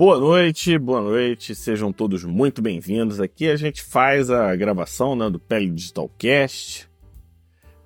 Boa 0.00 0.18
noite, 0.18 0.78
boa 0.78 1.02
noite, 1.02 1.54
sejam 1.54 1.92
todos 1.92 2.24
muito 2.24 2.62
bem-vindos. 2.62 3.20
Aqui 3.20 3.50
a 3.50 3.56
gente 3.56 3.82
faz 3.82 4.30
a 4.30 4.56
gravação 4.56 5.14
né, 5.14 5.28
do 5.28 5.38
Pele 5.38 5.68
Digital 5.68 6.08
Cast. 6.16 6.88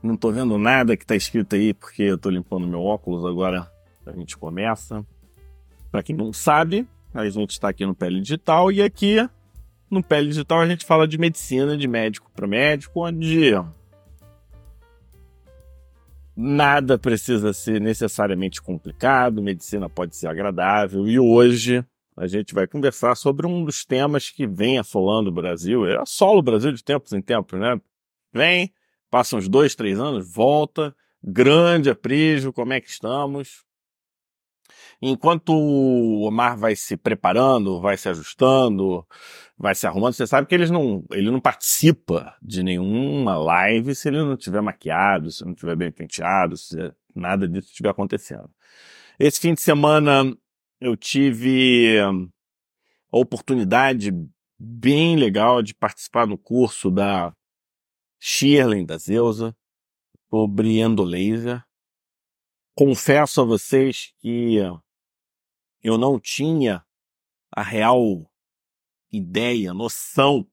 Não 0.00 0.16
tô 0.16 0.30
vendo 0.30 0.56
nada 0.56 0.96
que 0.96 1.04
tá 1.04 1.16
escrito 1.16 1.56
aí 1.56 1.74
porque 1.74 2.04
eu 2.04 2.16
tô 2.16 2.30
limpando 2.30 2.68
meu 2.68 2.80
óculos 2.80 3.26
agora. 3.26 3.68
A 4.06 4.12
gente 4.12 4.36
começa. 4.36 5.04
Para 5.90 6.04
quem 6.04 6.14
não 6.14 6.32
sabe, 6.32 6.86
a 7.12 7.28
gente 7.28 7.50
está 7.50 7.70
aqui 7.70 7.84
no 7.84 7.96
Pele 7.96 8.20
Digital 8.20 8.70
e 8.70 8.80
aqui 8.80 9.16
no 9.90 10.00
Pele 10.00 10.28
Digital 10.28 10.60
a 10.60 10.68
gente 10.68 10.86
fala 10.86 11.08
de 11.08 11.18
medicina, 11.18 11.76
de 11.76 11.88
médico 11.88 12.30
para 12.32 12.46
médico, 12.46 13.04
onde 13.04 13.54
nada 16.36 16.96
precisa 16.96 17.52
ser 17.52 17.80
necessariamente 17.80 18.62
complicado, 18.62 19.42
medicina 19.42 19.90
pode 19.90 20.14
ser 20.14 20.28
agradável 20.28 21.08
e 21.08 21.18
hoje 21.18 21.84
a 22.16 22.26
gente 22.26 22.54
vai 22.54 22.66
conversar 22.66 23.14
sobre 23.16 23.46
um 23.46 23.64
dos 23.64 23.84
temas 23.84 24.30
que 24.30 24.46
vem 24.46 24.78
assolando 24.78 25.30
o 25.30 25.32
Brasil, 25.32 25.86
é 25.86 26.00
assola 26.00 26.38
o 26.38 26.42
Brasil 26.42 26.72
de 26.72 26.82
tempos 26.82 27.12
em 27.12 27.20
tempos, 27.20 27.58
né? 27.58 27.80
Vem, 28.32 28.72
passa 29.10 29.36
uns 29.36 29.48
dois, 29.48 29.74
três 29.74 29.98
anos, 29.98 30.30
volta, 30.32 30.94
grande 31.22 31.90
aprígio, 31.90 32.52
como 32.52 32.72
é 32.72 32.80
que 32.80 32.88
estamos? 32.88 33.64
Enquanto 35.02 35.52
o 35.52 36.22
Omar 36.26 36.56
vai 36.56 36.74
se 36.76 36.96
preparando, 36.96 37.80
vai 37.80 37.96
se 37.96 38.08
ajustando, 38.08 39.06
vai 39.58 39.74
se 39.74 39.86
arrumando, 39.86 40.14
você 40.14 40.26
sabe 40.26 40.46
que 40.46 40.54
eles 40.54 40.70
não, 40.70 41.04
ele 41.10 41.30
não 41.30 41.40
participa 41.40 42.34
de 42.40 42.62
nenhuma 42.62 43.36
live 43.36 43.94
se 43.94 44.08
ele 44.08 44.18
não 44.18 44.36
tiver 44.36 44.60
maquiado, 44.60 45.30
se 45.30 45.44
não 45.44 45.54
tiver 45.54 45.76
bem 45.76 45.90
penteado, 45.90 46.56
se 46.56 46.92
nada 47.14 47.48
disso 47.48 47.68
estiver 47.68 47.90
acontecendo. 47.90 48.48
Esse 49.18 49.40
fim 49.40 49.54
de 49.54 49.60
semana 49.60 50.36
eu 50.84 50.94
tive 50.96 51.98
a 51.98 53.18
oportunidade 53.18 54.10
bem 54.58 55.16
legal 55.16 55.62
de 55.62 55.74
participar 55.74 56.26
no 56.26 56.36
curso 56.36 56.90
da 56.90 57.34
Shirley, 58.20 58.84
da 58.84 58.98
Zeusa, 58.98 59.56
sobre 60.28 60.80
endolaser. 60.80 61.64
Confesso 62.76 63.40
a 63.40 63.44
vocês 63.44 64.12
que 64.18 64.56
eu 65.82 65.96
não 65.96 66.20
tinha 66.20 66.84
a 67.50 67.62
real 67.62 68.30
ideia, 69.10 69.72
noção 69.72 70.46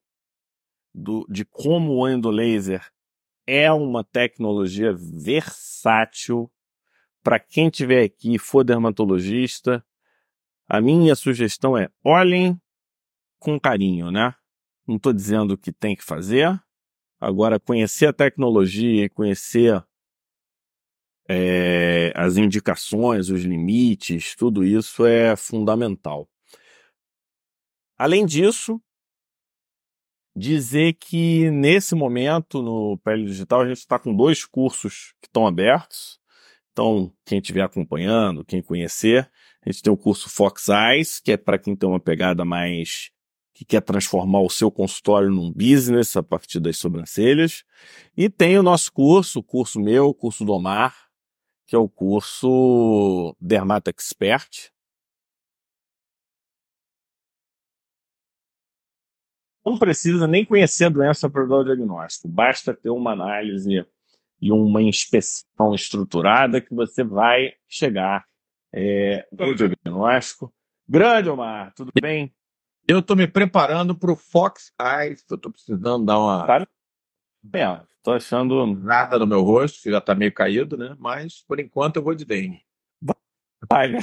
do, 0.94 1.26
de 1.28 1.44
como 1.44 1.92
o 1.92 2.08
endolaser 2.08 2.90
é 3.46 3.70
uma 3.70 4.02
tecnologia 4.02 4.94
versátil 4.94 6.50
para 7.22 7.38
quem 7.38 7.68
tiver 7.68 8.04
aqui 8.04 8.38
for 8.38 8.64
dermatologista. 8.64 9.84
A 10.72 10.80
minha 10.80 11.14
sugestão 11.14 11.76
é 11.76 11.90
olhem 12.02 12.58
com 13.38 13.60
carinho, 13.60 14.10
né? 14.10 14.34
Não 14.88 14.96
estou 14.96 15.12
dizendo 15.12 15.58
que 15.58 15.70
tem 15.70 15.94
que 15.94 16.02
fazer. 16.02 16.48
Agora, 17.20 17.60
conhecer 17.60 18.06
a 18.06 18.12
tecnologia 18.14 19.06
conhecer 19.10 19.84
é, 21.28 22.10
as 22.16 22.38
indicações, 22.38 23.28
os 23.28 23.42
limites, 23.42 24.34
tudo 24.34 24.64
isso 24.64 25.04
é 25.04 25.36
fundamental. 25.36 26.26
Além 27.98 28.24
disso, 28.24 28.80
dizer 30.34 30.94
que 30.94 31.50
nesse 31.50 31.94
momento 31.94 32.62
no 32.62 32.96
Pele 33.04 33.26
Digital 33.26 33.60
a 33.60 33.68
gente 33.68 33.76
está 33.76 33.98
com 33.98 34.16
dois 34.16 34.46
cursos 34.46 35.12
que 35.20 35.28
estão 35.28 35.46
abertos. 35.46 36.18
Então, 36.72 37.14
quem 37.26 37.40
estiver 37.40 37.60
acompanhando, 37.60 38.42
quem 38.42 38.62
conhecer, 38.62 39.30
a 39.64 39.70
gente 39.70 39.82
tem 39.82 39.92
o 39.92 39.96
curso 39.96 40.28
Fox 40.28 40.68
Eyes, 40.68 41.20
que 41.20 41.32
é 41.32 41.36
para 41.36 41.58
quem 41.58 41.76
tem 41.76 41.88
uma 41.88 42.00
pegada 42.00 42.44
mais 42.44 43.10
que 43.54 43.64
quer 43.64 43.80
transformar 43.80 44.40
o 44.40 44.50
seu 44.50 44.72
consultório 44.72 45.30
num 45.30 45.52
business 45.52 46.16
a 46.16 46.22
partir 46.22 46.58
das 46.58 46.78
sobrancelhas. 46.78 47.64
E 48.16 48.28
tem 48.28 48.58
o 48.58 48.62
nosso 48.62 48.92
curso, 48.92 49.38
o 49.38 49.42
curso 49.42 49.78
meu, 49.78 50.08
o 50.08 50.14
curso 50.14 50.44
do 50.44 50.52
Omar, 50.52 51.08
que 51.66 51.76
é 51.76 51.78
o 51.78 51.88
curso 51.88 53.36
Dermato 53.40 53.88
Expert. 53.90 54.70
Não 59.64 59.78
precisa 59.78 60.26
nem 60.26 60.44
conhecer 60.44 60.86
a 60.86 60.88
doença 60.88 61.30
para 61.30 61.46
dar 61.46 61.58
o 61.58 61.64
diagnóstico, 61.64 62.26
basta 62.26 62.74
ter 62.74 62.90
uma 62.90 63.12
análise 63.12 63.86
e 64.40 64.50
uma 64.50 64.82
inspeção 64.82 65.72
estruturada 65.72 66.60
que 66.60 66.74
você 66.74 67.04
vai 67.04 67.52
chegar 67.68 68.26
é, 68.72 69.26
no 69.32 69.54
diagnóstico. 69.54 70.52
Grande, 70.88 71.28
Omar, 71.28 71.72
tudo 71.74 71.92
bem? 72.00 72.34
Eu 72.86 72.98
estou 72.98 73.14
me 73.14 73.26
preparando 73.26 73.94
para 73.94 74.12
o 74.12 74.16
Fox 74.16 74.72
Eyes, 74.80 75.24
eu 75.30 75.36
estou 75.36 75.52
precisando 75.52 76.04
dar 76.04 76.18
uma. 76.18 76.46
Tá 76.46 76.66
bem, 77.42 77.64
Tô 78.02 78.12
achando. 78.12 78.66
Nada 78.66 79.18
no 79.18 79.26
meu 79.26 79.42
rosto, 79.42 79.80
que 79.82 79.90
já 79.90 80.00
tá 80.00 80.14
meio 80.14 80.32
caído, 80.32 80.76
né? 80.76 80.96
Mas 80.98 81.44
por 81.46 81.60
enquanto 81.60 81.96
eu 81.96 82.02
vou 82.02 82.14
de 82.14 82.24
Dane. 82.24 82.60
Vai, 83.70 83.88
né? 83.88 84.00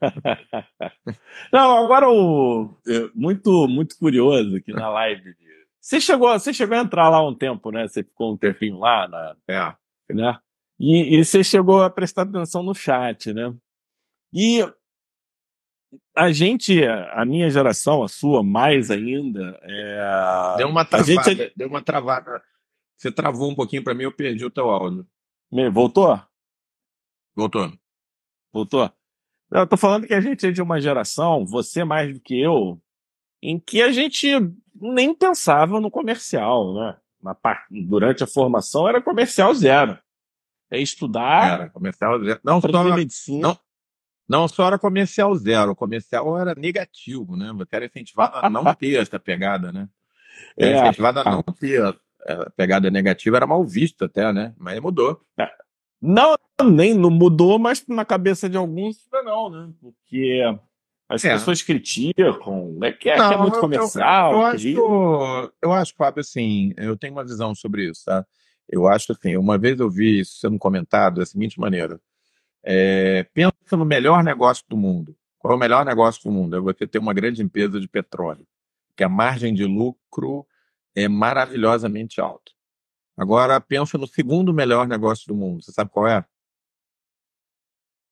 Não, 1.52 1.84
agora 1.84 2.08
o. 2.08 2.76
Muito, 3.14 3.66
muito 3.66 3.96
curioso 3.98 4.56
aqui 4.56 4.72
na 4.72 4.90
live. 4.90 5.34
Você 5.80 6.00
chegou, 6.00 6.30
você 6.38 6.52
chegou 6.52 6.76
a 6.76 6.80
entrar 6.80 7.08
lá 7.08 7.26
um 7.26 7.34
tempo, 7.34 7.70
né? 7.70 7.88
Você 7.88 8.02
ficou 8.02 8.34
um 8.34 8.36
tempinho 8.36 8.78
lá, 8.78 9.08
na, 9.08 9.36
é, 9.48 10.14
né? 10.14 10.38
E, 10.78 11.18
e 11.18 11.24
você 11.24 11.42
chegou 11.42 11.82
a 11.82 11.88
prestar 11.88 12.22
atenção 12.22 12.62
no 12.62 12.74
chat, 12.74 13.32
né? 13.32 13.54
E 14.32 14.60
a 16.14 16.30
gente, 16.32 16.84
a 16.84 17.24
minha 17.24 17.48
geração, 17.48 18.02
a 18.02 18.08
sua 18.08 18.42
mais 18.42 18.90
ainda, 18.90 19.58
é... 19.62 20.56
deu 20.58 20.68
uma 20.68 20.84
travada, 20.84 21.34
gente... 21.34 21.52
deu 21.56 21.68
uma 21.68 21.82
travada 21.82 22.42
você 22.98 23.12
travou 23.12 23.48
um 23.48 23.54
pouquinho 23.54 23.84
para 23.84 23.94
mim, 23.94 24.02
eu 24.02 24.12
perdi 24.12 24.44
o 24.44 24.50
teu 24.50 24.68
áudio. 24.68 25.06
Voltou? 25.72 26.20
Voltou. 27.34 27.72
Voltou? 28.52 28.92
Eu 29.52 29.66
tô 29.66 29.76
falando 29.76 30.06
que 30.06 30.12
a 30.12 30.20
gente 30.20 30.44
é 30.46 30.50
de 30.50 30.60
uma 30.60 30.80
geração, 30.80 31.46
você 31.46 31.84
mais 31.84 32.12
do 32.12 32.20
que 32.20 32.38
eu, 32.38 32.82
em 33.40 33.58
que 33.58 33.80
a 33.80 33.92
gente 33.92 34.28
nem 34.74 35.14
pensava 35.14 35.80
no 35.80 35.90
comercial, 35.90 36.74
né? 36.74 36.96
Na 37.22 37.34
parte, 37.34 37.66
durante 37.84 38.24
a 38.24 38.26
formação 38.26 38.88
era 38.88 39.00
comercial 39.00 39.54
zero. 39.54 39.96
É 40.70 40.80
estudar. 40.80 41.60
Era 41.60 41.70
comercial 41.70 42.22
zero. 42.22 42.40
Não 42.44 42.60
só 42.60 42.84
medicina. 42.84 43.48
Não, 43.48 43.58
não 44.28 44.46
só 44.46 44.66
era 44.66 44.78
comercial 44.78 45.34
zero, 45.34 45.72
o 45.72 45.76
comercial 45.76 46.38
era 46.38 46.54
negativo, 46.54 47.36
né? 47.36 47.52
Você 47.56 47.76
era 47.76 47.86
incentivado 47.86 48.36
a 48.36 48.50
não 48.50 48.62
ter 48.74 49.00
essa 49.00 49.18
pegada, 49.18 49.72
né? 49.72 49.88
Era 50.56 50.70
é, 50.70 50.82
incentivado 50.82 51.20
a 51.20 51.24
não 51.24 51.42
ter 51.42 51.82
a 51.82 52.50
pegada 52.56 52.90
negativa 52.90 53.36
era 53.36 53.46
mal 53.46 53.64
vista 53.64 54.04
até, 54.04 54.32
né? 54.32 54.54
Mas 54.58 54.80
mudou. 54.80 55.20
É. 55.38 55.48
Não, 56.00 56.36
nem 56.62 56.94
não 56.94 57.10
mudou, 57.10 57.58
mas 57.58 57.84
na 57.88 58.04
cabeça 58.04 58.48
de 58.48 58.56
alguns 58.56 58.98
não, 59.24 59.50
né? 59.50 59.72
Porque 59.80 60.42
as 61.08 61.24
é. 61.24 61.32
pessoas 61.32 61.62
criticam, 61.62 62.78
é 62.82 62.92
que 62.92 63.08
é, 63.08 63.16
não, 63.16 63.28
que 63.28 63.34
é 63.34 63.38
muito 63.38 63.60
comercial. 63.60 64.32
Eu, 64.32 64.38
eu, 64.38 64.44
acho, 64.44 65.52
eu 65.62 65.72
acho, 65.72 65.94
Fábio, 65.96 66.20
assim, 66.20 66.72
eu 66.76 66.96
tenho 66.96 67.14
uma 67.14 67.24
visão 67.24 67.54
sobre 67.54 67.88
isso, 67.88 68.04
tá? 68.04 68.24
Eu 68.68 68.86
acho 68.86 69.12
assim, 69.12 69.36
uma 69.36 69.56
vez 69.56 69.80
eu 69.80 69.88
vi 69.88 70.20
isso 70.20 70.38
sendo 70.38 70.58
comentado 70.58 71.16
da 71.16 71.26
seguinte 71.26 71.58
maneira: 71.58 71.98
é, 72.62 73.24
pensa 73.34 73.76
no 73.76 73.84
melhor 73.84 74.22
negócio 74.22 74.64
do 74.68 74.76
mundo. 74.76 75.16
Qual 75.38 75.52
é 75.52 75.56
o 75.56 75.60
melhor 75.60 75.84
negócio 75.84 76.22
do 76.24 76.30
mundo? 76.30 76.56
É 76.56 76.60
você 76.60 76.86
ter 76.86 76.98
uma 76.98 77.14
grande 77.14 77.42
empresa 77.42 77.80
de 77.80 77.88
petróleo, 77.88 78.46
que 78.96 79.04
a 79.04 79.08
margem 79.08 79.54
de 79.54 79.64
lucro 79.64 80.46
é 80.94 81.08
maravilhosamente 81.08 82.20
alto. 82.20 82.52
Agora, 83.16 83.60
pensa 83.60 83.96
no 83.98 84.06
segundo 84.06 84.52
melhor 84.52 84.86
negócio 84.86 85.26
do 85.26 85.34
mundo. 85.34 85.62
Você 85.62 85.72
sabe 85.72 85.90
qual 85.90 86.06
é? 86.06 86.24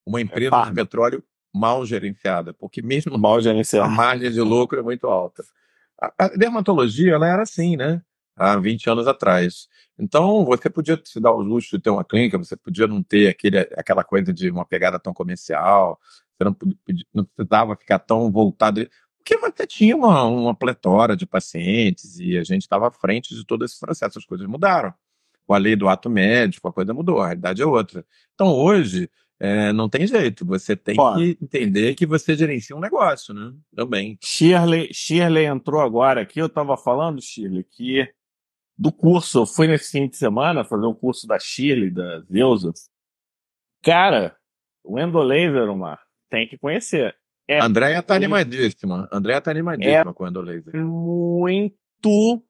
Uma 0.07 0.21
é 0.21 0.23
empresa 0.23 0.57
é 0.57 0.65
de 0.67 0.75
petróleo 0.75 1.25
mal 1.53 1.85
gerenciada, 1.87 2.53
porque 2.53 2.83
mesmo 2.83 3.17
mal 3.19 3.41
gerenciada. 3.41 3.87
a 3.87 3.91
margem 3.91 4.31
de 4.31 4.41
lucro 4.41 4.79
é 4.79 4.83
muito 4.83 5.07
alta. 5.07 5.45
A, 6.01 6.27
a 6.27 6.29
dermatologia 6.29 7.15
ela 7.15 7.27
era 7.27 7.43
assim, 7.43 7.77
né? 7.77 8.03
Há 8.37 8.57
20 8.57 8.91
anos 8.91 9.07
atrás. 9.07 9.67
Então, 9.99 10.45
você 10.45 10.69
podia 10.69 11.01
se 11.03 11.19
dar 11.19 11.33
o 11.33 11.41
luxo 11.41 11.77
de 11.77 11.83
ter 11.83 11.91
uma 11.91 12.05
clínica, 12.05 12.37
você 12.37 12.57
podia 12.57 12.87
não 12.87 13.03
ter 13.03 13.29
aquele, 13.29 13.59
aquela 13.59 14.05
coisa 14.05 14.33
de 14.33 14.51
uma 14.51 14.65
pegada 14.65 14.99
tão 14.99 15.15
comercial, 15.15 15.99
você 16.37 16.45
não, 16.45 16.57
não 17.15 17.25
precisava 17.25 17.75
ficar 17.77 17.99
tão 17.99 18.31
voltado 18.31 18.87
porque 19.27 19.37
você 19.39 19.67
tinha 19.67 19.97
uma, 19.97 20.23
uma 20.23 20.55
pletora 20.55 21.17
de 21.17 21.27
pacientes 21.27 22.21
e 22.21 22.39
a 22.39 22.45
gente 22.45 22.63
estava 22.63 22.87
à 22.87 22.91
frente 22.93 23.35
de 23.35 23.45
todo 23.45 23.65
esse 23.65 23.81
processo. 23.81 24.21
As 24.21 24.25
coisas 24.25 24.47
mudaram. 24.47 24.95
Com 25.45 25.53
a 25.53 25.59
lei 25.59 25.75
do 25.75 25.89
ato 25.89 26.09
médico, 26.09 26.69
a 26.69 26.73
coisa 26.73 26.95
mudou, 26.95 27.21
a 27.21 27.27
realidade 27.27 27.61
é 27.61 27.67
outra. 27.67 28.07
Então, 28.35 28.55
hoje, 28.55 29.11
é, 29.41 29.73
não 29.73 29.89
tem 29.89 30.07
jeito. 30.07 30.47
Você 30.47 30.77
tem 30.77 30.95
Pô. 30.95 31.13
que 31.17 31.37
entender 31.43 31.97
que 31.97 32.07
você 32.07 32.37
gerencia 32.37 32.77
um 32.77 32.81
negócio, 32.81 33.35
né? 33.35 33.53
Também. 33.75 34.17
Shirley, 34.23 34.91
Shirley 34.93 35.47
entrou 35.47 35.81
agora 35.81 36.21
aqui. 36.21 36.41
Eu 36.41 36.47
estava 36.47 36.77
falando, 36.77 37.21
Shirley, 37.21 37.65
que 37.65 38.09
do 38.79 38.93
curso, 38.93 39.41
eu 39.41 39.47
fui 39.47 39.67
nesse 39.67 39.91
fim 39.91 40.09
de 40.09 40.17
semana 40.17 40.65
fazer 40.65 40.87
um 40.87 40.95
curso 40.95 41.27
da 41.27 41.39
Shirley, 41.39 41.91
da 41.91 42.21
Zeusa. 42.21 42.73
Cara, 43.83 44.37
o 44.85 44.99
endolaser, 44.99 45.69
Omar, 45.71 46.01
tem 46.29 46.47
que 46.47 46.59
conhecer 46.59 47.17
É 47.49 47.61
Andréia 47.61 48.03
tá 48.03 48.15
animadíssima. 48.15 49.09
Andréia 49.11 49.41
tá 49.41 49.51
animadíssima 49.51 50.11
é 50.11 50.15
quando 50.15 50.41
laser. 50.41 50.75
Muito 50.77 52.45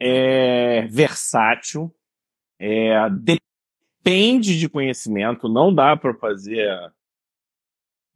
é, 0.00 0.86
versátil. 0.86 1.94
É, 2.58 2.94
depende 3.10 4.58
de 4.58 4.68
conhecimento. 4.68 5.48
Não 5.48 5.74
dá 5.74 5.96
para 5.96 6.14
fazer 6.14 6.66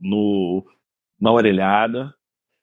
no, 0.00 0.64
na 1.20 1.32
orelhada. 1.32 2.14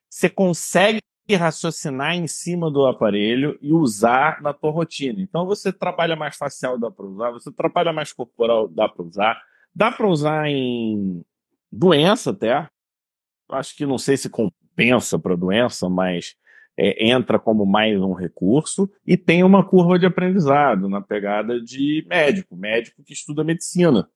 Você 0.09 0.29
consegue 0.29 0.99
raciocinar 1.35 2.15
em 2.15 2.27
cima 2.27 2.71
do 2.71 2.85
aparelho 2.85 3.57
e 3.61 3.73
usar 3.73 4.41
na 4.41 4.53
tua 4.53 4.71
rotina. 4.71 5.21
Então 5.21 5.45
você 5.45 5.73
trabalha 5.73 6.15
mais 6.15 6.35
facial, 6.37 6.77
dá 6.79 6.89
para 6.89 7.05
usar, 7.05 7.31
você 7.31 7.51
trabalha 7.51 7.91
mais 7.91 8.13
corporal, 8.13 8.67
dá 8.67 8.87
para 8.87 9.03
usar, 9.03 9.41
dá 9.75 9.91
para 9.91 10.07
usar 10.07 10.47
em 10.47 11.23
doença 11.71 12.31
até. 12.31 12.69
Acho 13.49 13.75
que 13.75 13.85
não 13.85 13.97
sei 13.97 14.15
se 14.15 14.29
compensa 14.29 15.19
para 15.19 15.35
doença, 15.35 15.89
mas 15.89 16.35
é, 16.77 17.09
entra 17.09 17.39
como 17.39 17.65
mais 17.65 17.99
um 17.99 18.13
recurso 18.13 18.89
e 19.05 19.17
tem 19.17 19.43
uma 19.43 19.65
curva 19.65 19.97
de 19.97 20.05
aprendizado 20.05 20.87
na 20.87 21.01
pegada 21.01 21.59
de 21.59 22.05
médico, 22.07 22.55
médico 22.55 23.03
que 23.03 23.13
estuda 23.13 23.43
medicina, 23.43 24.07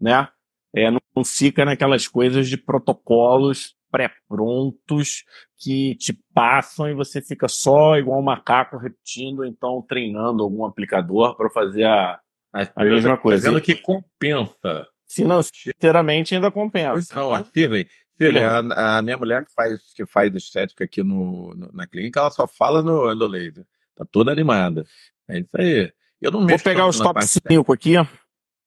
né? 0.00 0.28
É, 0.74 0.90
não 0.90 1.24
fica 1.24 1.64
naquelas 1.64 2.06
coisas 2.06 2.48
de 2.48 2.56
protocolos 2.56 3.76
pré-prontos 3.90 5.24
que 5.60 5.94
te 5.96 6.18
passam 6.34 6.88
e 6.88 6.94
você 6.94 7.20
fica 7.20 7.46
só 7.46 7.98
igual 7.98 8.18
um 8.18 8.24
macaco 8.24 8.78
repetindo, 8.78 9.44
então 9.44 9.84
treinando 9.86 10.42
algum 10.42 10.64
aplicador 10.64 11.36
para 11.36 11.50
fazer 11.50 11.84
a, 11.84 12.18
a 12.52 12.84
mesma 12.84 13.18
coisa. 13.18 13.42
Dizendo 13.42 13.60
que 13.60 13.74
compensa. 13.74 14.88
Financeiramente 15.06 16.34
ainda 16.34 16.50
compensa. 16.50 17.14
Não, 17.14 17.34
a 17.34 17.44
Shirley, 17.44 17.86
Shirley 18.18 18.42
a, 18.42 18.98
a, 18.98 19.02
minha 19.02 19.18
mulher 19.18 19.44
que 19.44 19.52
faz, 19.52 19.92
que 19.94 20.06
faz 20.06 20.34
estética 20.34 20.84
aqui 20.84 21.02
no, 21.02 21.54
no, 21.54 21.70
na 21.72 21.86
clínica, 21.86 22.20
ela 22.20 22.30
só 22.30 22.46
fala 22.46 22.82
no, 22.82 23.14
no 23.14 23.26
laser. 23.26 23.66
Tá 23.94 24.06
toda 24.10 24.32
animada. 24.32 24.86
É 25.28 25.40
isso 25.40 25.50
aí. 25.54 25.92
Eu 26.22 26.30
não 26.30 26.46
Vou 26.46 26.58
pegar 26.58 26.86
os 26.86 26.98
top 26.98 27.22
5 27.22 27.72
aqui. 27.72 27.94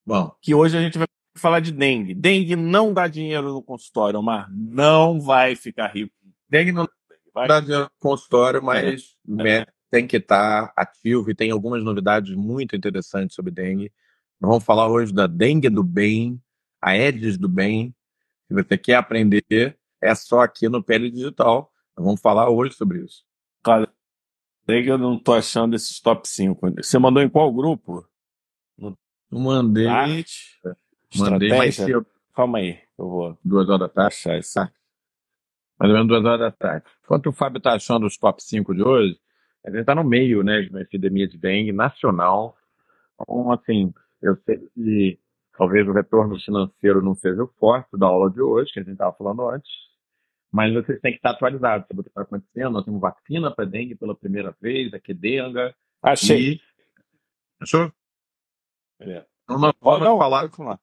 Bom. 0.05 0.31
Que 0.41 0.53
hoje 0.53 0.77
a 0.77 0.81
gente 0.81 0.97
vai 0.97 1.07
falar 1.35 1.59
de 1.59 1.71
dengue. 1.71 2.13
Dengue 2.13 2.55
não 2.55 2.93
dá 2.93 3.07
dinheiro 3.07 3.53
no 3.53 3.63
consultório, 3.63 4.19
Omar. 4.19 4.47
Não 4.51 5.19
vai 5.19 5.55
ficar 5.55 5.87
rico. 5.87 6.13
Dengue 6.53 6.71
não 6.71 6.87
dá 7.47 7.59
no 7.59 7.89
consultório, 7.99 8.61
mas 8.61 9.17
é. 9.39 9.65
tem 9.89 10.05
que 10.05 10.17
estar 10.17 10.67
tá 10.67 10.73
ativo 10.77 11.31
e 11.31 11.33
tem 11.33 11.49
algumas 11.49 11.83
novidades 11.83 12.35
muito 12.35 12.75
interessantes 12.75 13.35
sobre 13.35 13.51
dengue. 13.51 13.91
Nós 14.39 14.49
vamos 14.49 14.63
falar 14.63 14.87
hoje 14.87 15.11
da 15.11 15.25
dengue 15.25 15.67
do 15.67 15.81
bem, 15.81 16.39
a 16.79 16.91
Aedes 16.91 17.39
do 17.39 17.49
bem. 17.49 17.95
Se 18.47 18.53
você 18.53 18.77
quer 18.77 18.97
aprender, 18.97 19.43
é 19.99 20.13
só 20.13 20.41
aqui 20.41 20.69
no 20.69 20.83
Pele 20.83 21.09
Digital. 21.09 21.71
Nós 21.97 22.05
vamos 22.05 22.21
falar 22.21 22.51
hoje 22.51 22.75
sobre 22.75 23.03
isso. 23.03 23.25
Cara, 23.63 23.91
dengue 24.67 24.89
eu 24.89 24.97
não 24.99 25.17
tô 25.17 25.33
achando 25.33 25.75
esses 25.75 25.99
top 25.99 26.29
5. 26.29 26.75
Você 26.83 26.99
mandou 26.99 27.23
em 27.23 27.29
qual 27.29 27.51
grupo? 27.51 28.07
No... 28.77 28.95
Eu 29.31 29.39
mandei. 29.39 29.87
Mandei 31.15 31.49
mais 31.49 31.75
cedo. 31.75 32.05
Calma 32.31 32.59
aí, 32.59 32.79
eu 32.95 33.09
vou. 33.09 33.39
Duas 33.43 33.67
horas 33.67 33.79
da 33.79 33.89
tarde. 33.89 34.15
Achar 34.15 34.37
isso. 34.37 34.53
Tá. 34.53 34.71
Mais 35.79 35.91
ou 35.91 35.97
menos 35.97 36.07
duas 36.07 36.25
horas 36.25 36.39
da 36.39 36.51
tarde. 36.51 36.85
Enquanto 37.03 37.27
o 37.27 37.33
Fábio 37.33 37.57
está 37.57 37.73
achando 37.73 38.05
os 38.05 38.17
top 38.17 38.41
5 38.43 38.73
de 38.73 38.83
hoje, 38.83 39.19
a 39.65 39.69
gente 39.69 39.79
está 39.81 39.95
no 39.95 40.03
meio 40.03 40.43
né, 40.43 40.61
de 40.61 40.69
uma 40.69 40.81
epidemia 40.81 41.27
de 41.27 41.37
dengue 41.37 41.71
nacional. 41.71 42.57
Então, 43.19 43.51
assim, 43.51 43.93
eu 44.21 44.35
sei 44.45 44.57
que 44.73 45.19
talvez 45.57 45.87
o 45.87 45.93
retorno 45.93 46.39
financeiro 46.39 47.01
não 47.01 47.15
seja 47.15 47.43
o 47.43 47.47
forte 47.59 47.97
da 47.97 48.07
aula 48.07 48.29
de 48.29 48.41
hoje, 48.41 48.71
que 48.73 48.79
a 48.79 48.83
gente 48.83 48.93
estava 48.93 49.15
falando 49.15 49.47
antes, 49.49 49.69
mas 50.51 50.73
vocês 50.73 50.99
têm 51.01 51.11
que 51.11 51.17
estar 51.17 51.31
atualizados 51.31 51.87
sobre 51.87 52.01
o 52.01 52.03
que 52.03 52.09
está 52.09 52.21
acontecendo. 52.21 52.73
Nós 52.73 52.85
temos 52.85 53.01
vacina 53.01 53.49
para 53.51 53.65
dengue 53.65 53.95
pela 53.95 54.15
primeira 54.15 54.55
vez, 54.61 54.93
a 54.93 54.99
Quedenga. 54.99 55.75
Achei. 56.01 56.53
E... 56.53 56.61
Achou? 57.61 57.91
É. 58.99 59.25
Então, 59.43 59.59
nós 59.59 59.73
vamos 59.81 60.01
não, 60.01 60.17
falar. 60.17 60.49
Não. 60.57 60.79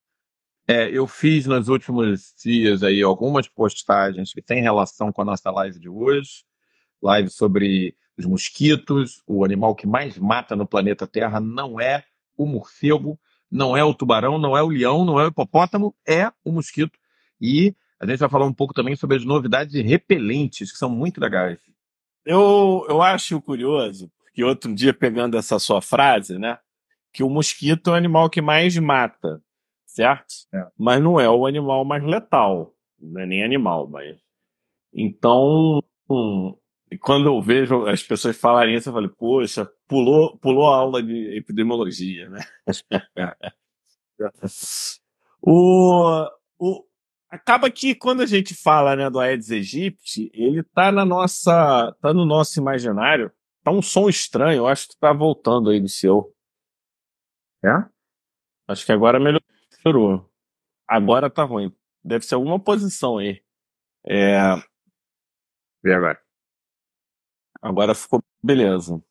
É, 0.72 0.88
eu 0.88 1.04
fiz 1.04 1.46
nos 1.46 1.68
últimos 1.68 2.32
dias 2.40 2.84
aí 2.84 3.02
algumas 3.02 3.48
postagens 3.48 4.32
que 4.32 4.40
têm 4.40 4.62
relação 4.62 5.10
com 5.10 5.20
a 5.20 5.24
nossa 5.24 5.50
live 5.50 5.80
de 5.80 5.88
hoje. 5.88 6.44
Live 7.02 7.28
sobre 7.28 7.96
os 8.16 8.24
mosquitos. 8.24 9.20
O 9.26 9.44
animal 9.44 9.74
que 9.74 9.84
mais 9.84 10.16
mata 10.16 10.54
no 10.54 10.64
planeta 10.64 11.08
Terra 11.08 11.40
não 11.40 11.80
é 11.80 12.04
o 12.36 12.46
morcego, 12.46 13.18
não 13.50 13.76
é 13.76 13.82
o 13.82 13.92
tubarão, 13.92 14.38
não 14.38 14.56
é 14.56 14.62
o 14.62 14.68
leão, 14.68 15.04
não 15.04 15.18
é 15.18 15.24
o 15.24 15.26
hipopótamo, 15.30 15.92
é 16.06 16.30
o 16.44 16.52
mosquito. 16.52 16.96
E 17.40 17.74
a 17.98 18.06
gente 18.06 18.20
vai 18.20 18.28
falar 18.28 18.46
um 18.46 18.54
pouco 18.54 18.72
também 18.72 18.94
sobre 18.94 19.16
as 19.16 19.24
novidades 19.24 19.74
repelentes, 19.74 20.70
que 20.70 20.78
são 20.78 20.88
muito 20.88 21.20
legais. 21.20 21.58
Eu, 22.24 22.86
eu 22.88 23.02
acho 23.02 23.42
curioso, 23.42 24.08
que 24.32 24.44
outro 24.44 24.72
dia, 24.72 24.94
pegando 24.94 25.36
essa 25.36 25.58
sua 25.58 25.82
frase, 25.82 26.38
né? 26.38 26.60
Que 27.12 27.24
o 27.24 27.28
mosquito 27.28 27.90
é 27.90 27.94
o 27.94 27.96
animal 27.96 28.30
que 28.30 28.40
mais 28.40 28.78
mata 28.78 29.42
certo? 30.00 30.34
É. 30.54 30.66
Mas 30.78 31.02
não 31.02 31.20
é 31.20 31.28
o 31.28 31.46
animal 31.46 31.84
mais 31.84 32.02
letal, 32.02 32.74
não 32.98 33.20
é 33.20 33.26
nem 33.26 33.44
animal, 33.44 33.86
mas. 33.86 34.18
Então, 34.92 35.82
hum, 36.08 36.56
quando 37.00 37.26
eu 37.26 37.40
vejo 37.42 37.86
as 37.86 38.02
pessoas 38.02 38.36
falarem 38.36 38.74
isso, 38.74 38.88
eu 38.88 38.94
falo, 38.94 39.10
poxa, 39.10 39.70
pulou, 39.86 40.38
pulou 40.38 40.72
a 40.72 40.76
aula 40.78 41.02
de 41.02 41.36
epidemiologia, 41.36 42.30
né? 42.30 42.40
o, 45.42 46.26
o, 46.58 46.84
acaba 47.28 47.70
que 47.70 47.94
quando 47.94 48.22
a 48.22 48.26
gente 48.26 48.54
fala 48.54 48.96
né, 48.96 49.10
do 49.10 49.20
Aedes 49.20 49.50
aegypti, 49.50 50.30
ele 50.32 50.62
tá 50.62 50.90
na 50.90 51.04
nossa, 51.04 51.94
tá 52.00 52.14
no 52.14 52.24
nosso 52.24 52.58
imaginário. 52.58 53.30
Tá 53.62 53.70
um 53.70 53.82
som 53.82 54.08
estranho, 54.08 54.60
eu 54.60 54.66
acho 54.66 54.88
que 54.88 54.98
tá 54.98 55.12
voltando 55.12 55.68
aí 55.68 55.78
do 55.78 55.88
seu. 55.88 56.34
É? 57.62 57.84
Acho 58.66 58.86
que 58.86 58.92
agora 58.92 59.20
melhorou. 59.20 59.49
Melhorou. 59.84 60.28
Agora 60.86 61.30
tá 61.30 61.44
ruim. 61.44 61.72
Deve 62.02 62.24
ser 62.24 62.34
alguma 62.34 62.58
posição 62.58 63.18
aí. 63.18 63.40
É... 64.06 64.38
E 65.84 65.92
agora? 65.92 66.18
Agora 67.62 67.94
ficou 67.94 68.22
beleza. 68.42 69.02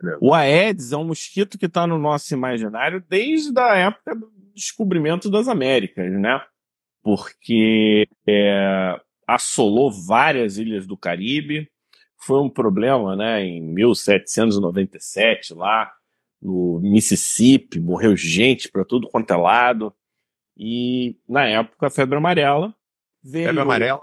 beleza. 0.00 0.18
O 0.20 0.34
Aedes 0.34 0.92
é 0.92 0.96
um 0.96 1.04
mosquito 1.04 1.58
que 1.58 1.66
está 1.66 1.86
no 1.86 1.98
nosso 1.98 2.32
imaginário 2.34 3.04
desde 3.08 3.58
a 3.58 3.76
época 3.76 4.14
do 4.14 4.30
descobrimento 4.54 5.30
das 5.30 5.48
Américas, 5.48 6.10
né? 6.12 6.40
Porque 7.02 8.08
é, 8.26 9.00
assolou 9.26 9.90
várias 9.90 10.58
ilhas 10.58 10.86
do 10.86 10.96
Caribe. 10.96 11.70
Foi 12.18 12.40
um 12.40 12.50
problema, 12.50 13.14
né? 13.14 13.44
Em 13.44 13.60
1797 13.62 15.54
lá 15.54 15.92
no 16.40 16.80
Mississippi, 16.80 17.80
morreu 17.80 18.16
gente 18.16 18.70
para 18.70 18.84
tudo 18.84 19.08
quanto 19.08 19.32
é 19.32 19.36
lado. 19.36 19.94
E 20.56 21.16
na 21.28 21.44
época 21.44 21.86
a 21.86 21.90
febre 21.90 22.16
amarela 22.16 22.74
veio. 23.22 23.46
Febre 23.46 23.60
amarela 23.60 24.02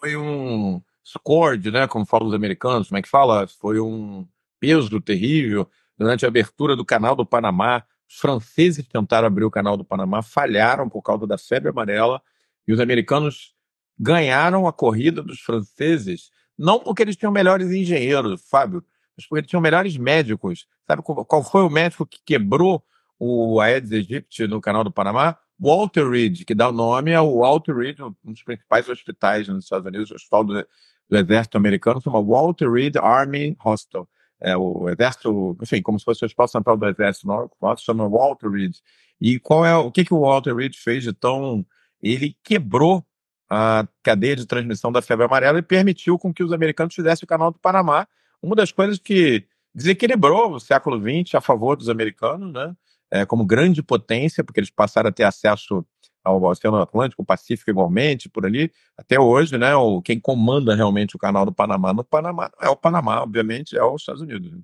foi 0.00 0.16
um 0.16 0.82
scourge, 1.06 1.70
né? 1.70 1.86
Como 1.86 2.06
falam 2.06 2.28
os 2.28 2.34
americanos, 2.34 2.88
como 2.88 2.98
é 2.98 3.02
que 3.02 3.08
fala? 3.08 3.46
Foi 3.46 3.78
um 3.78 4.26
peso 4.58 5.00
terrível 5.00 5.68
durante 5.98 6.24
a 6.24 6.28
abertura 6.28 6.74
do 6.74 6.84
canal 6.84 7.14
do 7.14 7.26
Panamá. 7.26 7.84
Os 8.08 8.16
franceses 8.16 8.86
tentaram 8.88 9.26
abrir 9.26 9.44
o 9.44 9.50
canal 9.50 9.76
do 9.76 9.84
Panamá, 9.84 10.22
falharam 10.22 10.88
por 10.88 11.02
causa 11.02 11.26
da 11.26 11.36
febre 11.36 11.68
amarela 11.68 12.20
e 12.66 12.72
os 12.72 12.80
americanos 12.80 13.54
ganharam 13.98 14.66
a 14.66 14.72
corrida 14.72 15.22
dos 15.22 15.40
franceses, 15.40 16.30
não 16.56 16.80
porque 16.80 17.02
eles 17.02 17.16
tinham 17.16 17.30
melhores 17.30 17.70
engenheiros, 17.70 18.42
Fábio, 18.48 18.82
mas 19.16 19.26
porque 19.26 19.40
eles 19.40 19.50
tinham 19.50 19.60
melhores 19.60 19.96
médicos. 19.96 20.66
Sabe 20.86 21.02
qual 21.02 21.44
foi 21.44 21.62
o 21.62 21.70
médico 21.70 22.06
que 22.06 22.18
quebrou 22.24 22.82
o 23.18 23.60
Aedes 23.60 23.92
aegypti 23.92 24.46
no 24.46 24.60
canal 24.60 24.82
do 24.82 24.90
Panamá? 24.90 25.36
Walter 25.60 26.08
Reed, 26.08 26.44
que 26.44 26.54
dá 26.54 26.70
o 26.70 26.72
nome 26.72 27.14
ao 27.14 27.38
Walter 27.38 27.76
Reed, 27.76 28.00
um 28.00 28.14
dos 28.24 28.42
principais 28.42 28.88
hospitais 28.88 29.46
nos 29.46 29.64
Estados 29.64 29.86
Unidos, 29.86 30.10
o 30.10 30.14
hospital 30.14 30.44
do, 30.44 30.66
do 31.08 31.16
Exército 31.18 31.58
Americano, 31.58 32.00
chama 32.00 32.22
Walter 32.22 32.70
Reed 32.70 32.96
Army 32.96 33.54
Hospital. 33.62 34.08
É, 34.40 34.56
o 34.56 34.88
Exército, 34.88 35.54
enfim, 35.62 35.82
como 35.82 35.98
se 35.98 36.04
fosse 36.04 36.24
o 36.24 36.26
Hospital 36.26 36.48
Central 36.48 36.76
do 36.78 36.86
Exército 36.86 37.26
Nosso, 37.60 37.84
chama 37.84 38.08
Walter 38.08 38.48
Reed. 38.48 38.74
E 39.20 39.38
qual 39.38 39.66
é 39.66 39.76
o 39.76 39.92
que, 39.92 40.02
que 40.02 40.14
o 40.14 40.20
Walter 40.20 40.56
Reed 40.56 40.74
fez 40.74 41.04
de 41.04 41.12
tão. 41.12 41.66
Ele 42.02 42.34
quebrou 42.42 43.04
a 43.50 43.86
cadeia 44.02 44.34
de 44.34 44.46
transmissão 44.46 44.90
da 44.90 45.02
febre 45.02 45.26
amarela 45.26 45.58
e 45.58 45.62
permitiu 45.62 46.18
com 46.18 46.32
que 46.32 46.42
os 46.42 46.52
americanos 46.52 46.94
fizessem 46.94 47.26
o 47.26 47.28
canal 47.28 47.50
do 47.50 47.58
Panamá. 47.58 48.08
Uma 48.40 48.56
das 48.56 48.72
coisas 48.72 48.98
que 48.98 49.44
desequilibrou 49.74 50.52
o 50.54 50.60
século 50.60 50.98
XX 50.98 51.34
a 51.34 51.40
favor 51.42 51.76
dos 51.76 51.90
americanos, 51.90 52.50
né? 52.50 52.74
É, 53.10 53.26
como 53.26 53.44
grande 53.44 53.82
potência, 53.82 54.44
porque 54.44 54.60
eles 54.60 54.70
passaram 54.70 55.08
a 55.08 55.12
ter 55.12 55.24
acesso 55.24 55.84
ao 56.22 56.42
Oceano 56.42 56.76
Atlântico, 56.76 57.24
Pacífico 57.24 57.70
igualmente, 57.70 58.28
por 58.28 58.44
ali, 58.44 58.70
até 58.96 59.18
hoje, 59.18 59.56
né? 59.56 59.74
O, 59.74 60.02
quem 60.02 60.20
comanda 60.20 60.74
realmente 60.74 61.16
o 61.16 61.18
canal 61.18 61.44
do 61.44 61.52
Panamá 61.52 61.92
no 61.92 62.04
Panamá 62.04 62.50
é 62.60 62.68
o 62.68 62.76
Panamá, 62.76 63.22
obviamente, 63.22 63.76
é 63.76 63.82
os 63.82 64.02
Estados 64.02 64.20
Unidos. 64.20 64.52
Né? 64.52 64.60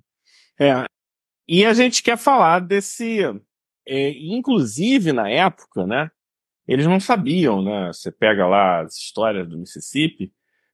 É. 0.58 0.84
E 1.48 1.64
a 1.64 1.72
gente 1.72 2.02
quer 2.02 2.18
falar 2.18 2.60
desse. 2.60 3.20
É, 3.88 4.10
inclusive, 4.10 5.12
na 5.12 5.30
época, 5.30 5.86
né? 5.86 6.10
Eles 6.66 6.86
não 6.86 6.98
sabiam, 6.98 7.62
né? 7.62 7.92
Você 7.92 8.10
pega 8.10 8.46
lá 8.46 8.80
as 8.80 8.96
histórias 8.96 9.48
do 9.48 9.56
Mississippi, 9.56 10.32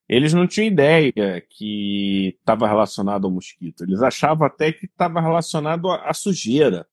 eles 0.09 0.33
não 0.33 0.47
tinham 0.47 0.67
ideia 0.67 1.13
que 1.49 2.37
estava 2.39 2.67
relacionado 2.67 3.27
ao 3.27 3.31
mosquito. 3.31 3.85
Eles 3.85 4.03
achavam 4.03 4.47
até 4.47 4.73
que 4.73 4.87
estava 4.87 5.21
relacionado 5.21 5.91
à 5.91 6.13
sujeira. 6.15 6.87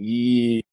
E, 0.00 0.64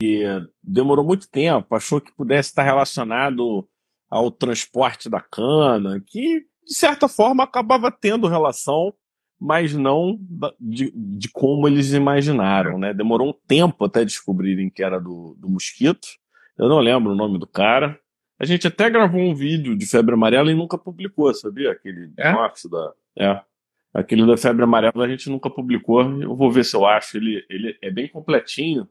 e, 0.00 0.24
demorou 0.62 1.04
muito 1.04 1.28
tempo, 1.28 1.74
achou 1.74 2.00
que 2.00 2.14
pudesse 2.14 2.50
estar 2.50 2.62
relacionado 2.62 3.68
ao 4.08 4.30
transporte 4.30 5.10
da 5.10 5.20
cana, 5.20 6.00
que 6.06 6.40
de 6.64 6.74
certa 6.74 7.08
forma 7.08 7.42
acabava 7.42 7.90
tendo 7.90 8.28
relação, 8.28 8.94
mas 9.38 9.74
não 9.74 10.18
de, 10.58 10.92
de 10.94 11.28
como 11.28 11.66
eles 11.66 11.92
imaginaram. 11.92 12.78
Né? 12.78 12.94
Demorou 12.94 13.30
um 13.30 13.34
tempo 13.46 13.84
até 13.84 14.04
descobrirem 14.04 14.70
que 14.70 14.82
era 14.82 15.00
do, 15.00 15.36
do 15.38 15.48
mosquito. 15.48 16.06
Eu 16.56 16.68
não 16.68 16.78
lembro 16.78 17.12
o 17.12 17.16
nome 17.16 17.38
do 17.38 17.46
cara. 17.46 17.98
A 18.38 18.44
gente 18.44 18.66
até 18.66 18.88
gravou 18.88 19.20
um 19.20 19.34
vídeo 19.34 19.76
de 19.76 19.86
febre 19.86 20.14
amarela 20.14 20.50
e 20.50 20.54
nunca 20.54 20.78
publicou, 20.78 21.32
sabia? 21.34 21.72
Aquele 21.72 22.12
é? 22.18 22.32
da. 22.32 22.92
É. 23.18 23.40
Aquele 23.92 24.26
da 24.26 24.36
febre 24.36 24.62
amarela 24.62 25.04
a 25.04 25.08
gente 25.08 25.30
nunca 25.30 25.48
publicou. 25.48 26.02
Eu 26.20 26.36
vou 26.36 26.50
ver 26.50 26.64
se 26.64 26.76
eu 26.76 26.86
acho. 26.86 27.16
Ele, 27.16 27.44
ele 27.48 27.78
é 27.82 27.90
bem 27.90 28.08
completinho 28.08 28.88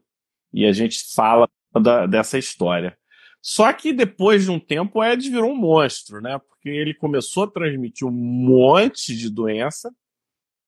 e 0.52 0.66
a 0.66 0.72
gente 0.72 1.14
fala 1.14 1.48
da, 1.80 2.06
dessa 2.06 2.38
história. 2.38 2.96
Só 3.40 3.72
que 3.72 3.92
depois 3.92 4.44
de 4.44 4.50
um 4.50 4.58
tempo 4.58 4.98
o 4.98 5.04
Ed 5.04 5.30
virou 5.30 5.52
um 5.52 5.56
monstro, 5.56 6.20
né? 6.20 6.38
Porque 6.38 6.68
ele 6.68 6.94
começou 6.94 7.44
a 7.44 7.50
transmitir 7.50 8.06
um 8.06 8.10
monte 8.10 9.16
de 9.16 9.30
doença 9.30 9.90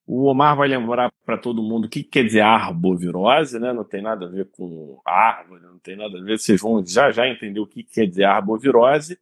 o 0.09 0.25
Omar 0.25 0.57
vai 0.57 0.67
lembrar 0.67 1.13
para 1.27 1.37
todo 1.37 1.63
mundo 1.63 1.85
o 1.85 1.89
que 1.89 2.03
quer 2.03 2.25
dizer 2.25 2.41
arbovirose, 2.41 3.59
né? 3.59 3.75
Não 3.75 3.85
tem 3.85 4.01
nada 4.01 4.25
a 4.25 4.29
ver 4.31 4.49
com 4.53 4.99
árvore, 5.05 5.61
não 5.61 5.79
tem 5.79 5.97
nada 5.97 6.19
a 6.19 6.23
ver. 6.23 6.39
Vocês 6.39 6.63
vão 6.63 6.83
já 6.85 7.11
já 7.11 7.29
entender 7.29 7.61
o 7.61 7.67
que 7.67 7.85
quer 7.85 8.07
dizer 8.07 8.25
arbovirose. 8.25 9.19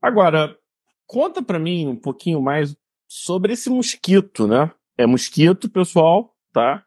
Agora, 0.00 0.54
conta 1.06 1.42
para 1.42 1.58
mim 1.58 1.88
um 1.88 1.96
pouquinho 1.96 2.42
mais 2.42 2.76
sobre 3.08 3.52
esse 3.52 3.70
mosquito, 3.70 4.46
né? 4.46 4.70
É 4.96 5.06
mosquito, 5.06 5.70
pessoal, 5.70 6.34
tá? 6.52 6.84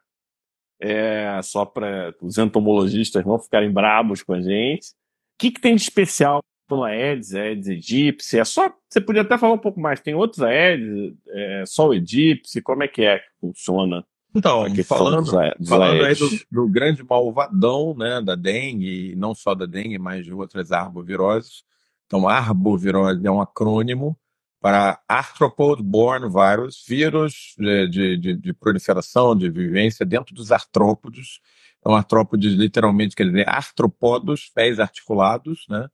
É 0.79 1.39
só 1.43 1.65
para 1.65 2.13
os 2.21 2.37
entomologistas 2.37 3.25
não 3.25 3.37
ficarem 3.37 3.71
bravos 3.71 4.23
com 4.23 4.33
a 4.33 4.41
gente. 4.41 4.87
O 4.89 5.39
que, 5.39 5.51
que 5.51 5.61
tem 5.61 5.75
de 5.75 5.81
especial 5.81 6.41
no 6.69 6.83
Aedes, 6.83 7.33
Aedes 7.33 7.67
aegypti, 7.67 8.37
é 8.37 8.45
só, 8.45 8.71
você 8.87 9.01
podia 9.01 9.23
até 9.23 9.37
falar 9.37 9.53
um 9.53 9.59
pouco 9.59 9.79
mais, 9.79 9.99
tem 9.99 10.13
outros 10.13 10.41
Aedes, 10.41 11.15
é 11.27 11.63
só 11.65 11.87
o 11.87 11.91
aegypti, 11.91 12.61
como 12.61 12.83
é 12.83 12.87
que 12.87 13.01
é 13.01 13.19
que 13.19 13.25
funciona? 13.41 14.05
Então, 14.35 14.63
falando, 14.85 15.23
dos, 15.23 15.67
falando 15.67 16.05
aí 16.05 16.13
do, 16.13 16.29
do, 16.51 16.69
grande 16.69 17.03
malvadão, 17.03 17.95
né, 17.97 18.21
da 18.21 18.35
dengue, 18.35 19.15
não 19.15 19.33
só 19.33 19.55
da 19.55 19.65
dengue, 19.65 19.97
mas 19.97 20.23
de 20.23 20.31
outras 20.31 20.71
arboviroses. 20.71 21.63
Então, 22.05 22.27
arbovirose 22.27 23.25
é 23.25 23.31
um 23.31 23.41
acrônimo 23.41 24.15
para 24.59 25.01
Arthropod 25.07 25.81
Borne 25.81 26.27
Virus, 26.27 26.83
vírus 26.87 27.55
de, 27.57 28.17
de, 28.17 28.35
de, 28.35 28.53
proliferação, 28.53 29.35
de 29.35 29.49
vivência 29.49 30.05
dentro 30.05 30.35
dos 30.35 30.51
artrópodes. 30.51 31.39
Então, 31.79 31.95
artrópodes 31.95 32.53
literalmente 32.53 33.15
quer 33.15 33.25
dizer 33.25 33.47
artropodos, 33.47 34.49
pés 34.53 34.79
articulados, 34.79 35.65
né? 35.69 35.87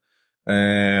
É, 0.48 1.00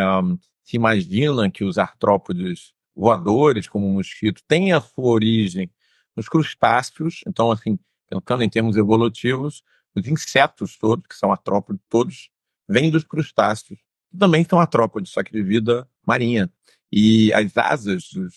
se 0.62 0.76
imagina 0.76 1.50
que 1.50 1.64
os 1.64 1.78
artrópodes 1.78 2.72
voadores, 2.94 3.68
como 3.68 3.86
o 3.86 3.94
mosquito, 3.94 4.42
têm 4.48 4.72
a 4.72 4.80
sua 4.80 5.04
origem 5.04 5.70
nos 6.16 6.28
crustáceos, 6.28 7.20
então, 7.26 7.50
assim, 7.50 7.78
pensando 8.08 8.42
em 8.42 8.48
termos 8.48 8.76
evolutivos, 8.76 9.62
os 9.94 10.06
insetos 10.06 10.76
todos, 10.78 11.06
que 11.06 11.14
são 11.14 11.30
artrópodes 11.30 11.82
todos, 11.88 12.30
vêm 12.68 12.90
dos 12.90 13.04
crustáceos, 13.04 13.78
também 14.18 14.44
são 14.44 14.58
artrópodes, 14.58 15.10
só 15.10 15.22
que 15.22 15.32
de 15.32 15.42
vida 15.42 15.88
marinha. 16.06 16.50
E 16.92 17.32
as 17.32 17.56
asas 17.56 18.04
dos 18.12 18.34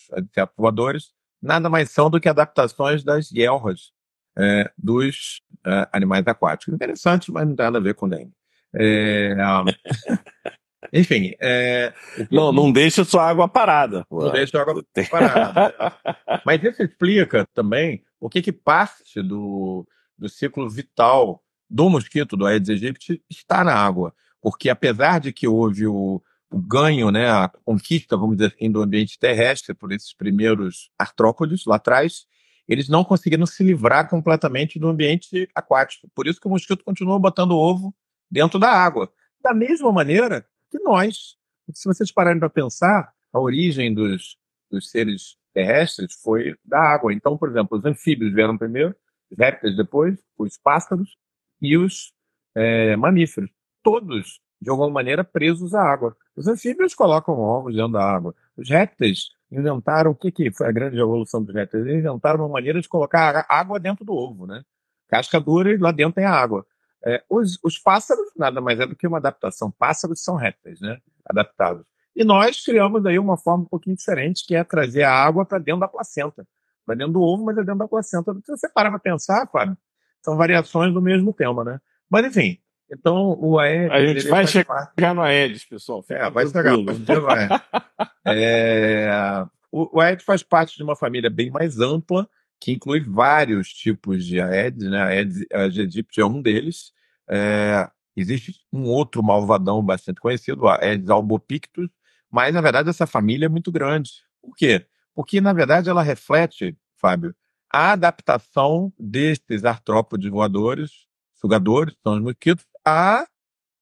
voadores 0.56 1.12
nada 1.40 1.70
mais 1.70 1.90
são 1.90 2.10
do 2.10 2.20
que 2.20 2.28
adaptações 2.28 3.02
das 3.02 3.30
guelras 3.30 3.92
é, 4.36 4.70
dos 4.76 5.40
é, 5.64 5.88
animais 5.92 6.26
aquáticos. 6.26 6.74
Interessante, 6.74 7.32
mas 7.32 7.46
não 7.46 7.56
tem 7.56 7.64
nada 7.64 7.78
a 7.78 7.82
ver 7.82 7.94
com 7.94 8.08
dengue. 8.08 8.32
É, 8.74 9.34
Enfim. 10.92 11.34
É, 11.40 11.92
não, 12.30 12.52
não 12.52 12.72
deixa 12.72 13.04
sua 13.04 13.28
água 13.28 13.48
parada. 13.48 14.04
Não 14.10 14.32
deixa 14.32 14.52
sua 14.52 14.62
água 14.62 14.84
parada. 15.10 15.74
Mas 16.44 16.62
isso 16.64 16.82
explica 16.82 17.46
também 17.54 18.02
o 18.18 18.28
que, 18.28 18.40
que 18.40 18.50
parte 18.50 19.22
do, 19.22 19.86
do 20.18 20.28
ciclo 20.28 20.68
vital 20.68 21.42
do 21.68 21.88
mosquito, 21.88 22.36
do 22.36 22.46
Aedes 22.46 22.70
aegypti, 22.70 23.22
está 23.28 23.62
na 23.62 23.74
água. 23.74 24.12
Porque 24.40 24.68
apesar 24.68 25.20
de 25.20 25.32
que 25.32 25.46
houve 25.46 25.86
o, 25.86 26.20
o 26.50 26.58
ganho, 26.58 27.10
né, 27.10 27.30
a 27.30 27.48
conquista, 27.64 28.16
vamos 28.16 28.36
dizer 28.36 28.54
assim, 28.54 28.70
do 28.70 28.82
ambiente 28.82 29.18
terrestre 29.18 29.74
por 29.74 29.92
esses 29.92 30.12
primeiros 30.12 30.90
artrópodes 30.98 31.64
lá 31.64 31.76
atrás, 31.76 32.26
eles 32.66 32.88
não 32.88 33.04
conseguiram 33.04 33.46
se 33.46 33.62
livrar 33.64 34.08
completamente 34.08 34.78
do 34.78 34.88
ambiente 34.88 35.48
aquático. 35.54 36.08
Por 36.14 36.26
isso 36.26 36.40
que 36.40 36.46
o 36.46 36.50
mosquito 36.50 36.84
continua 36.84 37.18
botando 37.18 37.52
ovo 37.52 37.94
dentro 38.30 38.58
da 38.58 38.70
água. 38.70 39.12
Da 39.42 39.52
mesma 39.52 39.90
maneira 39.92 40.46
que 40.70 40.78
nós. 40.78 41.36
Se 41.72 41.88
vocês 41.88 42.12
pararem 42.12 42.38
para 42.38 42.50
pensar, 42.50 43.12
a 43.32 43.40
origem 43.40 43.92
dos, 43.92 44.36
dos 44.70 44.90
seres 44.90 45.36
terrestres 45.52 46.14
foi 46.22 46.54
da 46.64 46.78
água. 46.78 47.12
Então, 47.12 47.36
por 47.36 47.48
exemplo, 47.48 47.76
os 47.76 47.84
anfíbios 47.84 48.32
vieram 48.32 48.56
primeiro, 48.56 48.94
os 49.30 49.38
répteis 49.38 49.76
depois, 49.76 50.18
os 50.38 50.56
pássaros 50.56 51.16
e 51.60 51.76
os 51.76 52.12
é, 52.54 52.96
mamíferos. 52.96 53.50
Todos, 53.82 54.40
de 54.60 54.70
alguma 54.70 54.90
maneira, 54.90 55.24
presos 55.24 55.74
à 55.74 55.82
água. 55.82 56.16
Os 56.40 56.48
anfíbios 56.48 56.94
colocam 56.94 57.38
ovos 57.38 57.74
dentro 57.74 57.92
da 57.92 58.02
água. 58.02 58.34
Os 58.56 58.70
répteis 58.70 59.28
inventaram, 59.52 60.12
o 60.12 60.14
que, 60.14 60.32
que 60.32 60.50
foi 60.50 60.68
a 60.68 60.72
grande 60.72 60.98
evolução 60.98 61.44
dos 61.44 61.54
répteis? 61.54 61.84
Eles 61.84 61.98
inventaram 61.98 62.40
uma 62.40 62.48
maneira 62.48 62.80
de 62.80 62.88
colocar 62.88 63.44
água 63.46 63.78
dentro 63.78 64.06
do 64.06 64.14
ovo, 64.14 64.46
né? 64.46 64.62
Casca 65.06 65.38
dura 65.38 65.70
e 65.70 65.76
lá 65.76 65.92
dentro 65.92 66.14
tem 66.14 66.24
a 66.24 66.32
água. 66.32 66.64
É, 67.04 67.22
os, 67.28 67.58
os, 67.62 67.78
pássaros 67.78 68.32
nada 68.34 68.58
mais 68.58 68.80
é 68.80 68.86
do 68.86 68.96
que 68.96 69.06
uma 69.06 69.18
adaptação. 69.18 69.70
Pássaros 69.70 70.24
são 70.24 70.34
répteis, 70.34 70.80
né? 70.80 70.96
Adaptados. 71.26 71.84
E 72.16 72.24
nós 72.24 72.64
criamos 72.64 73.04
aí 73.04 73.18
uma 73.18 73.36
forma 73.36 73.64
um 73.64 73.68
pouquinho 73.68 73.96
diferente, 73.96 74.46
que 74.46 74.54
é 74.54 74.64
trazer 74.64 75.02
a 75.02 75.12
água 75.12 75.44
para 75.44 75.58
dentro 75.58 75.80
da 75.80 75.88
placenta. 75.88 76.48
Para 76.86 76.94
dentro 76.94 77.12
do 77.12 77.20
ovo, 77.20 77.44
mas 77.44 77.58
é 77.58 77.60
dentro 77.60 77.80
da 77.80 77.88
placenta. 77.88 78.32
Se 78.32 78.50
você 78.50 78.66
parar 78.66 78.88
para 78.88 78.98
pensar, 78.98 79.46
Fábio, 79.52 79.76
são 80.24 80.38
variações 80.38 80.94
do 80.94 81.02
mesmo 81.02 81.34
tema, 81.34 81.64
né? 81.64 81.78
Mas 82.08 82.24
enfim, 82.24 82.58
então 82.90 83.36
o 83.40 83.58
Aedes. 83.58 83.90
A 83.90 84.06
gente 84.06 84.28
vai 84.28 84.46
chegar 84.46 84.86
parte... 84.94 85.14
no 85.14 85.22
Aedes, 85.22 85.64
pessoal. 85.64 86.04
É, 86.08 86.30
vai 86.30 86.46
chegar. 86.46 86.76
Vai. 87.20 87.48
é, 88.26 89.46
o, 89.70 89.98
o 89.98 90.00
Aedes 90.00 90.24
faz 90.24 90.42
parte 90.42 90.76
de 90.76 90.82
uma 90.82 90.96
família 90.96 91.30
bem 91.30 91.50
mais 91.50 91.78
ampla 91.78 92.28
que 92.60 92.72
inclui 92.72 93.00
vários 93.00 93.72
tipos 93.72 94.24
de 94.24 94.40
Aedes, 94.40 94.88
né? 94.90 95.02
Aedes 95.02 95.46
aegypti 95.50 96.20
é 96.20 96.26
um 96.26 96.42
deles. 96.42 96.92
É, 97.28 97.88
existe 98.14 98.60
um 98.72 98.84
outro 98.84 99.22
malvadão 99.22 99.82
bastante 99.82 100.20
conhecido, 100.20 100.68
a 100.68 100.78
Aedes 100.82 101.08
albopictus, 101.08 101.88
mas 102.30 102.52
na 102.54 102.60
verdade 102.60 102.90
essa 102.90 103.06
família 103.06 103.46
é 103.46 103.48
muito 103.48 103.72
grande. 103.72 104.10
Por 104.42 104.54
quê? 104.54 104.86
Porque 105.14 105.40
na 105.40 105.52
verdade 105.52 105.88
ela 105.88 106.02
reflete, 106.02 106.76
Fábio, 106.96 107.34
a 107.72 107.92
adaptação 107.92 108.92
destes 108.98 109.64
artrópodes 109.64 110.30
voadores, 110.30 111.06
sugadores, 111.34 111.94
são 112.02 112.14
os 112.14 112.20
mosquitos, 112.20 112.66
a 112.84 113.26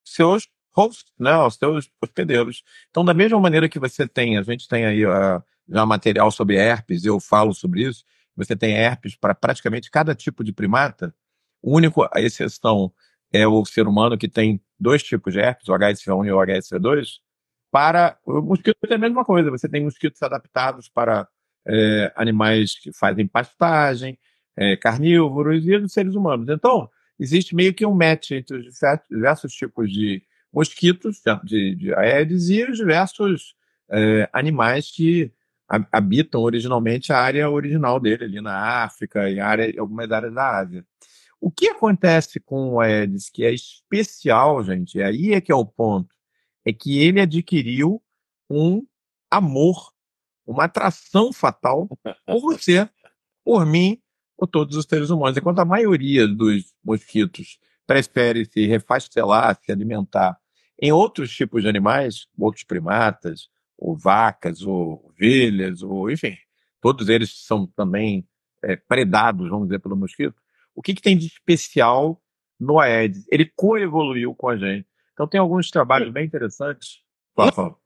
seus 0.03 0.47
hosts, 0.71 1.11
né, 1.19 1.31
aos 1.31 1.55
seus 1.55 1.89
hospedeiros. 2.01 2.63
Então, 2.89 3.03
da 3.03 3.13
mesma 3.13 3.39
maneira 3.39 3.69
que 3.69 3.79
você 3.79 4.07
tem, 4.07 4.37
a 4.37 4.43
gente 4.43 4.67
tem 4.67 4.85
aí 4.85 5.05
uh, 5.05 5.43
já 5.67 5.85
material 5.85 6.31
sobre 6.31 6.55
herpes, 6.55 7.05
eu 7.05 7.19
falo 7.19 7.53
sobre 7.53 7.83
isso, 7.83 8.03
você 8.35 8.55
tem 8.55 8.73
herpes 8.73 9.15
para 9.15 9.35
praticamente 9.35 9.91
cada 9.91 10.15
tipo 10.15 10.43
de 10.43 10.53
primata. 10.53 11.13
O 11.61 11.75
único, 11.75 12.07
a 12.11 12.21
exceção 12.21 12.91
é 13.31 13.47
o 13.47 13.65
ser 13.65 13.87
humano 13.87 14.17
que 14.17 14.27
tem 14.29 14.61
dois 14.79 15.03
tipos 15.03 15.33
de 15.33 15.39
herpes, 15.39 15.67
o 15.67 15.73
HSV1 15.73 16.27
e 16.27 16.31
o 16.31 16.37
HSV2. 16.37 17.19
Para 17.71 18.17
o 18.25 18.41
mosquito 18.41 18.77
é 18.89 18.95
a 18.95 18.97
mesma 18.97 19.25
coisa. 19.25 19.51
Você 19.51 19.67
tem 19.67 19.83
mosquitos 19.83 20.21
adaptados 20.23 20.87
para 20.87 21.27
é, 21.67 22.11
animais 22.15 22.79
que 22.79 22.91
fazem 22.93 23.27
pastagem, 23.27 24.17
é, 24.55 24.75
carnívoros 24.77 25.65
e 25.65 25.75
os 25.75 25.91
seres 25.91 26.15
humanos. 26.15 26.47
Então, 26.49 26.89
existe 27.19 27.55
meio 27.55 27.73
que 27.73 27.85
um 27.85 27.93
match 27.93 28.31
entre 28.31 28.57
os 28.57 28.79
diversos 29.09 29.53
tipos 29.53 29.91
de 29.91 30.23
mosquitos, 30.51 31.21
de, 31.43 31.75
de 31.75 31.93
Aedes, 31.93 32.49
e 32.49 32.63
os 32.63 32.77
diversos 32.77 33.55
é, 33.91 34.29
animais 34.33 34.89
que 34.91 35.31
habitam 35.91 36.41
originalmente 36.41 37.13
a 37.13 37.19
área 37.19 37.49
original 37.49 37.99
dele, 37.99 38.23
ali 38.23 38.41
na 38.41 38.83
África 38.83 39.29
e 39.29 39.39
área, 39.39 39.71
algumas 39.79 40.11
áreas 40.11 40.33
da 40.33 40.57
Ásia. 40.57 40.85
O 41.39 41.51
que 41.51 41.69
acontece 41.69 42.39
com 42.39 42.73
o 42.73 42.79
Aedes, 42.81 43.29
que 43.29 43.45
é 43.45 43.53
especial, 43.53 44.63
gente, 44.63 45.01
aí 45.01 45.33
é 45.33 45.39
que 45.39 45.51
é 45.51 45.55
o 45.55 45.65
ponto, 45.65 46.13
é 46.65 46.73
que 46.73 46.99
ele 47.01 47.21
adquiriu 47.21 48.01
um 48.49 48.85
amor, 49.29 49.93
uma 50.45 50.65
atração 50.65 51.31
fatal 51.31 51.87
por 52.25 52.41
você, 52.41 52.89
por 53.43 53.65
mim, 53.65 54.01
por 54.39 54.47
todos 54.47 54.77
os 54.77 54.85
seres 54.85 55.09
humanos. 55.09 55.37
Enquanto 55.37 55.59
a 55.59 55.65
maioria 55.65 56.25
dos 56.25 56.73
mosquitos 56.83 57.59
prefere 57.85 58.45
se 58.45 58.65
refastelar, 58.65 59.59
se 59.61 59.71
alimentar 59.71 60.39
em 60.81 60.93
outros 60.93 61.35
tipos 61.35 61.63
de 61.63 61.67
animais, 61.67 62.27
outros 62.37 62.63
primatas, 62.63 63.49
ou 63.77 63.97
vacas, 63.97 64.61
ou 64.61 65.05
ovelhas, 65.09 65.83
ou 65.83 66.09
enfim, 66.09 66.37
todos 66.79 67.09
eles 67.09 67.45
são 67.45 67.67
também 67.67 68.25
é, 68.63 68.77
predados, 68.77 69.49
vamos 69.49 69.67
dizer, 69.67 69.79
pelo 69.79 69.97
mosquito. 69.97 70.35
O 70.73 70.81
que, 70.81 70.93
que 70.93 71.01
tem 71.01 71.17
de 71.17 71.25
especial 71.25 72.21
no 72.57 72.79
Aedes? 72.79 73.25
Ele 73.29 73.45
coevoluiu 73.55 74.33
com 74.33 74.47
a 74.47 74.55
gente. 74.55 74.87
Então 75.11 75.27
tem 75.27 75.39
alguns 75.39 75.69
trabalhos 75.69 76.13
bem 76.13 76.25
interessantes. 76.25 77.01
Fala, 77.35 77.51
fala. 77.51 77.78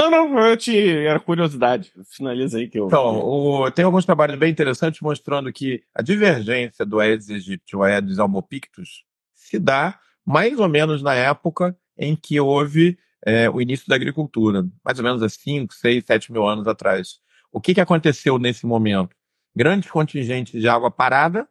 Não, 0.00 0.10
não, 0.10 0.38
eu 0.48 0.56
te. 0.56 0.88
Era 0.88 1.20
curiosidade. 1.20 1.92
Finaliza 2.10 2.58
aí 2.58 2.68
que 2.68 2.78
eu. 2.78 2.86
Então, 2.86 3.20
o, 3.20 3.70
tem 3.70 3.84
alguns 3.84 4.06
trabalhos 4.06 4.38
bem 4.38 4.50
interessantes 4.50 5.00
mostrando 5.02 5.52
que 5.52 5.82
a 5.94 6.00
divergência 6.00 6.86
do 6.86 6.98
Aedes 6.98 7.28
aegypti, 7.28 7.76
o 7.76 7.82
Aedes 7.82 8.18
albopictus, 8.18 9.04
se 9.34 9.58
dá 9.58 10.00
mais 10.24 10.58
ou 10.58 10.68
menos 10.68 11.02
na 11.02 11.14
época 11.14 11.76
em 11.98 12.16
que 12.16 12.40
houve 12.40 12.98
é, 13.26 13.50
o 13.50 13.60
início 13.60 13.86
da 13.88 13.94
agricultura, 13.94 14.66
mais 14.82 14.98
ou 14.98 15.04
menos 15.04 15.22
há 15.22 15.28
5, 15.28 15.74
6, 15.74 16.04
7 16.06 16.32
mil 16.32 16.46
anos 16.48 16.66
atrás. 16.66 17.20
O 17.52 17.60
que, 17.60 17.74
que 17.74 17.80
aconteceu 17.80 18.38
nesse 18.38 18.64
momento? 18.64 19.14
Grandes 19.54 19.90
contingentes 19.90 20.60
de 20.60 20.68
água 20.68 20.90
parada, 20.90 21.46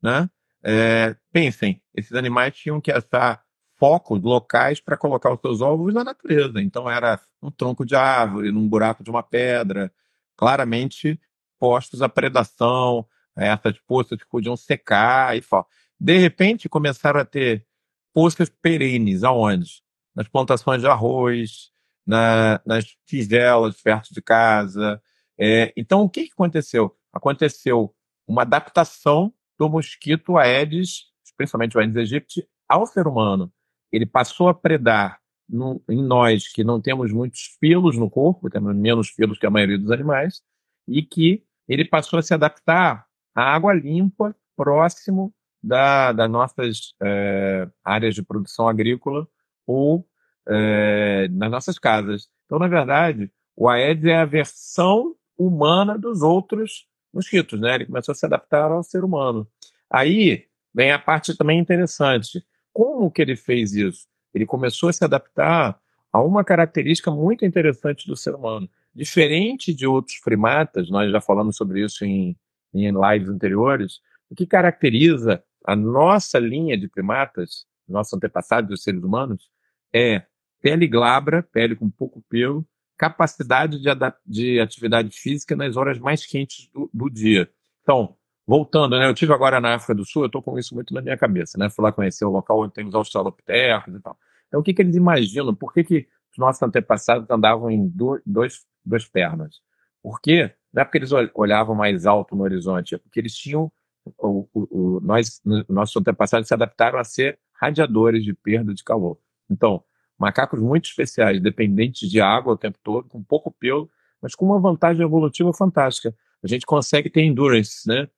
né? 0.00 0.30
É, 0.62 1.16
pensem, 1.32 1.80
esses 1.94 2.12
animais 2.12 2.54
tinham 2.54 2.80
que 2.80 2.92
achar 2.92 3.42
focos 3.78 4.20
locais 4.20 4.80
para 4.80 4.96
colocar 4.96 5.32
os 5.32 5.40
seus 5.40 5.60
ovos 5.60 5.94
na 5.94 6.04
natureza. 6.04 6.60
Então 6.60 6.90
era 6.90 7.20
um 7.40 7.50
tronco 7.50 7.86
de 7.86 7.94
árvore, 7.94 8.50
num 8.50 8.68
buraco 8.68 9.02
de 9.02 9.10
uma 9.10 9.22
pedra, 9.22 9.92
claramente 10.36 11.18
postos 11.58 12.02
à 12.02 12.08
predação, 12.08 13.06
essas 13.36 13.78
poças 13.80 14.18
que 14.18 14.28
podiam 14.28 14.56
secar 14.56 15.36
e 15.36 15.40
tal. 15.40 15.66
De 15.98 16.18
repente 16.18 16.68
começaram 16.68 17.20
a 17.20 17.24
ter 17.24 17.64
poças 18.12 18.48
perenes, 18.48 19.22
aonde? 19.22 19.82
Nas 20.14 20.28
plantações 20.28 20.80
de 20.80 20.88
arroz, 20.88 21.70
na, 22.06 22.60
nas 22.66 22.84
tigelas 23.06 23.80
perto 23.80 24.12
de 24.12 24.20
casa. 24.20 25.00
É, 25.38 25.72
então 25.76 26.02
o 26.02 26.10
que, 26.10 26.26
que 26.26 26.32
aconteceu? 26.32 26.96
Aconteceu 27.12 27.94
uma 28.26 28.42
adaptação 28.42 29.32
do 29.56 29.68
mosquito 29.68 30.36
Aedes, 30.36 31.06
principalmente 31.36 31.76
o 31.76 31.80
Aedes 31.80 31.96
aegypti, 31.96 32.48
ao 32.68 32.86
ser 32.86 33.06
humano 33.06 33.52
ele 33.92 34.06
passou 34.06 34.48
a 34.48 34.54
predar 34.54 35.20
no, 35.48 35.82
em 35.88 36.02
nós 36.02 36.48
que 36.48 36.62
não 36.62 36.80
temos 36.80 37.12
muitos 37.12 37.56
pelos 37.60 37.96
no 37.96 38.10
corpo, 38.10 38.50
temos 38.50 38.74
menos 38.76 39.10
pelos 39.10 39.38
que 39.38 39.46
a 39.46 39.50
maioria 39.50 39.78
dos 39.78 39.90
animais, 39.90 40.42
e 40.86 41.02
que 41.02 41.42
ele 41.66 41.84
passou 41.84 42.18
a 42.18 42.22
se 42.22 42.34
adaptar 42.34 43.06
à 43.34 43.54
água 43.54 43.72
limpa 43.72 44.34
próximo 44.56 45.32
da, 45.62 46.12
das 46.12 46.30
nossas 46.30 46.94
é, 47.02 47.68
áreas 47.84 48.14
de 48.14 48.22
produção 48.22 48.68
agrícola 48.68 49.26
ou 49.66 50.06
é, 50.48 51.28
nas 51.28 51.50
nossas 51.50 51.78
casas. 51.78 52.28
Então, 52.46 52.58
na 52.58 52.68
verdade, 52.68 53.30
o 53.54 53.68
Aedes 53.68 54.06
é 54.06 54.16
a 54.16 54.24
versão 54.24 55.14
humana 55.36 55.98
dos 55.98 56.22
outros 56.22 56.86
mosquitos, 57.12 57.60
né? 57.60 57.74
Ele 57.74 57.86
começou 57.86 58.12
a 58.12 58.14
se 58.14 58.24
adaptar 58.24 58.70
ao 58.70 58.82
ser 58.82 59.04
humano. 59.04 59.46
Aí 59.90 60.46
vem 60.74 60.92
a 60.92 60.98
parte 60.98 61.36
também 61.36 61.58
interessante. 61.58 62.44
Como 62.78 63.10
que 63.10 63.20
ele 63.20 63.34
fez 63.34 63.74
isso? 63.74 64.06
Ele 64.32 64.46
começou 64.46 64.88
a 64.88 64.92
se 64.92 65.04
adaptar 65.04 65.76
a 66.12 66.22
uma 66.22 66.44
característica 66.44 67.10
muito 67.10 67.44
interessante 67.44 68.06
do 68.06 68.16
ser 68.16 68.36
humano. 68.36 68.70
Diferente 68.94 69.74
de 69.74 69.84
outros 69.84 70.20
primatas, 70.20 70.88
nós 70.88 71.10
já 71.10 71.20
falamos 71.20 71.56
sobre 71.56 71.84
isso 71.84 72.04
em, 72.04 72.36
em 72.72 72.92
lives 72.92 73.28
anteriores, 73.28 73.94
o 74.30 74.34
que 74.36 74.46
caracteriza 74.46 75.42
a 75.66 75.74
nossa 75.74 76.38
linha 76.38 76.78
de 76.78 76.86
primatas, 76.86 77.66
nossos 77.88 78.12
antepassados, 78.12 78.70
os 78.72 78.84
seres 78.84 79.02
humanos, 79.02 79.50
é 79.92 80.22
pele 80.62 80.86
glabra, 80.86 81.42
pele 81.42 81.74
com 81.74 81.90
pouco 81.90 82.22
pelo, 82.28 82.64
capacidade 82.96 83.80
de, 83.80 83.88
de 84.24 84.60
atividade 84.60 85.10
física 85.10 85.56
nas 85.56 85.76
horas 85.76 85.98
mais 85.98 86.24
quentes 86.24 86.70
do, 86.72 86.88
do 86.94 87.10
dia. 87.10 87.50
Então, 87.82 88.16
voltando, 88.48 88.98
né? 88.98 89.06
Eu 89.06 89.12
tive 89.12 89.34
agora 89.34 89.60
na 89.60 89.74
África 89.74 89.94
do 89.94 90.06
Sul, 90.06 90.22
eu 90.22 90.26
estou 90.26 90.42
com 90.42 90.58
isso 90.58 90.74
muito 90.74 90.94
na 90.94 91.02
minha 91.02 91.18
cabeça, 91.18 91.58
né? 91.58 91.68
Fui 91.68 91.84
lá 91.84 91.92
conhecer 91.92 92.24
o 92.24 92.30
local 92.30 92.62
onde 92.62 92.72
tem 92.72 92.86
os 92.86 92.94
australopitecos 92.94 93.94
e 93.94 94.00
tal. 94.00 94.18
Então, 94.48 94.60
o 94.60 94.62
que, 94.62 94.72
que 94.72 94.80
eles 94.80 94.96
imaginam? 94.96 95.54
Por 95.54 95.70
que, 95.70 95.84
que 95.84 96.08
os 96.32 96.38
nossos 96.38 96.62
antepassados 96.62 97.28
andavam 97.28 97.70
em 97.70 97.86
dois, 97.86 98.22
dois, 98.24 98.66
duas 98.82 99.06
pernas? 99.06 99.60
Porque 100.02 100.50
não 100.72 100.80
é 100.80 100.84
porque 100.86 100.96
eles 100.96 101.10
olhavam 101.34 101.74
mais 101.74 102.06
alto 102.06 102.34
no 102.34 102.42
horizonte, 102.42 102.94
é 102.94 102.98
porque 102.98 103.20
eles 103.20 103.36
tinham 103.36 103.70
o, 104.16 104.48
o, 104.54 104.96
o, 104.96 105.00
nós, 105.02 105.42
nossos 105.68 105.94
antepassados 105.96 106.48
se 106.48 106.54
adaptaram 106.54 106.98
a 106.98 107.04
ser 107.04 107.38
radiadores 107.52 108.24
de 108.24 108.32
perda 108.32 108.72
de 108.72 108.82
calor. 108.82 109.18
Então, 109.50 109.84
macacos 110.18 110.58
muito 110.58 110.86
especiais, 110.86 111.38
dependentes 111.38 112.10
de 112.10 112.18
água 112.18 112.54
o 112.54 112.56
tempo 112.56 112.78
todo, 112.82 113.08
com 113.10 113.22
pouco 113.22 113.50
pelo, 113.50 113.90
mas 114.22 114.34
com 114.34 114.46
uma 114.46 114.58
vantagem 114.58 115.02
evolutiva 115.02 115.52
fantástica. 115.52 116.14
A 116.42 116.46
gente 116.46 116.64
consegue 116.64 117.10
ter 117.10 117.22
endurance, 117.22 117.86
né? 117.86 118.08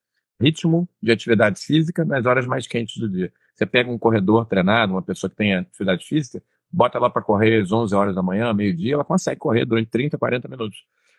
Ritmo 0.40 0.88
de 1.02 1.12
atividade 1.12 1.60
física 1.60 2.04
nas 2.04 2.24
horas 2.24 2.46
mais 2.46 2.66
quentes 2.66 2.96
do 2.96 3.08
dia. 3.08 3.32
Você 3.54 3.66
pega 3.66 3.90
um 3.90 3.98
corredor 3.98 4.46
treinado, 4.46 4.94
uma 4.94 5.02
pessoa 5.02 5.28
que 5.30 5.36
tem 5.36 5.54
atividade 5.54 6.04
física, 6.06 6.42
bota 6.72 6.98
ela 6.98 7.10
para 7.10 7.22
correr 7.22 7.60
às 7.60 7.70
11 7.70 7.94
horas 7.94 8.14
da 8.14 8.22
manhã, 8.22 8.52
meio-dia, 8.54 8.94
ela 8.94 9.04
consegue 9.04 9.38
correr 9.38 9.64
durante 9.64 9.90
30, 9.90 10.16
40 10.16 10.48
minutos. 10.48 10.78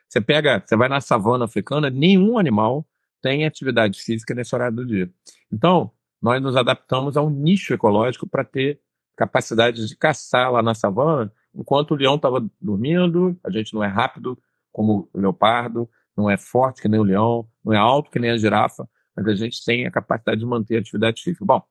Você 0.10 0.20
pega, 0.20 0.62
você 0.66 0.76
vai 0.76 0.90
na 0.90 1.00
savana 1.00 1.46
africana, 1.46 1.90
nenhum 1.90 2.38
animal 2.38 2.86
tem 3.22 3.46
atividade 3.46 4.02
física 4.02 4.34
nesse 4.34 4.54
horário 4.56 4.78
do 4.78 4.86
dia. 4.86 5.10
Então, 5.52 5.92
nós 6.22 6.42
nos 6.42 6.56
adaptamos 6.56 7.16
a 7.16 7.22
um 7.22 7.30
nicho 7.30 7.74
ecológico 7.74 8.28
para 8.28 8.44
ter 8.44 8.80
capacidade 9.16 9.88
de 9.88 9.96
caçar 9.96 10.52
lá 10.52 10.64
na 10.64 10.74
savana, 10.74 11.32
enquanto 11.54 11.92
o 11.92 11.96
leão 11.96 12.16
estava 12.16 12.44
dormindo, 12.60 13.38
a 13.44 13.52
gente 13.52 13.74
não 13.74 13.84
é 13.84 13.88
rápido 13.88 14.38
como 14.72 15.10
o 15.14 15.20
leopardo, 15.20 15.88
não 16.18 16.30
é 16.30 16.38
forte 16.38 16.82
que 16.82 16.88
nem 16.88 17.00
o 17.00 17.04
leão, 17.04 17.48
não 17.64 17.74
é 17.74 17.78
alto 17.78 18.10
que 18.10 18.20
nem 18.20 18.32
a 18.32 18.38
girafa, 18.38 18.88
mas 19.16 19.28
a 19.28 19.36
gente 19.36 19.64
tem 19.64 19.86
a 19.86 19.92
capacidade 19.92 20.40
de 20.40 20.46
manter 20.46 20.78
a 20.78 20.80
atividade 20.80 21.22
física. 21.22 21.46
Bom, 21.46 21.62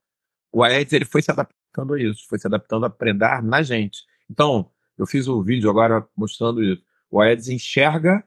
o 0.52 0.62
Aedes 0.62 0.92
ele 0.92 1.04
foi 1.04 1.22
se 1.22 1.30
adaptando 1.30 1.94
a 1.94 2.02
isso, 2.02 2.26
foi 2.28 2.38
se 2.38 2.46
adaptando 2.46 2.86
a 2.86 2.90
predar 2.90 3.42
na 3.42 3.62
gente. 3.62 4.00
Então, 4.28 4.70
eu 4.98 5.06
fiz 5.06 5.28
um 5.28 5.42
vídeo 5.42 5.70
agora 5.70 6.06
mostrando 6.16 6.62
isso. 6.62 6.82
O 7.10 7.20
Aedes 7.20 7.48
enxerga, 7.48 8.22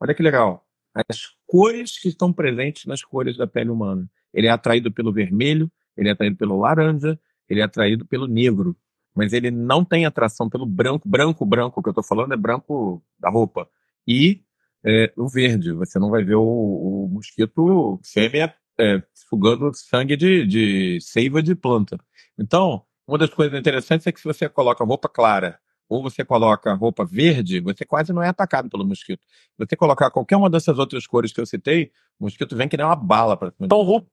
olha 0.00 0.14
que 0.14 0.22
legal, 0.22 0.66
as 0.94 1.28
cores 1.46 1.98
que 1.98 2.08
estão 2.08 2.32
presentes 2.32 2.86
nas 2.86 3.02
cores 3.02 3.36
da 3.36 3.46
pele 3.46 3.70
humana. 3.70 4.08
Ele 4.32 4.46
é 4.46 4.50
atraído 4.50 4.92
pelo 4.92 5.12
vermelho, 5.12 5.70
ele 5.96 6.08
é 6.08 6.12
atraído 6.12 6.36
pelo 6.36 6.58
laranja, 6.58 7.18
ele 7.48 7.60
é 7.60 7.64
atraído 7.64 8.04
pelo 8.06 8.26
negro. 8.26 8.76
Mas 9.14 9.32
ele 9.32 9.50
não 9.50 9.84
tem 9.84 10.06
atração 10.06 10.48
pelo 10.48 10.66
branco, 10.66 11.08
branco, 11.08 11.44
branco, 11.44 11.82
que 11.82 11.88
eu 11.88 11.92
estou 11.92 12.04
falando 12.04 12.32
é 12.32 12.36
branco 12.36 13.02
da 13.18 13.30
roupa. 13.30 13.68
E 14.06 14.44
é, 14.84 15.12
o 15.16 15.28
verde. 15.28 15.72
Você 15.72 15.98
não 15.98 16.10
vai 16.10 16.24
ver 16.24 16.36
o, 16.36 16.42
o 16.42 17.08
mosquito 17.10 18.00
fêmea 18.04 18.54
é, 18.78 19.02
sugando 19.12 19.72
sangue 19.74 20.16
de, 20.16 20.46
de 20.46 20.98
seiva 21.00 21.42
de 21.42 21.54
planta. 21.54 21.98
Então, 22.38 22.82
uma 23.06 23.18
das 23.18 23.30
coisas 23.30 23.58
interessantes 23.58 24.06
é 24.06 24.12
que 24.12 24.20
se 24.20 24.26
você 24.26 24.48
coloca 24.48 24.84
roupa 24.84 25.08
clara 25.08 25.58
ou 25.88 26.02
você 26.02 26.24
coloca 26.24 26.72
roupa 26.74 27.04
verde, 27.04 27.60
você 27.60 27.84
quase 27.84 28.12
não 28.12 28.22
é 28.22 28.28
atacado 28.28 28.68
pelo 28.68 28.84
mosquito. 28.84 29.22
Se 29.22 29.66
você 29.66 29.74
colocar 29.74 30.10
qualquer 30.10 30.36
uma 30.36 30.50
dessas 30.50 30.78
outras 30.78 31.06
cores 31.06 31.32
que 31.32 31.40
eu 31.40 31.46
citei, 31.46 31.90
o 32.20 32.24
mosquito 32.24 32.54
vem 32.54 32.68
que 32.68 32.76
nem 32.76 32.84
uma 32.84 32.94
bala 32.94 33.36
para 33.36 33.50
cima. 33.50 33.66
Então, 33.66 33.78
o 33.78 34.06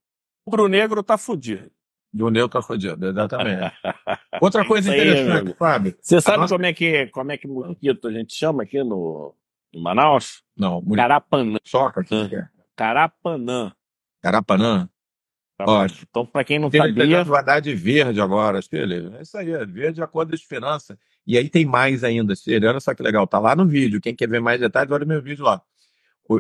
rubro-negro 0.48 1.04
tá 1.04 1.18
fudido. 1.18 1.70
O 2.18 2.30
negro 2.30 2.48
tá 2.48 2.62
fudido, 2.62 3.06
exatamente. 3.08 3.74
Outra 4.40 4.66
coisa 4.66 4.88
interessante, 4.96 5.54
Fábio. 5.56 5.98
Você 6.00 6.22
sabe 6.22 6.38
nossa... 6.38 6.56
como 6.56 6.66
é 6.66 6.74
que 6.74 7.08
como 7.08 7.32
é 7.34 7.38
que 7.38 7.48
mosquito 7.48 8.08
a 8.08 8.12
gente 8.12 8.34
chama 8.34 8.64
aqui 8.64 8.82
no, 8.82 9.36
em 9.76 9.82
Manaus? 9.82 10.42
Não. 10.58 10.82
Muito... 10.82 10.96
Carapanã. 10.96 11.58
Soca, 11.64 12.02
é? 12.02 12.48
Carapanã. 12.76 13.74
Carapanã? 14.22 14.90
Ótimo. 15.60 16.08
Então, 16.10 16.26
para 16.26 16.44
quem 16.44 16.60
não 16.60 16.70
tem 16.70 16.82
sabia... 16.82 17.24
vai 17.24 17.44
dar 17.44 17.60
de 17.60 17.74
verde 17.74 18.20
agora, 18.20 18.62
filho. 18.62 19.16
É 19.16 19.22
isso 19.22 19.38
aí, 19.38 19.52
é 19.52 19.66
verde 19.66 20.02
é 20.02 20.04
a 20.04 20.08
cor 20.08 20.26
da 20.26 20.36
esperança. 20.36 20.98
E 21.26 21.38
aí 21.38 21.50
tem 21.50 21.66
mais 21.66 22.04
ainda, 22.04 22.36
filho. 22.36 22.68
Olha 22.68 22.80
só 22.80 22.94
que 22.94 23.04
legal, 23.04 23.26
tá 23.28 23.40
lá 23.40 23.56
no 23.56 23.66
vídeo. 23.66 24.02
Quem 24.02 24.16
quer 24.16 24.28
ver 24.28 24.42
mais 24.42 24.60
detalhes, 24.60 24.92
olha 24.92 25.06
o 25.06 25.08
meu 25.08 25.22
vídeo 25.22 25.46
lá. 25.46 25.62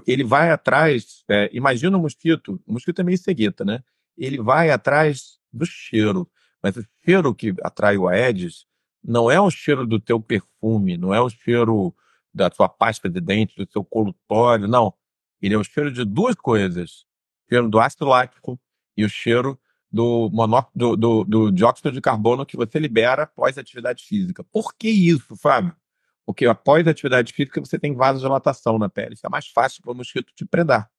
Ele 0.07 0.23
vai 0.23 0.49
atrás, 0.51 1.23
é, 1.29 1.49
imagina 1.53 1.95
o 1.95 1.99
um 1.99 2.03
mosquito, 2.03 2.59
o 2.65 2.73
mosquito 2.73 2.99
é 2.99 3.03
meio 3.03 3.17
cegueta, 3.17 3.63
né? 3.63 3.83
Ele 4.17 4.41
vai 4.41 4.71
atrás 4.71 5.39
do 5.53 5.65
cheiro. 5.65 6.29
Mas 6.61 6.75
o 6.75 6.85
cheiro 7.03 7.33
que 7.35 7.53
atrai 7.61 7.95
o 7.97 8.07
Aedes 8.07 8.65
não 9.03 9.29
é 9.29 9.39
o 9.39 9.51
cheiro 9.51 9.85
do 9.85 9.99
teu 9.99 10.19
perfume, 10.19 10.97
não 10.97 11.13
é 11.13 11.21
o 11.21 11.29
cheiro 11.29 11.93
da 12.35 12.51
sua 12.51 12.67
pasta 12.67 13.09
de 13.09 13.21
dente, 13.21 13.55
do 13.55 13.71
seu 13.71 13.83
colutório, 13.83 14.67
não. 14.67 14.93
Ele 15.41 15.55
é 15.55 15.57
o 15.57 15.63
cheiro 15.63 15.91
de 15.91 16.03
duas 16.03 16.35
coisas: 16.35 17.05
o 17.45 17.49
cheiro 17.49 17.69
do 17.69 17.79
ácido 17.79 18.05
lático 18.05 18.59
e 18.97 19.05
o 19.05 19.09
cheiro 19.09 19.59
do, 19.91 20.29
monó... 20.33 20.65
do, 20.75 20.97
do, 20.97 21.23
do 21.23 21.51
dióxido 21.51 21.91
de 21.91 22.01
carbono 22.01 22.45
que 22.45 22.57
você 22.57 22.77
libera 22.77 23.23
após 23.23 23.57
a 23.57 23.61
atividade 23.61 24.03
física. 24.03 24.43
Por 24.43 24.75
que 24.75 24.89
isso, 24.89 25.35
Fábio? 25.37 25.75
Porque 26.25 26.45
após 26.45 26.85
a 26.87 26.91
atividade 26.91 27.31
física 27.31 27.61
você 27.61 27.79
tem 27.79 27.95
vasodilatação 27.95 28.77
na 28.77 28.89
pele. 28.89 29.13
Isso 29.13 29.25
é 29.25 29.29
mais 29.29 29.47
fácil 29.47 29.81
para 29.81 29.91
o 29.91 29.95
mosquito 29.95 30.33
te 30.35 30.45
predar. 30.45 30.89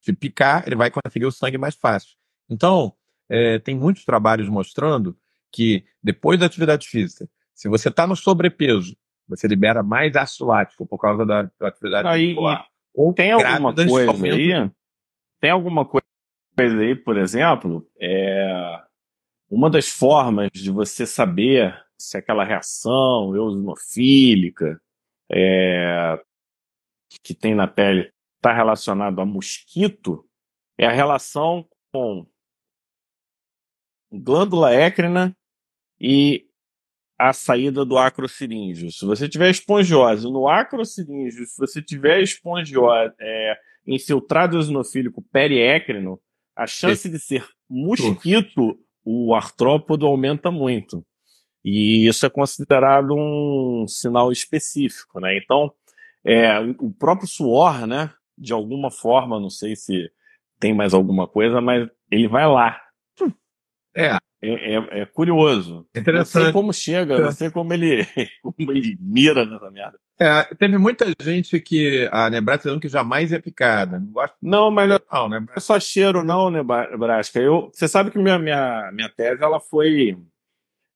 Se 0.00 0.12
picar, 0.12 0.64
ele 0.66 0.76
vai 0.76 0.90
conseguir 0.90 1.26
o 1.26 1.32
sangue 1.32 1.56
mais 1.58 1.74
fácil. 1.74 2.16
Então, 2.48 2.94
é, 3.28 3.58
tem 3.58 3.74
muitos 3.74 4.04
trabalhos 4.04 4.48
mostrando 4.48 5.16
que 5.50 5.84
depois 6.02 6.38
da 6.38 6.46
atividade 6.46 6.86
física, 6.86 7.28
se 7.54 7.68
você 7.68 7.88
está 7.88 8.06
no 8.06 8.14
sobrepeso 8.14 8.94
Você 9.28 9.46
libera 9.46 9.82
mais 9.82 10.14
ácido 10.16 10.46
lático 10.46 10.86
por 10.86 10.98
causa 10.98 11.24
da 11.24 11.50
atividade 11.60 12.06
aí, 12.08 12.36
Ou 12.94 13.12
tem 13.12 13.32
alguma 13.32 13.74
coisa 13.74 14.12
aí? 14.12 14.70
Tem 15.40 15.50
alguma 15.50 15.84
coisa 15.84 16.04
aí, 16.56 16.94
por 16.94 17.16
exemplo, 17.16 17.88
é 18.00 18.80
uma 19.50 19.70
das 19.70 19.88
formas 19.88 20.50
de 20.52 20.70
você 20.70 21.06
saber 21.06 21.74
se 21.98 22.16
aquela 22.16 22.44
reação 22.44 23.34
eosinofílica 23.34 24.80
é, 25.30 26.20
que 27.22 27.34
tem 27.34 27.54
na 27.54 27.66
pele 27.66 28.12
está 28.36 28.52
relacionado 28.52 29.20
a 29.20 29.24
mosquito 29.24 30.28
é 30.78 30.86
a 30.86 30.92
relação 30.92 31.66
com 31.92 32.26
glândula 34.12 34.72
écrina 34.72 35.36
e 36.00 36.46
a 37.18 37.32
saída 37.32 37.84
do 37.84 37.96
acrociríngeo. 37.96 38.90
Se 38.90 39.04
você 39.04 39.28
tiver 39.28 39.50
espongiose 39.50 40.24
no 40.24 40.48
acrociríngeo, 40.48 41.46
se 41.46 41.58
você 41.58 41.80
tiver 41.80 42.20
espongiose 42.22 43.14
é, 43.20 43.56
infiltrado 43.86 44.56
eosinofílico 44.56 45.22
periécrino, 45.32 46.20
a 46.56 46.66
chance 46.66 47.08
de 47.08 47.18
ser 47.18 47.46
mosquito, 47.68 48.78
o 49.04 49.34
artrópodo 49.34 50.06
aumenta 50.06 50.50
muito. 50.50 51.04
E 51.64 52.06
isso 52.06 52.26
é 52.26 52.30
considerado 52.30 53.14
um 53.14 53.86
sinal 53.88 54.30
específico, 54.30 55.18
né? 55.18 55.36
Então, 55.36 55.72
é, 56.24 56.60
o 56.78 56.92
próprio 56.92 57.26
suor, 57.26 57.86
né? 57.86 58.12
De 58.36 58.52
alguma 58.52 58.90
forma, 58.90 59.40
não 59.40 59.50
sei 59.50 59.74
se 59.74 60.10
tem 60.60 60.74
mais 60.74 60.92
alguma 60.92 61.26
coisa, 61.26 61.60
mas 61.60 61.88
ele 62.10 62.28
vai 62.28 62.46
lá. 62.46 62.80
É. 63.96 64.16
É, 64.44 64.74
é, 64.74 65.00
é 65.00 65.06
curioso. 65.06 65.86
Interessante. 65.94 66.34
Não 66.34 66.42
sei 66.44 66.52
como 66.52 66.72
chega, 66.72 67.18
não 67.18 67.32
sei 67.32 67.50
como 67.50 67.72
ele, 67.72 68.04
como 68.42 68.72
ele 68.72 68.96
mira 69.00 69.46
nessa 69.46 69.70
merda. 69.70 69.98
É, 70.20 70.54
teve 70.54 70.76
muita 70.76 71.06
gente 71.20 71.58
que 71.60 72.08
a 72.12 72.28
Nebraska 72.28 72.64
dizendo 72.64 72.80
que 72.80 72.88
jamais 72.88 73.32
é 73.32 73.38
picada. 73.38 73.98
Não, 73.98 74.06
gosto... 74.12 74.36
não 74.42 74.70
mas 74.70 74.88
não, 74.88 75.00
não, 75.10 75.28
não 75.28 75.46
é 75.56 75.60
só 75.60 75.80
cheiro, 75.80 76.22
não, 76.22 76.50
Nebraska. 76.50 77.40
Eu, 77.40 77.70
você 77.72 77.88
sabe 77.88 78.10
que 78.10 78.18
minha, 78.18 78.38
minha, 78.38 78.90
minha 78.92 79.08
tese 79.08 79.42
ela 79.42 79.58
foi 79.58 80.16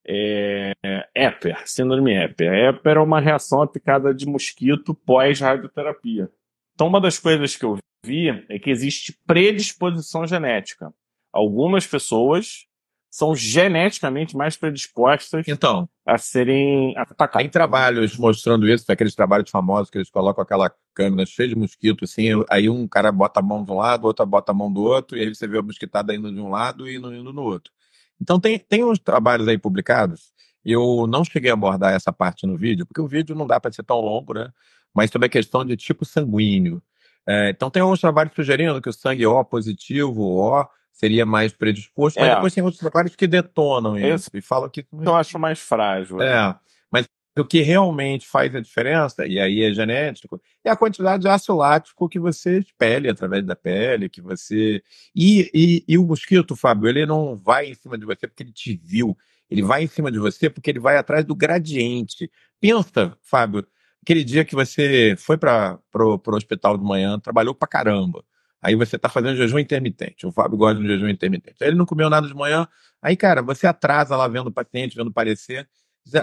é, 0.06 0.72
EPER, 1.14 1.62
síndrome 1.64 2.14
EPER. 2.14 2.52
EPER 2.70 2.98
é 2.98 3.00
uma 3.00 3.20
reação 3.20 3.62
à 3.62 3.66
picada 3.66 4.14
de 4.14 4.26
mosquito 4.26 4.94
pós-radioterapia. 4.94 6.30
Então, 6.74 6.86
uma 6.86 7.00
das 7.00 7.18
coisas 7.18 7.56
que 7.56 7.64
eu 7.64 7.78
vi 8.04 8.28
é 8.48 8.58
que 8.58 8.70
existe 8.70 9.18
predisposição 9.26 10.26
genética. 10.26 10.92
Algumas 11.32 11.86
pessoas 11.86 12.67
são 13.10 13.34
geneticamente 13.34 14.36
mais 14.36 14.56
predispostas 14.56 15.48
então, 15.48 15.88
a 16.04 16.18
serem 16.18 16.96
atacadas. 16.96 17.42
Tem 17.42 17.50
trabalhos 17.50 18.16
mostrando 18.16 18.68
isso, 18.68 18.90
aqueles 18.90 19.14
trabalhos 19.14 19.50
famosos 19.50 19.90
que 19.90 19.98
eles 19.98 20.10
colocam 20.10 20.42
aquela 20.42 20.70
câmera 20.94 21.24
cheia 21.26 21.48
de 21.48 21.56
mosquito, 21.56 22.04
assim, 22.04 22.28
aí 22.50 22.68
um 22.68 22.86
cara 22.86 23.10
bota 23.10 23.40
a 23.40 23.42
mão 23.42 23.64
de 23.64 23.70
um 23.70 23.76
lado, 23.76 24.04
outro 24.04 24.26
bota 24.26 24.52
a 24.52 24.54
mão 24.54 24.72
do 24.72 24.82
outro, 24.82 25.16
e 25.16 25.22
aí 25.22 25.34
você 25.34 25.46
vê 25.46 25.58
a 25.58 25.62
mosquitada 25.62 26.14
indo 26.14 26.30
de 26.32 26.40
um 26.40 26.50
lado 26.50 26.88
e 26.88 26.96
indo, 26.96 27.14
indo 27.14 27.32
no 27.32 27.42
outro. 27.42 27.72
Então 28.20 28.38
tem, 28.38 28.58
tem 28.58 28.84
uns 28.84 28.98
trabalhos 28.98 29.48
aí 29.48 29.56
publicados, 29.56 30.32
eu 30.64 31.06
não 31.06 31.24
cheguei 31.24 31.50
a 31.50 31.54
abordar 31.54 31.94
essa 31.94 32.12
parte 32.12 32.46
no 32.46 32.56
vídeo, 32.56 32.84
porque 32.84 33.00
o 33.00 33.08
vídeo 33.08 33.34
não 33.34 33.46
dá 33.46 33.58
para 33.58 33.72
ser 33.72 33.84
tão 33.84 34.00
longo, 34.00 34.34
né? 34.34 34.52
Mas 34.92 35.10
sobre 35.10 35.26
a 35.26 35.28
questão 35.30 35.64
de 35.64 35.76
tipo 35.76 36.04
sanguíneo. 36.04 36.82
É, 37.26 37.50
então 37.50 37.70
tem 37.70 37.82
alguns 37.82 38.00
trabalhos 38.00 38.34
sugerindo 38.34 38.80
que 38.80 38.88
o 38.88 38.92
sangue 38.92 39.26
O 39.26 39.44
positivo, 39.44 40.22
O, 40.22 40.66
seria 40.98 41.24
mais 41.24 41.52
predisposto, 41.52 42.18
mas 42.18 42.28
é. 42.28 42.34
depois 42.34 42.52
tem 42.52 42.62
outros 42.62 42.80
trabalhos 42.80 43.14
que 43.14 43.26
detonam 43.26 43.96
isso 43.96 44.28
Esse, 44.28 44.30
e 44.34 44.40
falam 44.40 44.68
que. 44.68 44.84
Eu 44.92 45.14
acho 45.14 45.38
mais 45.38 45.60
frágil. 45.60 46.20
É. 46.20 46.58
Mas 46.90 47.06
o 47.38 47.44
que 47.44 47.62
realmente 47.62 48.26
faz 48.26 48.52
a 48.54 48.60
diferença, 48.60 49.24
e 49.24 49.38
aí 49.38 49.62
é 49.62 49.72
genético, 49.72 50.42
é 50.64 50.70
a 50.70 50.76
quantidade 50.76 51.22
de 51.22 51.28
ácido 51.28 51.56
lático 51.56 52.08
que 52.08 52.18
você 52.18 52.58
expele 52.58 53.08
através 53.08 53.46
da 53.46 53.54
pele, 53.54 54.08
que 54.08 54.20
você. 54.20 54.82
E, 55.14 55.48
e, 55.54 55.84
e 55.86 55.96
o 55.96 56.04
mosquito, 56.04 56.56
Fábio, 56.56 56.88
ele 56.88 57.06
não 57.06 57.36
vai 57.36 57.66
em 57.66 57.74
cima 57.74 57.96
de 57.96 58.04
você 58.04 58.26
porque 58.26 58.42
ele 58.42 58.52
te 58.52 58.76
viu. 58.82 59.16
Ele 59.48 59.62
vai 59.62 59.84
em 59.84 59.86
cima 59.86 60.10
de 60.10 60.18
você 60.18 60.50
porque 60.50 60.68
ele 60.68 60.80
vai 60.80 60.96
atrás 60.96 61.24
do 61.24 61.34
gradiente. 61.34 62.28
Pensa, 62.60 63.16
Fábio, 63.22 63.64
aquele 64.02 64.24
dia 64.24 64.44
que 64.44 64.54
você 64.54 65.14
foi 65.16 65.38
para 65.38 65.78
o 65.94 66.20
hospital 66.34 66.76
de 66.76 66.84
manhã, 66.84 67.20
trabalhou 67.20 67.54
pra 67.54 67.68
caramba. 67.68 68.24
Aí 68.60 68.74
você 68.74 68.96
está 68.96 69.08
fazendo 69.08 69.36
jejum 69.36 69.58
intermitente. 69.58 70.26
O 70.26 70.32
Fábio 70.32 70.58
gosta 70.58 70.80
de 70.80 70.84
um 70.84 70.88
jejum 70.88 71.08
intermitente. 71.08 71.62
Aí 71.62 71.68
ele 71.68 71.76
não 71.76 71.86
comeu 71.86 72.10
nada 72.10 72.26
de 72.26 72.34
manhã. 72.34 72.66
Aí, 73.00 73.16
cara, 73.16 73.40
você 73.42 73.66
atrasa 73.66 74.16
lá 74.16 74.26
vendo 74.26 74.48
o 74.48 74.52
paciente, 74.52 74.96
vendo 74.96 75.12
parecer. 75.12 75.68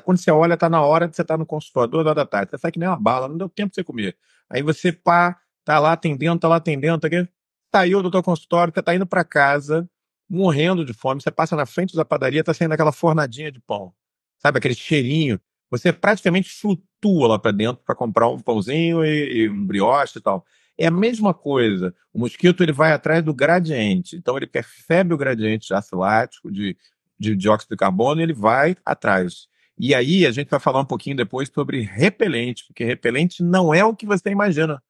Quando 0.04 0.18
você 0.18 0.32
olha, 0.32 0.58
tá 0.58 0.70
na 0.70 0.82
hora 0.82 1.08
de 1.08 1.16
você 1.16 1.22
estar 1.22 1.36
tá 1.36 1.38
no 1.38 1.46
consultório, 1.46 1.90
duas 1.90 2.06
horas 2.06 2.16
da 2.16 2.26
tarde. 2.26 2.52
Você 2.52 2.58
sai 2.58 2.72
que 2.72 2.80
nem 2.80 2.90
uma 2.90 3.00
bala, 3.00 3.28
não 3.28 3.38
deu 3.38 3.48
tempo 3.48 3.70
de 3.70 3.76
você 3.76 3.84
comer. 3.84 4.18
Aí 4.50 4.62
você, 4.62 4.92
pá, 4.92 5.40
tá 5.64 5.80
lá 5.80 5.94
atendendo, 5.94 6.40
tá 6.40 6.48
lá 6.48 6.58
atendendo, 6.58 7.00
tá 7.00 7.08
aqui. 7.08 7.28
Saiu 7.74 8.02
do 8.02 8.24
consultório, 8.24 8.74
você 8.74 8.82
tá 8.82 8.96
indo 8.96 9.06
para 9.06 9.24
casa, 9.24 9.90
morrendo 10.30 10.86
de 10.86 10.94
fome. 10.94 11.22
Você 11.22 11.32
passa 11.32 11.56
na 11.56 11.66
frente 11.66 11.96
da 11.96 12.04
padaria, 12.04 12.44
tá 12.44 12.54
saindo 12.54 12.74
aquela 12.74 12.92
fornadinha 12.92 13.52
de 13.52 13.60
pão. 13.62 13.94
Sabe, 14.40 14.58
aquele 14.58 14.76
cheirinho. 14.76 15.40
Você 15.70 15.92
praticamente 15.92 16.50
flutua 16.50 17.28
lá 17.28 17.40
para 17.40 17.52
dentro 17.52 17.84
para 17.84 17.96
comprar 17.96 18.30
um 18.30 18.40
pãozinho 18.40 19.04
e, 19.04 19.44
e 19.44 19.50
um 19.50 19.66
brioche 19.66 20.20
e 20.20 20.22
tal. 20.22 20.46
É 20.78 20.88
a 20.88 20.92
mesma 20.92 21.34
coisa. 21.34 21.94
O 22.14 22.20
mosquito 22.20 22.64
ele 22.64 22.72
vai 22.72 22.92
atrás 22.92 23.24
do 23.24 23.34
gradiente. 23.34 24.16
Então 24.16 24.36
ele 24.38 24.48
percebe 24.48 25.14
o 25.14 25.18
gradiente 25.18 25.68
de 25.68 25.74
ácido 25.74 25.98
lático, 25.98 26.52
de, 26.52 26.78
de 27.20 27.36
dióxido 27.36 27.72
de 27.72 27.78
carbono, 27.78 28.20
e 28.20 28.24
ele 28.24 28.34
vai 28.34 28.76
atrás. 28.86 29.48
E 29.78 29.94
aí 29.94 30.26
a 30.26 30.32
gente 30.32 30.50
vai 30.50 30.60
falar 30.60 30.80
um 30.80 30.86
pouquinho 30.86 31.18
depois 31.18 31.50
sobre 31.54 31.82
repelente, 31.82 32.66
porque 32.66 32.84
repelente 32.84 33.44
não 33.44 33.74
é 33.74 33.84
o 33.84 33.96
que 33.96 34.06
você 34.06 34.30
imagina. 34.30 34.82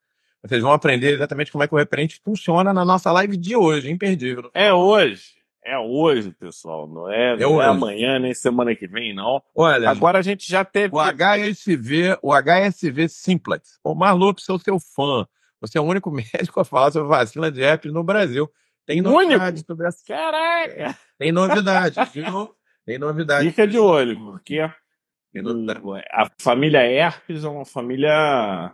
Vocês 0.44 0.62
vão 0.62 0.72
aprender 0.72 1.14
exatamente 1.14 1.52
como 1.52 1.64
é 1.64 1.68
que 1.68 1.74
o 1.74 1.78
repelente 1.78 2.22
funciona 2.24 2.72
na 2.72 2.86
nossa 2.86 3.12
live 3.12 3.36
de 3.36 3.56
hoje, 3.56 3.90
imperdível. 3.90 4.52
É 4.54 4.72
hoje. 4.72 5.36
É 5.66 5.80
hoje, 5.80 6.32
pessoal. 6.32 6.88
Não 6.88 7.12
é, 7.12 7.34
é, 7.34 7.38
não 7.38 7.60
é 7.60 7.66
amanhã, 7.66 8.20
nem 8.20 8.36
semana 8.36 8.76
que 8.76 8.86
vem, 8.86 9.16
não. 9.16 9.42
Olha, 9.56 9.90
agora 9.90 10.20
a 10.20 10.22
gente 10.22 10.48
já 10.48 10.64
teve. 10.64 10.96
O 10.96 11.00
HSV, 11.00 12.20
o 12.22 12.32
HSV 12.32 13.10
Simplex. 13.10 13.80
O 13.84 13.96
Marlup, 13.96 14.40
sou 14.40 14.60
seu 14.60 14.80
fã. 14.80 15.26
Você 15.66 15.78
é 15.78 15.82
o 15.82 15.86
único 15.86 16.12
médico 16.12 16.60
a 16.60 16.66
falar 16.66 16.92
sobre 16.92 17.10
vacina 17.10 17.52
de 17.52 17.62
herpes 17.62 17.92
no 17.92 18.04
Brasil. 18.04 18.50
Tem 18.86 19.02
novidade 19.02 19.58
único? 19.58 19.68
sobre 19.68 19.88
essa. 19.88 20.04
Caraca! 20.06 20.98
Tem 21.18 21.32
novidade, 21.32 21.96
viu? 22.14 22.56
Tem 22.86 23.00
novidade. 23.00 23.50
Fica 23.50 23.68
de 23.68 23.80
olho, 23.80 24.18
porque 24.20 24.60
a 24.60 26.32
família 26.40 26.84
herpes 26.84 27.44
é 27.44 27.48
uma 27.48 27.66
família 27.66 28.74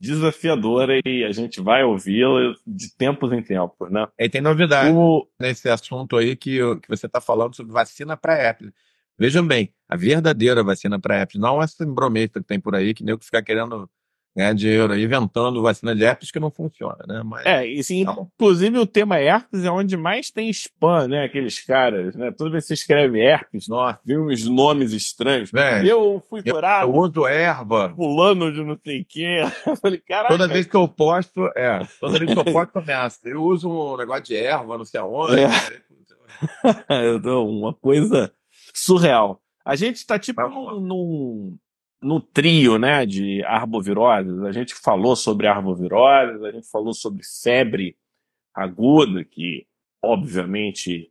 desafiadora 0.00 0.98
e 1.04 1.24
a 1.24 1.32
gente 1.32 1.60
vai 1.60 1.82
ouvi-la 1.82 2.54
de 2.66 2.94
tempos 2.96 3.32
em 3.32 3.42
tempos, 3.42 3.90
né? 3.90 4.06
E 4.18 4.28
tem 4.28 4.40
novidade 4.40 4.94
o... 4.94 5.26
nesse 5.38 5.68
assunto 5.68 6.16
aí 6.16 6.36
que, 6.36 6.58
que 6.80 6.88
você 6.88 7.06
está 7.06 7.20
falando 7.20 7.54
sobre 7.54 7.72
vacina 7.72 8.16
para 8.16 8.36
herpes. 8.36 8.70
Vejam 9.18 9.46
bem, 9.46 9.72
a 9.88 9.96
verdadeira 9.96 10.62
vacina 10.62 10.98
para 10.98 11.16
herpes, 11.16 11.40
não 11.40 11.62
essa 11.62 11.86
brometa 11.86 12.40
que 12.40 12.46
tem 12.46 12.60
por 12.60 12.74
aí, 12.74 12.92
que 12.92 13.04
nem 13.04 13.16
que 13.16 13.24
fica 13.24 13.42
querendo 13.42 13.88
ganhar 14.36 14.52
dinheiro 14.54 14.98
inventando 14.98 15.62
vacina 15.62 15.94
de 15.94 16.04
herpes 16.04 16.30
que 16.30 16.40
não 16.40 16.50
funciona, 16.50 16.98
né? 17.06 17.22
Mas, 17.24 17.46
é, 17.46 17.66
e 17.66 17.82
sim, 17.84 18.04
não. 18.04 18.30
inclusive 18.34 18.78
o 18.78 18.86
tema 18.86 19.20
herpes 19.20 19.64
é 19.64 19.70
onde 19.70 19.96
mais 19.96 20.30
tem 20.30 20.50
spam, 20.50 21.08
né? 21.08 21.24
Aqueles 21.24 21.64
caras, 21.64 22.16
né? 22.16 22.32
Toda 22.32 22.50
vez 22.50 22.64
que 22.64 22.68
você 22.68 22.74
escreve 22.74 23.20
herpes, 23.20 23.68
nossa, 23.68 24.00
viu 24.04 24.26
uns 24.26 24.44
nomes 24.46 24.92
estranhos. 24.92 25.52
É, 25.54 25.84
eu 25.86 26.22
fui 26.28 26.42
curado. 26.42 26.90
Eu 26.90 26.94
uso 26.94 27.26
erva. 27.26 27.90
Pulando 27.90 28.52
de 28.52 28.64
não 28.64 28.78
sei 28.84 29.02
o 29.02 29.06
quê. 29.08 29.42
Eu 29.66 29.76
falei, 29.76 29.98
caraca. 29.98 30.28
Toda 30.28 30.48
vez 30.48 30.66
que 30.66 30.76
eu 30.76 30.86
posto, 30.86 31.46
é, 31.56 31.80
toda 32.00 32.18
vez 32.18 32.32
que 32.32 32.38
eu 32.38 32.44
posto, 32.44 32.72
começa. 32.72 33.18
Eu 33.24 33.42
uso 33.42 33.68
um 33.68 33.96
negócio 33.96 34.24
de 34.24 34.36
erva, 34.36 34.78
não 34.78 34.84
sei 34.84 35.00
aonde. 35.00 35.40
É. 35.40 35.48
uma 37.38 37.72
coisa 37.72 38.32
surreal. 38.74 39.40
A 39.64 39.76
gente 39.76 39.96
está 39.96 40.18
tipo 40.18 40.46
num, 40.48 40.80
num, 40.80 41.58
no 42.04 42.20
trio 42.20 42.78
né, 42.78 43.06
de 43.06 43.42
arboviroses. 43.44 44.42
A 44.42 44.52
gente 44.52 44.74
falou 44.74 45.16
sobre 45.16 45.46
arboviroses, 45.46 46.42
a 46.42 46.52
gente 46.52 46.70
falou 46.70 46.92
sobre 46.92 47.22
febre 47.42 47.96
aguda, 48.54 49.24
que 49.24 49.66
obviamente 50.02 51.10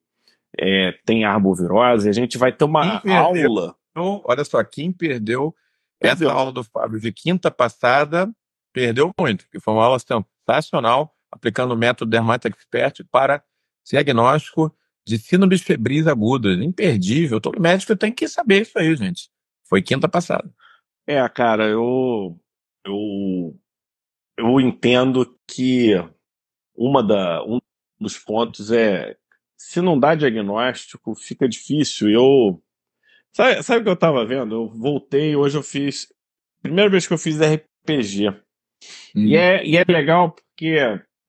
é, 0.57 0.93
tem 1.03 1.25
arbovirose. 1.25 2.07
A 2.07 2.13
gente 2.13 2.37
vai 2.37 2.51
ter 2.51 2.63
uma 2.63 3.01
aula. 3.05 3.75
Olha 3.95 4.45
só, 4.45 4.63
quem 4.63 4.91
perdeu, 4.91 5.53
perdeu, 5.99 6.29
essa 6.29 6.37
aula 6.37 6.51
do 6.51 6.63
Fábio 6.63 6.99
de 6.99 7.11
quinta 7.11 7.49
passada 7.49 8.31
perdeu 8.71 9.11
muito, 9.19 9.47
que 9.49 9.59
foi 9.59 9.73
uma 9.73 9.83
aula 9.83 9.97
sensacional, 9.99 11.15
aplicando 11.31 11.73
o 11.73 11.77
método 11.77 12.09
Dermat 12.09 12.45
Expert 12.45 13.03
para 13.11 13.43
diagnóstico 13.85 14.73
de 15.05 15.17
síndromes 15.17 15.61
febris 15.61 16.07
agudas. 16.07 16.59
Imperdível. 16.59 17.41
Todo 17.41 17.61
médico 17.61 17.95
tem 17.95 18.11
que 18.11 18.27
saber 18.27 18.61
isso 18.61 18.77
aí, 18.77 18.95
gente. 18.95 19.29
Foi 19.67 19.81
quinta 19.81 20.07
passada. 20.07 20.49
É, 21.05 21.27
cara, 21.29 21.67
eu, 21.67 22.39
eu, 22.85 23.59
eu 24.37 24.61
entendo 24.61 25.37
que 25.47 25.91
uma 26.75 27.03
da, 27.03 27.43
um 27.43 27.59
dos 27.99 28.17
pontos 28.17 28.71
é 28.71 29.17
se 29.63 29.79
não 29.79 29.97
dá 29.97 30.13
diagnóstico, 30.13 31.15
fica 31.15 31.47
difícil. 31.47 32.09
Eu. 32.09 32.61
Sabe, 33.31 33.63
sabe 33.63 33.79
o 33.79 33.83
que 33.83 33.89
eu 33.89 33.93
estava 33.93 34.25
vendo? 34.25 34.55
Eu 34.55 34.69
voltei, 34.69 35.35
hoje 35.35 35.57
eu 35.57 35.63
fiz. 35.63 36.13
primeira 36.61 36.89
vez 36.89 37.07
que 37.07 37.13
eu 37.13 37.17
fiz 37.17 37.39
RPG. 37.39 38.29
Hum. 39.15 39.25
E, 39.25 39.37
é, 39.37 39.65
e 39.65 39.77
é 39.77 39.83
legal 39.87 40.31
porque 40.31 40.77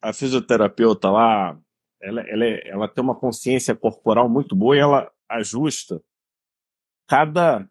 a 0.02 0.12
fisioterapeuta 0.12 1.10
lá, 1.10 1.58
ela, 2.02 2.22
ela, 2.22 2.44
ela 2.44 2.88
tem 2.88 3.02
uma 3.02 3.14
consciência 3.14 3.74
corporal 3.74 4.28
muito 4.28 4.56
boa 4.56 4.76
e 4.76 4.80
ela 4.80 5.10
ajusta 5.28 6.02
cada, 7.08 7.68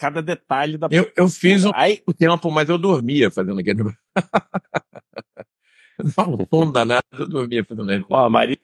cada 0.00 0.22
detalhe 0.22 0.78
da 0.78 0.88
Eu, 0.90 1.12
eu 1.14 1.28
fiz 1.28 1.66
um 1.66 1.72
Aí, 1.74 2.02
tempo, 2.16 2.50
mas 2.50 2.70
eu 2.70 2.78
dormia 2.78 3.30
fazendo 3.30 3.60
aquele. 3.60 3.84
não 6.50 6.72
dá 6.72 6.86
nada, 6.86 7.04
eu 7.12 7.28
dormia 7.28 7.62
fazendo 7.62 7.90
aquele. 7.90 8.06
Ó, 8.08 8.24
a 8.24 8.30
Maria 8.30 8.56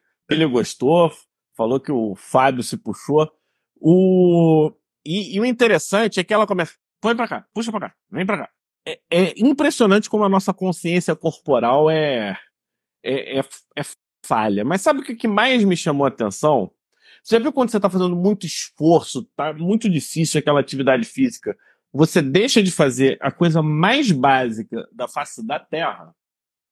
gostou, 0.51 1.13
falou 1.55 1.79
que 1.79 1.93
o 1.93 2.15
Fábio 2.17 2.63
se 2.63 2.79
puxou. 2.79 3.31
O... 3.79 4.73
E, 5.05 5.37
e, 5.37 5.41
o 5.41 5.45
interessante 5.45 6.19
é 6.19 6.25
que 6.25 6.33
ela 6.33 6.47
começa. 6.47 6.73
Põe 7.03 7.15
pra 7.15 7.29
cá, 7.29 7.47
puxa 7.53 7.71
pra 7.71 7.81
cá, 7.81 7.95
vem 8.11 8.25
pra 8.25 8.39
cá. 8.39 8.49
É, 8.89 8.99
é 9.11 9.35
impressionante 9.37 10.09
como 10.09 10.25
a 10.25 10.31
nossa 10.31 10.55
consciência 10.55 11.15
corporal 11.15 11.91
é, 11.91 12.39
é, 13.05 13.41
é, 13.41 13.45
é 13.77 13.83
falha. 14.25 14.65
Mas 14.65 14.81
sabe 14.81 15.01
o 15.01 15.03
que 15.03 15.29
mais 15.29 15.63
me 15.65 15.77
chamou 15.77 16.07
a 16.07 16.09
atenção? 16.09 16.73
Você 17.27 17.35
já 17.35 17.43
viu 17.43 17.53
quando 17.53 17.71
você 17.71 17.79
está 17.79 17.91
fazendo 17.91 18.15
muito 18.15 18.47
esforço, 18.47 19.25
tá 19.35 19.53
muito 19.53 19.91
difícil 19.91 20.39
aquela 20.39 20.61
atividade 20.61 21.05
física, 21.05 21.59
você 21.93 22.23
deixa 22.23 22.63
de 22.63 22.71
fazer 22.71 23.19
a 23.21 23.33
coisa 23.33 23.61
mais 23.61 24.13
básica 24.13 24.89
da 24.93 25.09
face 25.09 25.45
da 25.45 25.59
Terra? 25.59 26.15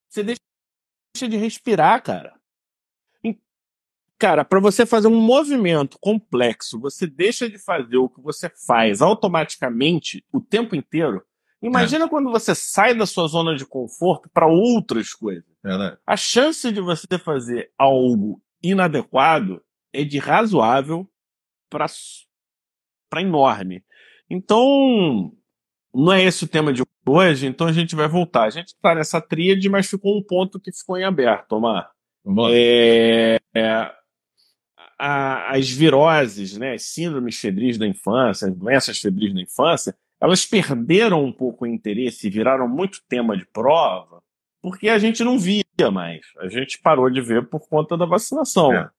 Você 0.07 0.23
deixa 0.23 1.27
de 1.29 1.35
respirar, 1.35 2.01
cara. 2.01 2.39
Cara, 4.17 4.45
para 4.45 4.61
você 4.61 4.85
fazer 4.85 5.09
um 5.09 5.19
movimento 5.19 5.99
complexo, 5.99 6.79
você 6.79 7.05
deixa 7.05 7.49
de 7.49 7.57
fazer 7.57 7.97
o 7.97 8.07
que 8.07 8.21
você 8.21 8.49
faz 8.65 9.01
automaticamente 9.01 10.23
o 10.31 10.39
tempo 10.39 10.73
inteiro. 10.73 11.21
Imagina 11.61 12.05
é. 12.05 12.07
quando 12.07 12.31
você 12.31 12.55
sai 12.55 12.95
da 12.95 13.05
sua 13.05 13.27
zona 13.27 13.57
de 13.57 13.65
conforto 13.65 14.29
para 14.29 14.47
outras 14.47 15.13
coisas. 15.13 15.43
É, 15.65 15.77
né? 15.77 15.97
A 16.07 16.15
chance 16.15 16.71
de 16.71 16.79
você 16.79 17.19
fazer 17.19 17.73
algo 17.77 18.41
inadequado 18.63 19.61
é 20.01 20.03
de 20.03 20.17
razoável 20.17 21.07
para 21.69 21.87
enorme. 23.17 23.83
Então, 24.29 25.31
não 25.93 26.11
é 26.11 26.23
esse 26.23 26.43
o 26.43 26.47
tema 26.47 26.73
de 26.73 26.83
hoje, 27.07 27.47
então 27.47 27.67
a 27.67 27.71
gente 27.71 27.95
vai 27.95 28.07
voltar. 28.07 28.43
A 28.43 28.49
gente 28.49 28.67
está 28.67 28.95
nessa 28.95 29.21
tríade, 29.21 29.69
mas 29.69 29.89
ficou 29.89 30.17
um 30.17 30.23
ponto 30.23 30.59
que 30.59 30.71
ficou 30.71 30.97
em 30.97 31.03
aberto, 31.03 31.53
Omar. 31.53 31.91
É, 32.51 33.39
é, 33.53 33.91
a, 34.97 35.55
as 35.55 35.69
viroses, 35.69 36.57
né, 36.57 36.73
as 36.73 36.83
síndromes 36.83 37.39
febris 37.39 37.77
da 37.77 37.87
infância, 37.87 38.47
as 38.47 38.55
doenças 38.55 38.97
febris 38.99 39.33
da 39.33 39.41
infância, 39.41 39.95
elas 40.19 40.45
perderam 40.45 41.23
um 41.23 41.31
pouco 41.31 41.65
o 41.65 41.67
interesse 41.67 42.27
e 42.27 42.29
viraram 42.29 42.67
muito 42.67 43.03
tema 43.07 43.37
de 43.37 43.45
prova, 43.45 44.23
porque 44.61 44.89
a 44.89 44.97
gente 44.97 45.23
não 45.23 45.37
via 45.37 45.63
mais. 45.91 46.25
A 46.39 46.47
gente 46.47 46.79
parou 46.81 47.09
de 47.09 47.21
ver 47.21 47.47
por 47.47 47.67
conta 47.67 47.95
da 47.97 48.05
vacinação. 48.05 48.73
É. 48.73 48.89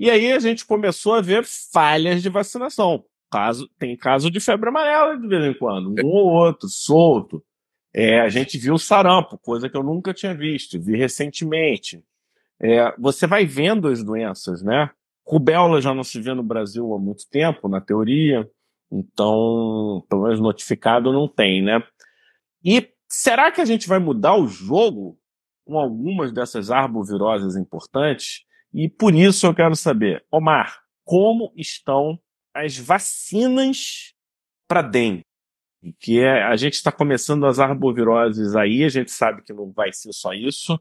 E 0.00 0.10
aí 0.10 0.32
a 0.32 0.38
gente 0.38 0.64
começou 0.64 1.12
a 1.12 1.20
ver 1.20 1.44
falhas 1.44 2.22
de 2.22 2.30
vacinação. 2.30 3.04
Caso, 3.30 3.68
tem 3.78 3.94
caso 3.94 4.30
de 4.30 4.40
febre 4.40 4.70
amarela 4.70 5.14
de 5.14 5.28
vez 5.28 5.44
em 5.44 5.52
quando, 5.52 5.90
um 6.02 6.06
ou 6.06 6.32
outro, 6.32 6.70
solto. 6.70 7.44
É, 7.92 8.18
a 8.18 8.30
gente 8.30 8.56
viu 8.56 8.78
sarampo, 8.78 9.36
coisa 9.36 9.68
que 9.68 9.76
eu 9.76 9.82
nunca 9.82 10.14
tinha 10.14 10.34
visto, 10.34 10.80
vi 10.80 10.96
recentemente. 10.96 12.02
É, 12.58 12.94
você 12.98 13.26
vai 13.26 13.44
vendo 13.44 13.88
as 13.88 14.02
doenças, 14.02 14.62
né? 14.62 14.90
Rubéola 15.22 15.82
já 15.82 15.92
não 15.92 16.02
se 16.02 16.18
vê 16.18 16.32
no 16.32 16.42
Brasil 16.42 16.94
há 16.94 16.98
muito 16.98 17.28
tempo, 17.28 17.68
na 17.68 17.80
teoria, 17.80 18.48
então, 18.90 20.02
pelo 20.08 20.22
menos 20.22 20.40
notificado 20.40 21.12
não 21.12 21.28
tem, 21.28 21.60
né? 21.62 21.82
E 22.64 22.88
será 23.06 23.52
que 23.52 23.60
a 23.60 23.66
gente 23.66 23.86
vai 23.86 23.98
mudar 23.98 24.34
o 24.34 24.48
jogo 24.48 25.18
com 25.66 25.78
algumas 25.78 26.32
dessas 26.32 26.70
arboviroses 26.70 27.54
importantes? 27.54 28.48
E 28.72 28.88
por 28.88 29.14
isso 29.14 29.46
eu 29.46 29.54
quero 29.54 29.74
saber, 29.74 30.24
Omar, 30.30 30.80
como 31.04 31.52
estão 31.56 32.18
as 32.54 32.76
vacinas 32.78 34.14
para 34.68 34.82
dengue? 34.82 35.24
Que 35.98 36.20
é, 36.20 36.44
a 36.44 36.56
gente 36.56 36.74
está 36.74 36.92
começando 36.92 37.46
as 37.46 37.58
arboviroses 37.58 38.54
aí, 38.54 38.84
a 38.84 38.88
gente 38.88 39.10
sabe 39.10 39.42
que 39.42 39.52
não 39.52 39.72
vai 39.72 39.92
ser 39.92 40.12
só 40.12 40.32
isso, 40.32 40.78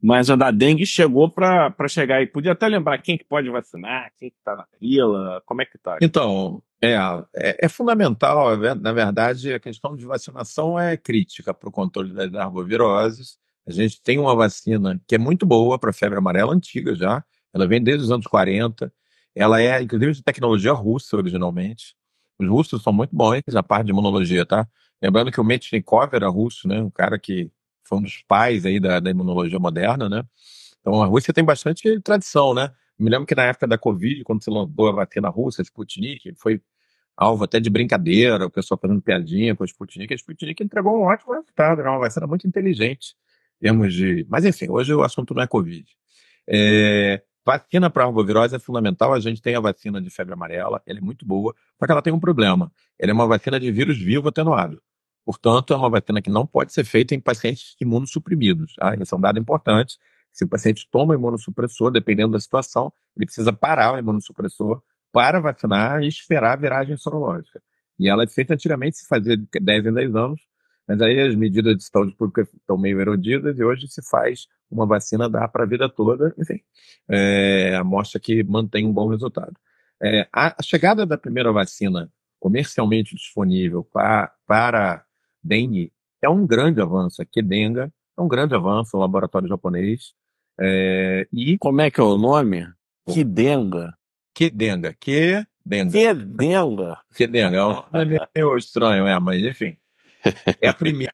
mas 0.00 0.28
a 0.28 0.36
da 0.36 0.50
dengue 0.50 0.84
chegou 0.84 1.30
para 1.30 1.88
chegar 1.88 2.20
e 2.20 2.26
podia 2.26 2.52
até 2.52 2.68
lembrar 2.68 2.98
quem 2.98 3.16
que 3.16 3.24
pode 3.24 3.48
vacinar, 3.48 4.12
quem 4.18 4.30
que 4.30 4.36
está 4.36 4.56
na 4.56 4.66
fila, 4.78 5.42
como 5.46 5.62
é 5.62 5.64
que 5.64 5.76
está? 5.76 5.96
Então, 6.02 6.62
é, 6.82 6.94
é, 7.34 7.66
é, 7.66 7.68
fundamental, 7.68 8.56
na 8.56 8.92
verdade, 8.92 9.54
a 9.54 9.60
questão 9.60 9.96
de 9.96 10.04
vacinação 10.04 10.78
é 10.78 10.96
crítica 10.96 11.54
para 11.54 11.68
o 11.68 11.72
controle 11.72 12.12
das 12.12 12.34
arboviroses. 12.34 13.38
A 13.64 13.70
gente 13.70 14.02
tem 14.02 14.18
uma 14.18 14.34
vacina 14.34 15.00
que 15.06 15.14
é 15.14 15.18
muito 15.18 15.46
boa 15.46 15.78
para 15.78 15.92
febre 15.92 16.18
amarela 16.18 16.52
antiga 16.52 16.96
já, 16.96 17.24
ela 17.52 17.66
vem 17.66 17.82
desde 17.82 18.04
os 18.04 18.10
anos 18.10 18.26
40. 18.26 18.92
Ela 19.34 19.60
é, 19.62 19.82
inclusive, 19.82 20.12
de 20.12 20.22
tecnologia 20.22 20.72
russa 20.72 21.16
originalmente. 21.16 21.94
Os 22.38 22.48
russos 22.48 22.82
são 22.82 22.92
muito 22.92 23.14
bons 23.14 23.42
na 23.48 23.62
parte 23.62 23.86
de 23.86 23.92
imunologia, 23.92 24.44
tá? 24.44 24.66
Lembrando 25.00 25.32
que 25.32 25.40
o 25.40 25.44
Metchnikov 25.44 26.14
era 26.14 26.28
russo, 26.28 26.68
né? 26.68 26.80
Um 26.80 26.90
cara 26.90 27.18
que 27.18 27.50
foi 27.84 27.98
um 27.98 28.02
dos 28.02 28.22
pais 28.26 28.64
aí 28.64 28.78
da, 28.78 29.00
da 29.00 29.10
imunologia 29.10 29.58
moderna, 29.58 30.08
né? 30.08 30.24
Então 30.80 31.02
a 31.02 31.06
Rússia 31.06 31.32
tem 31.32 31.44
bastante 31.44 32.00
tradição, 32.00 32.54
né? 32.54 32.72
Me 32.98 33.10
lembro 33.10 33.26
que 33.26 33.34
na 33.34 33.44
época 33.44 33.66
da 33.66 33.78
Covid, 33.78 34.22
quando 34.24 34.42
se 34.42 34.50
lançou 34.50 34.88
a 34.88 34.92
vacina 34.92 35.28
russa, 35.28 35.62
Sputnik, 35.62 36.34
foi 36.36 36.60
alvo 37.16 37.44
até 37.44 37.60
de 37.60 37.70
brincadeira, 37.70 38.46
o 38.46 38.50
pessoal 38.50 38.78
fazendo 38.80 39.00
piadinha 39.00 39.54
com 39.56 39.62
a 39.62 39.66
Sputnik. 39.66 40.12
A 40.12 40.16
Sputnik 40.16 40.62
entregou 40.62 40.98
um 40.98 41.02
ótimo 41.02 41.32
resultado, 41.32 41.80
era 41.80 41.90
uma 41.90 41.98
vacina 41.98 42.26
muito 42.26 42.46
inteligente. 42.46 43.14
Temos 43.60 43.94
de... 43.94 44.26
Mas 44.28 44.44
enfim, 44.44 44.68
hoje 44.68 44.92
o 44.94 45.02
assunto 45.02 45.34
não 45.34 45.42
é 45.42 45.46
Covid. 45.46 45.86
É... 46.48 47.22
Vacina 47.44 47.90
para 47.90 48.04
arbovirose 48.04 48.54
é 48.54 48.58
fundamental. 48.58 49.12
A 49.12 49.20
gente 49.20 49.42
tem 49.42 49.54
a 49.54 49.60
vacina 49.60 50.00
de 50.00 50.10
febre 50.10 50.34
amarela, 50.34 50.80
ela 50.86 50.98
é 50.98 51.02
muito 51.02 51.26
boa, 51.26 51.54
só 51.78 51.86
que 51.86 51.92
ela 51.92 52.02
tem 52.02 52.12
um 52.12 52.20
problema. 52.20 52.70
Ela 52.98 53.10
é 53.10 53.14
uma 53.14 53.26
vacina 53.26 53.58
de 53.58 53.70
vírus 53.70 53.98
vivo 53.98 54.28
atenuado. 54.28 54.80
Portanto, 55.24 55.72
é 55.72 55.76
uma 55.76 55.90
vacina 55.90 56.20
que 56.20 56.30
não 56.30 56.46
pode 56.46 56.72
ser 56.72 56.84
feita 56.84 57.14
em 57.14 57.20
pacientes 57.20 57.76
imunossuprimidos. 57.80 58.74
Tá? 58.74 58.94
Esse 58.94 59.14
é 59.14 59.16
um 59.16 59.20
dado 59.20 59.38
importante. 59.38 59.98
Se 60.32 60.44
o 60.44 60.48
paciente 60.48 60.88
toma 60.90 61.14
imunossupressor, 61.14 61.90
dependendo 61.90 62.32
da 62.32 62.40
situação, 62.40 62.92
ele 63.16 63.26
precisa 63.26 63.52
parar 63.52 63.94
o 63.94 63.98
imunossupressor 63.98 64.82
para 65.12 65.40
vacinar 65.40 66.02
e 66.02 66.08
esperar 66.08 66.54
a 66.54 66.56
viragem 66.56 66.96
sorológica. 66.96 67.62
E 67.98 68.08
ela 68.08 68.24
é 68.24 68.26
feita 68.26 68.54
antigamente, 68.54 68.96
se 68.96 69.06
fazia 69.06 69.36
de 69.36 69.46
10 69.60 69.86
em 69.86 69.92
10 69.92 70.16
anos, 70.16 70.40
mas 70.88 71.00
aí 71.00 71.20
as 71.20 71.34
medidas 71.34 71.76
de 71.76 71.84
saúde 71.84 72.16
pública 72.16 72.42
estão 72.42 72.78
meio 72.78 73.00
erodidas 73.00 73.58
e 73.58 73.62
hoje 73.62 73.86
se 73.88 74.02
faz 74.02 74.46
uma 74.72 74.86
vacina 74.86 75.28
dá 75.28 75.46
para 75.46 75.64
a 75.64 75.66
vida 75.66 75.88
toda, 75.88 76.34
enfim, 76.38 76.60
é, 77.08 77.76
amostra 77.76 78.18
que 78.18 78.42
mantém 78.42 78.86
um 78.86 78.92
bom 78.92 79.08
resultado. 79.08 79.54
É, 80.02 80.26
a 80.32 80.56
chegada 80.62 81.06
da 81.06 81.16
primeira 81.16 81.52
vacina 81.52 82.10
comercialmente 82.40 83.14
disponível 83.14 83.84
para, 83.84 84.32
para 84.46 85.04
dengue 85.42 85.92
é 86.20 86.28
um 86.28 86.44
grande 86.44 86.80
avanço. 86.80 87.22
Aqui, 87.22 87.40
denga 87.40 87.92
é 88.18 88.20
um 88.20 88.28
grande 88.28 88.54
avanço, 88.54 88.96
o 88.96 89.00
laboratório 89.00 89.48
japonês. 89.48 90.12
É, 90.60 91.26
e 91.32 91.56
como 91.58 91.80
é 91.80 91.90
que 91.90 92.00
é 92.00 92.04
o 92.04 92.18
nome? 92.18 92.66
Que 93.06 93.22
denga? 93.22 93.94
Que 94.34 94.50
denga? 94.50 94.94
Que 94.98 95.46
denga? 95.64 95.92
Que 97.14 97.26
denga? 97.26 97.56
É 97.56 97.64
um 97.64 97.82
meio 98.34 98.56
estranho, 98.56 99.06
é, 99.06 99.18
mas 99.20 99.42
enfim. 99.42 99.76
É 100.60 100.68
a 100.68 100.74
primeira 100.74 101.12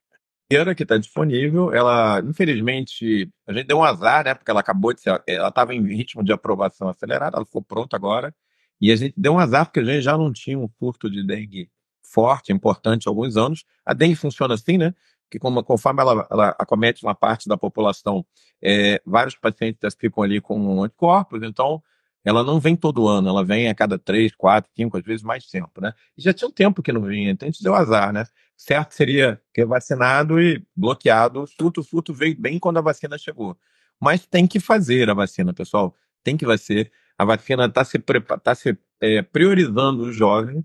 que 0.75 0.83
está 0.83 0.97
disponível. 0.97 1.73
Ela, 1.73 2.21
infelizmente, 2.21 3.31
a 3.47 3.53
gente 3.53 3.67
deu 3.67 3.79
um 3.79 3.85
azar, 3.85 4.25
né? 4.25 4.35
Porque 4.35 4.51
ela 4.51 4.61
acabou 4.61 4.95
de 4.95 5.01
ser. 5.03 5.23
Ela 5.27 5.49
estava 5.49 5.75
em 5.75 5.83
ritmo 5.87 6.25
de 6.25 6.33
aprovação 6.33 6.89
acelerada, 6.89 7.37
ela 7.37 7.45
ficou 7.45 7.63
pronta 7.63 7.97
agora. 7.97 8.35
E 8.81 8.91
a 8.91 8.97
gente 8.97 9.15
deu 9.17 9.35
um 9.35 9.39
azar 9.39 9.67
porque 9.67 9.81
a 9.81 9.85
gente 9.85 10.03
já 10.03 10.17
não 10.17 10.33
tinha 10.33 10.59
um 10.59 10.69
furto 10.69 11.11
de 11.11 11.27
dengue 11.27 11.71
forte, 12.03 12.53
importante 12.53 13.07
há 13.07 13.11
alguns 13.11 13.37
anos. 13.37 13.65
A 13.85 13.93
dengue 13.93 14.15
funciona 14.17 14.55
assim, 14.55 14.79
né? 14.79 14.95
Que 15.31 15.39
como, 15.39 15.63
conforme 15.63 16.01
ela, 16.01 16.27
ela 16.31 16.49
acomete 16.59 17.05
uma 17.05 17.15
parte 17.15 17.49
da 17.49 17.57
população, 17.57 18.25
é, 18.63 19.03
vários 19.05 19.37
pacientes 19.37 19.95
ficam 19.99 20.23
ali 20.23 20.41
com 20.41 20.83
anticorpos, 20.83 21.43
então 21.43 21.83
ela 22.25 22.43
não 22.43 22.59
vem 22.59 22.75
todo 22.75 23.07
ano, 23.07 23.29
ela 23.29 23.45
vem 23.45 23.69
a 23.69 23.75
cada 23.75 23.99
três, 23.99 24.35
quatro, 24.35 24.71
cinco, 24.75 24.97
às 24.97 25.05
vezes 25.05 25.23
mais 25.23 25.47
tempo, 25.47 25.81
né? 25.81 25.93
E 26.17 26.23
já 26.23 26.33
tinha 26.33 26.49
um 26.49 26.53
tempo 26.53 26.83
que 26.83 26.93
não 26.93 27.03
vinha, 27.03 27.31
então 27.31 27.47
a 27.47 27.51
gente 27.51 27.63
deu 27.63 27.75
azar, 27.75 28.13
né? 28.13 28.25
Certo 28.59 28.93
seria 28.93 29.41
que 29.55 29.65
vacinado 29.65 30.41
e 30.41 30.67
bloqueado, 30.75 31.43
o 31.43 31.47
surto, 31.47 31.81
o 31.81 31.85
surto 31.85 32.13
veio 32.13 32.37
bem 32.37 32.59
quando 32.59 32.79
a 32.79 32.83
vacina 32.83 33.17
chegou. 33.17 33.57
Mas 34.01 34.27
tem 34.27 34.49
que 34.49 34.59
fazer 34.59 35.09
a 35.09 35.15
vacina, 35.15 35.55
pessoal, 35.55 35.95
tem 36.25 36.37
que 36.37 36.45
fazer. 36.45 36.91
A 37.17 37.25
vacina 37.25 37.67
está 37.67 37.85
se, 37.85 38.01
tá 38.43 38.55
se 38.57 38.77
é, 39.01 39.23
priorizando 39.23 40.03
os 40.03 40.17
jovens, 40.17 40.65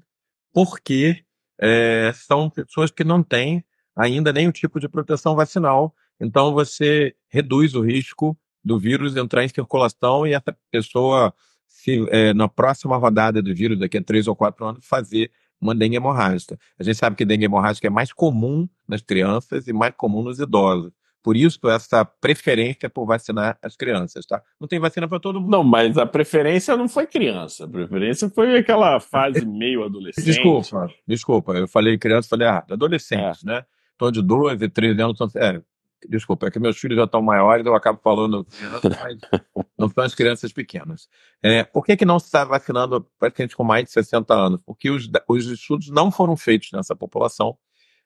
porque 0.51 1.23
é, 1.60 2.12
são 2.15 2.49
pessoas 2.49 2.89
que 2.89 3.03
não 3.03 3.21
têm 3.21 3.63
ainda 3.95 4.34
nenhum 4.34 4.51
tipo 4.51 4.79
de 4.79 4.89
proteção 4.89 5.36
vacinal. 5.36 5.95
Então 6.19 6.51
você 6.51 7.15
reduz 7.29 7.75
o 7.75 7.82
risco 7.82 8.36
do 8.63 8.79
vírus 8.79 9.15
entrar 9.15 9.43
em 9.43 9.49
circulação 9.49 10.25
e 10.25 10.34
essa 10.34 10.58
pessoa, 10.71 11.32
se 11.67 12.03
é, 12.10 12.34
na 12.34 12.49
próxima 12.49 12.97
rodada 12.97 13.39
do 13.39 13.53
vírus, 13.53 13.77
daqui 13.77 13.99
a 13.99 14.03
três 14.03 14.27
ou 14.27 14.36
quatro 14.36 14.65
anos, 14.65 14.84
fazer 14.84 15.32
uma 15.63 15.76
dengue 15.76 15.95
hemorrágica. 15.95 16.58
A 16.80 16.84
gente 16.84 16.97
sabe 16.97 17.15
que 17.15 17.26
dengue 17.26 17.45
hemorrágica 17.45 17.88
é 17.88 17.89
mais 17.89 18.12
comum 18.12 18.67
nas 18.88 19.02
crianças 19.02 19.67
e 19.67 19.73
mais 19.73 19.93
comum 19.95 20.21
nos 20.21 20.39
idosos. 20.39 20.91
Por 21.23 21.38
isso, 21.38 21.58
essa 21.69 22.04
preferência 22.04 22.89
por 22.89 23.06
vacinar 23.06 23.58
as 23.62 23.78
crianças, 23.78 24.26
tá? 24.26 24.43
Não 24.60 24.67
tem 24.67 24.78
vacina 24.78 25.08
para 25.08 25.21
todo 25.21 25.39
mundo. 25.39 25.49
Não, 25.49 25.63
mas 25.63 25.97
a 25.97 26.06
preferência 26.06 26.76
não 26.76 26.89
foi 26.89 27.08
criança. 27.08 27.63
A 27.63 27.67
preferência 27.67 28.30
foi 28.30 28.58
aquela 28.58 28.99
fase 28.99 29.45
meio 29.47 29.86
adolescente. 29.86 30.26
Desculpa, 30.26 30.89
desculpa. 31.08 31.54
Eu 31.54 31.67
falei 31.67 31.97
criança, 31.97 32.28
falei 32.28 32.45
errado. 32.45 32.73
Adolescentes, 32.73 33.41
é. 33.45 33.47
né? 33.47 33.65
Então, 33.95 34.12
de 34.12 34.21
12, 34.21 34.67
13 34.67 35.02
anos. 35.02 35.36
É, 35.38 35.62
desculpa, 36.09 36.47
é 36.47 36.51
que 36.51 36.59
meus 36.59 36.77
filhos 36.77 36.97
já 36.97 37.05
estão 37.05 37.21
maiores, 37.21 37.65
eu 37.65 37.75
acabo 37.75 37.99
falando 38.03 38.45
não 39.77 39.89
são 39.89 40.03
as 40.03 40.15
crianças 40.15 40.51
pequenas. 40.51 41.07
É, 41.41 41.63
por 41.63 41.85
que, 41.85 41.97
que 41.97 42.05
não 42.05 42.19
se 42.19 42.25
está 42.25 42.43
vacinando 42.43 43.01
pacientes 43.19 43.55
com 43.55 43.63
mais 43.63 43.85
de 43.85 43.91
60 43.91 44.33
anos? 44.33 44.61
Porque 44.63 44.89
os, 44.89 45.09
os 45.27 45.45
estudos 45.47 45.89
não 45.89 46.11
foram 46.11 46.35
feitos 46.37 46.69
nessa 46.71 46.95
população 46.95 47.57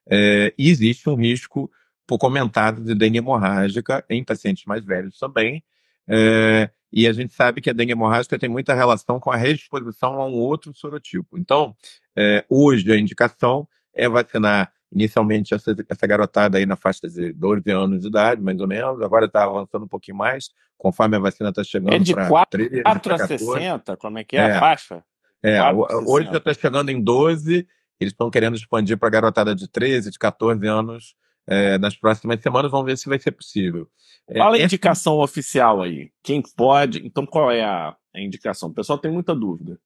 é, 0.09 0.53
e 0.57 0.69
existe 0.69 1.09
um 1.09 1.15
risco 1.15 1.69
por 2.05 2.17
comentário 2.17 2.83
de 2.83 2.95
dengue 2.95 3.17
hemorrágica 3.17 4.03
em 4.09 4.23
pacientes 4.23 4.63
mais 4.65 4.83
velhos 4.83 5.19
também. 5.19 5.63
É, 6.07 6.69
e 6.91 7.05
a 7.05 7.11
gente 7.11 7.33
sabe 7.33 7.59
que 7.59 7.69
a 7.69 7.73
dengue 7.73 7.91
hemorrágica 7.91 8.39
tem 8.39 8.49
muita 8.49 8.73
relação 8.73 9.19
com 9.19 9.29
a 9.29 9.35
reexposição 9.35 10.21
a 10.21 10.25
um 10.25 10.33
outro 10.33 10.73
sorotipo. 10.73 11.37
Então, 11.37 11.75
é, 12.15 12.45
hoje 12.49 12.91
a 12.91 12.97
indicação 12.97 13.67
é 13.93 14.07
vacinar 14.07 14.71
inicialmente 14.91 15.53
essa, 15.53 15.75
essa, 15.87 16.07
garotada 16.07 16.57
aí 16.57 16.65
na 16.65 16.75
faixa 16.75 17.07
de 17.07 17.33
12 17.33 17.69
anos 17.71 18.01
de 18.01 18.07
idade, 18.07 18.41
mais 18.41 18.59
ou 18.59 18.67
menos, 18.67 19.01
agora 19.01 19.25
está 19.25 19.43
avançando 19.43 19.83
um 19.83 19.87
pouquinho 19.87 20.17
mais, 20.17 20.49
conforme 20.77 21.17
a 21.17 21.19
vacina 21.19 21.49
está 21.49 21.63
chegando. 21.63 21.93
É 21.93 21.99
de 21.99 22.13
4, 22.13 22.67
13, 22.69 22.83
4 22.83 23.13
a 23.13 23.17
60, 23.27 23.97
como 23.97 24.17
é 24.17 24.23
que 24.23 24.37
é, 24.37 24.39
é 24.39 24.51
a 24.51 24.59
faixa? 24.59 25.03
É, 25.43 25.59
hoje 26.05 26.29
já 26.31 26.37
está 26.37 26.53
chegando 26.53 26.89
em 26.89 27.01
12, 27.01 27.67
eles 27.99 28.13
estão 28.13 28.29
querendo 28.29 28.55
expandir 28.55 28.97
para 28.97 29.07
a 29.07 29.11
garotada 29.11 29.53
de 29.53 29.67
13, 29.67 30.11
de 30.11 30.17
14 30.17 30.65
anos 30.67 31.15
é, 31.47 31.77
nas 31.77 31.95
próximas 31.95 32.41
semanas, 32.41 32.71
vamos 32.71 32.85
ver 32.85 32.97
se 32.97 33.07
vai 33.07 33.19
ser 33.19 33.31
possível. 33.31 33.89
É, 34.27 34.37
Fala 34.37 34.57
a 34.57 34.61
indicação 34.61 35.19
oficial 35.19 35.81
aí. 35.81 36.11
Quem 36.21 36.41
pode? 36.41 37.05
Então, 37.05 37.25
qual 37.25 37.51
é 37.51 37.63
a, 37.63 37.95
a 38.13 38.19
indicação? 38.19 38.69
O 38.69 38.73
pessoal 38.73 38.99
tem 38.99 39.11
muita 39.11 39.33
dúvida. 39.33 39.79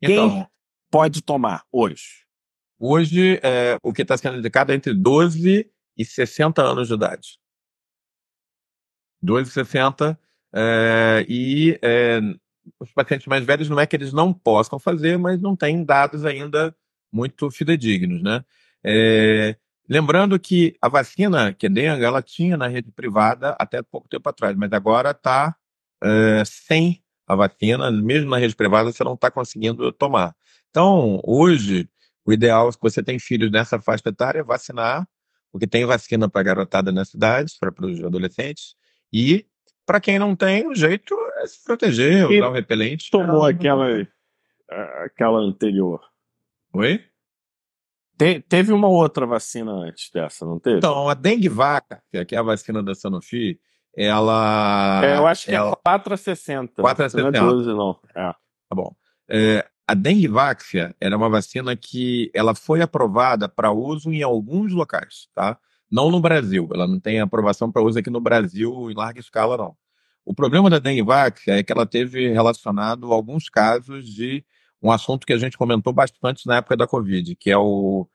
Então, 0.00 0.30
Quem 0.30 0.46
pode 0.90 1.22
tomar 1.22 1.64
hoje? 1.72 2.25
Hoje, 2.78 3.40
é, 3.42 3.78
o 3.82 3.92
que 3.92 4.02
está 4.02 4.16
sendo 4.16 4.38
indicado 4.38 4.72
é 4.72 4.74
entre 4.74 4.92
12 4.94 5.70
e 5.96 6.04
60 6.04 6.62
anos 6.62 6.88
de 6.88 6.94
idade. 6.94 7.38
12 9.22 9.50
e 9.50 9.52
60. 9.52 10.18
É, 10.54 11.26
e 11.28 11.78
é, 11.82 12.20
os 12.80 12.92
pacientes 12.92 13.26
mais 13.26 13.44
velhos 13.44 13.68
não 13.68 13.80
é 13.80 13.86
que 13.86 13.96
eles 13.96 14.12
não 14.12 14.32
possam 14.32 14.78
fazer, 14.78 15.18
mas 15.18 15.40
não 15.40 15.56
têm 15.56 15.84
dados 15.84 16.24
ainda 16.24 16.74
muito 17.12 17.50
fidedignos, 17.50 18.22
né? 18.22 18.44
É, 18.84 19.56
Lembrando 19.88 20.38
que 20.38 20.76
a 20.82 20.88
vacina 20.88 21.52
que 21.52 21.66
é 21.66 21.70
ela 22.02 22.20
tinha 22.20 22.56
na 22.56 22.66
rede 22.66 22.90
privada 22.90 23.56
até 23.58 23.82
pouco 23.82 24.08
tempo 24.08 24.28
atrás, 24.28 24.56
mas 24.56 24.72
agora 24.72 25.12
está 25.12 25.54
é, 26.02 26.42
sem 26.44 27.02
a 27.26 27.36
vacina, 27.36 27.90
mesmo 27.90 28.30
na 28.30 28.38
rede 28.38 28.54
privada 28.56 28.90
você 28.92 29.04
não 29.04 29.14
está 29.14 29.30
conseguindo 29.30 29.92
tomar. 29.92 30.34
Então, 30.70 31.20
hoje, 31.24 31.88
o 32.26 32.32
ideal, 32.32 32.70
se 32.72 32.78
você 32.80 33.02
tem 33.02 33.18
filhos 33.18 33.50
nessa 33.50 33.80
faixa 33.80 34.08
etária, 34.08 34.40
é 34.40 34.42
vacinar, 34.42 35.06
porque 35.52 35.66
tem 35.66 35.86
vacina 35.86 36.28
para 36.28 36.42
garotada 36.42 36.90
nas 36.90 37.10
cidades, 37.10 37.56
para 37.58 37.72
os 37.86 38.02
adolescentes, 38.02 38.74
e 39.12 39.46
para 39.86 40.00
quem 40.00 40.18
não 40.18 40.34
tem, 40.34 40.66
o 40.66 40.74
jeito 40.74 41.16
é 41.38 41.46
se 41.46 41.62
proteger, 41.62 42.28
usar 42.28 42.48
o 42.48 42.52
repelente. 42.52 43.10
Tomou 43.10 43.44
aquela, 43.44 43.86
aquela 45.04 45.38
anterior. 45.38 46.00
Oi? 46.74 47.00
Te, 48.18 48.40
teve 48.40 48.72
uma 48.72 48.88
outra 48.88 49.24
vacina 49.24 49.70
antes 49.72 50.10
dessa, 50.10 50.44
não 50.44 50.58
teve? 50.58 50.78
Então, 50.78 51.08
a 51.08 51.14
dengue 51.14 51.48
vaca, 51.48 52.02
que 52.26 52.34
é 52.34 52.38
a 52.38 52.42
vacina 52.42 52.82
da 52.82 52.94
Sanofi, 52.94 53.60
ela. 53.96 55.00
É, 55.04 55.16
eu 55.16 55.26
acho 55.26 55.44
que 55.46 55.52
é 55.52 55.54
ela... 55.54 55.72
é 55.72 55.76
4 55.82 56.14
a 56.14 56.16
60. 56.16 56.82
4 56.82 57.04
a 57.04 57.08
60. 57.08 57.30
Não 57.30 57.38
é 57.38 57.52
12, 57.52 57.68
não. 57.68 58.00
É. 58.14 58.32
Tá 58.32 58.74
bom. 58.74 58.94
É, 59.28 59.66
a 59.86 59.94
dengue 59.94 60.28
vaxia 60.28 60.94
era 61.00 61.16
uma 61.16 61.28
vacina 61.28 61.76
que 61.76 62.30
ela 62.34 62.54
foi 62.54 62.82
aprovada 62.82 63.48
para 63.48 63.70
uso 63.72 64.12
em 64.12 64.22
alguns 64.22 64.72
locais, 64.72 65.28
tá? 65.34 65.58
Não 65.90 66.10
no 66.10 66.20
Brasil. 66.20 66.68
Ela 66.74 66.86
não 66.88 66.98
tem 66.98 67.20
aprovação 67.20 67.70
para 67.70 67.82
uso 67.82 67.98
aqui 67.98 68.10
no 68.10 68.20
Brasil 68.20 68.90
em 68.90 68.94
larga 68.94 69.20
escala, 69.20 69.56
não. 69.56 69.76
O 70.24 70.34
problema 70.34 70.68
da 70.68 70.78
dengue 70.80 71.02
vaxia 71.02 71.58
é 71.58 71.62
que 71.62 71.72
ela 71.72 71.86
teve 71.86 72.32
relacionado 72.32 73.12
alguns 73.12 73.48
casos 73.48 74.06
de 74.06 74.44
um 74.82 74.90
assunto 74.90 75.26
que 75.26 75.32
a 75.32 75.38
gente 75.38 75.56
comentou 75.56 75.92
bastante 75.92 76.46
na 76.46 76.56
época 76.56 76.76
da 76.76 76.86
Covid, 76.86 77.36
que 77.36 77.50
é 77.50 77.56
o 77.56 78.08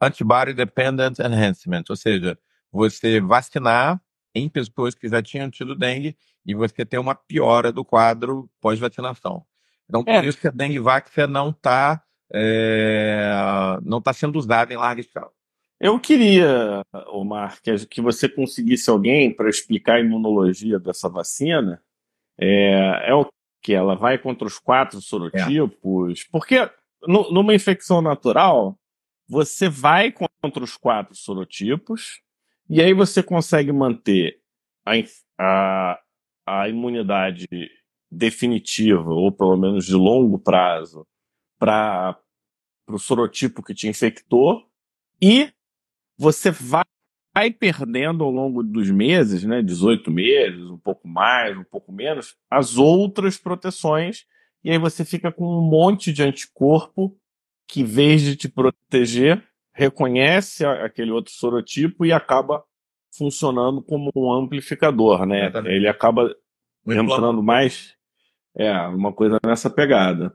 Antibody 0.00 0.54
Dependent 0.54 1.18
Enhancement, 1.18 1.84
ou 1.90 1.96
seja, 1.96 2.38
você 2.72 3.20
vacinar 3.20 4.00
em 4.34 4.48
pessoas 4.48 4.94
que 4.94 5.08
já 5.08 5.22
tinham 5.22 5.50
tido 5.50 5.74
dengue 5.74 6.16
e 6.46 6.54
você 6.54 6.84
ter 6.86 6.98
uma 6.98 7.14
piora 7.14 7.70
do 7.72 7.84
quadro 7.84 8.50
pós-vacinação. 8.60 9.44
Então, 9.90 10.04
por 10.04 10.14
é. 10.14 10.24
isso 10.24 10.38
que 10.38 10.46
a 10.46 10.52
dengue 10.52 10.78
vaxia 10.78 11.26
não 11.26 11.50
está 11.50 12.00
é, 12.32 13.28
não 13.82 14.00
tá 14.00 14.12
sendo 14.12 14.38
usada 14.38 14.72
em 14.72 14.76
larga 14.76 15.00
escala. 15.00 15.32
Eu 15.80 15.98
queria, 15.98 16.82
Omar, 17.08 17.60
que, 17.60 17.86
que 17.86 18.00
você 18.00 18.28
conseguisse 18.28 18.88
alguém 18.88 19.34
para 19.34 19.50
explicar 19.50 19.96
a 19.96 20.00
imunologia 20.00 20.78
dessa 20.78 21.08
vacina. 21.08 21.82
É, 22.38 23.10
é 23.10 23.14
o 23.14 23.28
que 23.60 23.74
ela 23.74 23.96
vai 23.96 24.16
contra 24.16 24.46
os 24.46 24.58
quatro 24.58 25.00
sorotipos, 25.00 26.20
é. 26.20 26.24
porque 26.30 26.70
no, 27.06 27.30
numa 27.32 27.54
infecção 27.54 28.00
natural, 28.00 28.78
você 29.28 29.68
vai 29.68 30.12
contra 30.12 30.62
os 30.62 30.76
quatro 30.76 31.14
sorotipos 31.14 32.20
e 32.68 32.80
aí 32.80 32.94
você 32.94 33.22
consegue 33.22 33.72
manter 33.72 34.40
a, 34.86 34.92
a, 35.38 36.00
a 36.46 36.68
imunidade 36.68 37.46
definitiva, 38.10 39.10
ou 39.10 39.30
pelo 39.30 39.56
menos 39.56 39.86
de 39.86 39.94
longo 39.94 40.38
prazo, 40.38 41.06
para 41.58 42.18
o 42.88 42.98
sorotipo 42.98 43.62
que 43.62 43.74
te 43.74 43.88
infectou, 43.88 44.66
e 45.22 45.52
você 46.18 46.50
vai 46.50 46.84
vai 47.32 47.52
perdendo 47.52 48.24
ao 48.24 48.30
longo 48.30 48.60
dos 48.60 48.90
meses, 48.90 49.44
né, 49.44 49.62
18 49.62 50.10
meses, 50.10 50.64
um 50.64 50.76
pouco 50.76 51.06
mais, 51.06 51.56
um 51.56 51.62
pouco 51.62 51.92
menos, 51.92 52.36
as 52.50 52.76
outras 52.76 53.38
proteções, 53.38 54.26
e 54.64 54.70
aí 54.70 54.78
você 54.78 55.04
fica 55.04 55.30
com 55.30 55.46
um 55.46 55.62
monte 55.62 56.12
de 56.12 56.24
anticorpo 56.24 57.16
que, 57.68 57.82
em 57.82 57.84
vez 57.84 58.20
de 58.22 58.34
te 58.34 58.48
proteger, 58.48 59.42
reconhece 59.72 60.64
aquele 60.64 61.12
outro 61.12 61.32
sorotipo 61.32 62.04
e 62.04 62.12
acaba 62.12 62.64
funcionando 63.16 63.80
como 63.80 64.10
um 64.14 64.32
amplificador, 64.32 65.24
né? 65.24 65.52
Ele 65.66 65.86
acaba 65.86 66.34
entrando 66.86 67.42
mais, 67.42 67.94
é, 68.62 68.72
uma 68.88 69.12
coisa 69.12 69.38
nessa 69.44 69.70
pegada. 69.70 70.34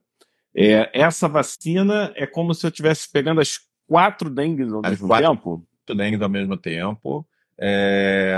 É, 0.55 0.89
essa 0.93 1.27
vacina 1.27 2.11
é 2.15 2.25
como 2.25 2.53
se 2.53 2.65
eu 2.65 2.69
estivesse 2.69 3.11
pegando 3.11 3.41
as 3.41 3.59
quatro 3.87 4.29
dengues 4.29 4.71
ao 4.71 4.81
mesmo 4.81 5.07
quatro. 5.07 5.27
tempo 5.27 5.67
dengue 5.93 6.23
ao 6.23 6.29
mesmo 6.29 6.57
tempo. 6.57 7.27
É, 7.57 8.33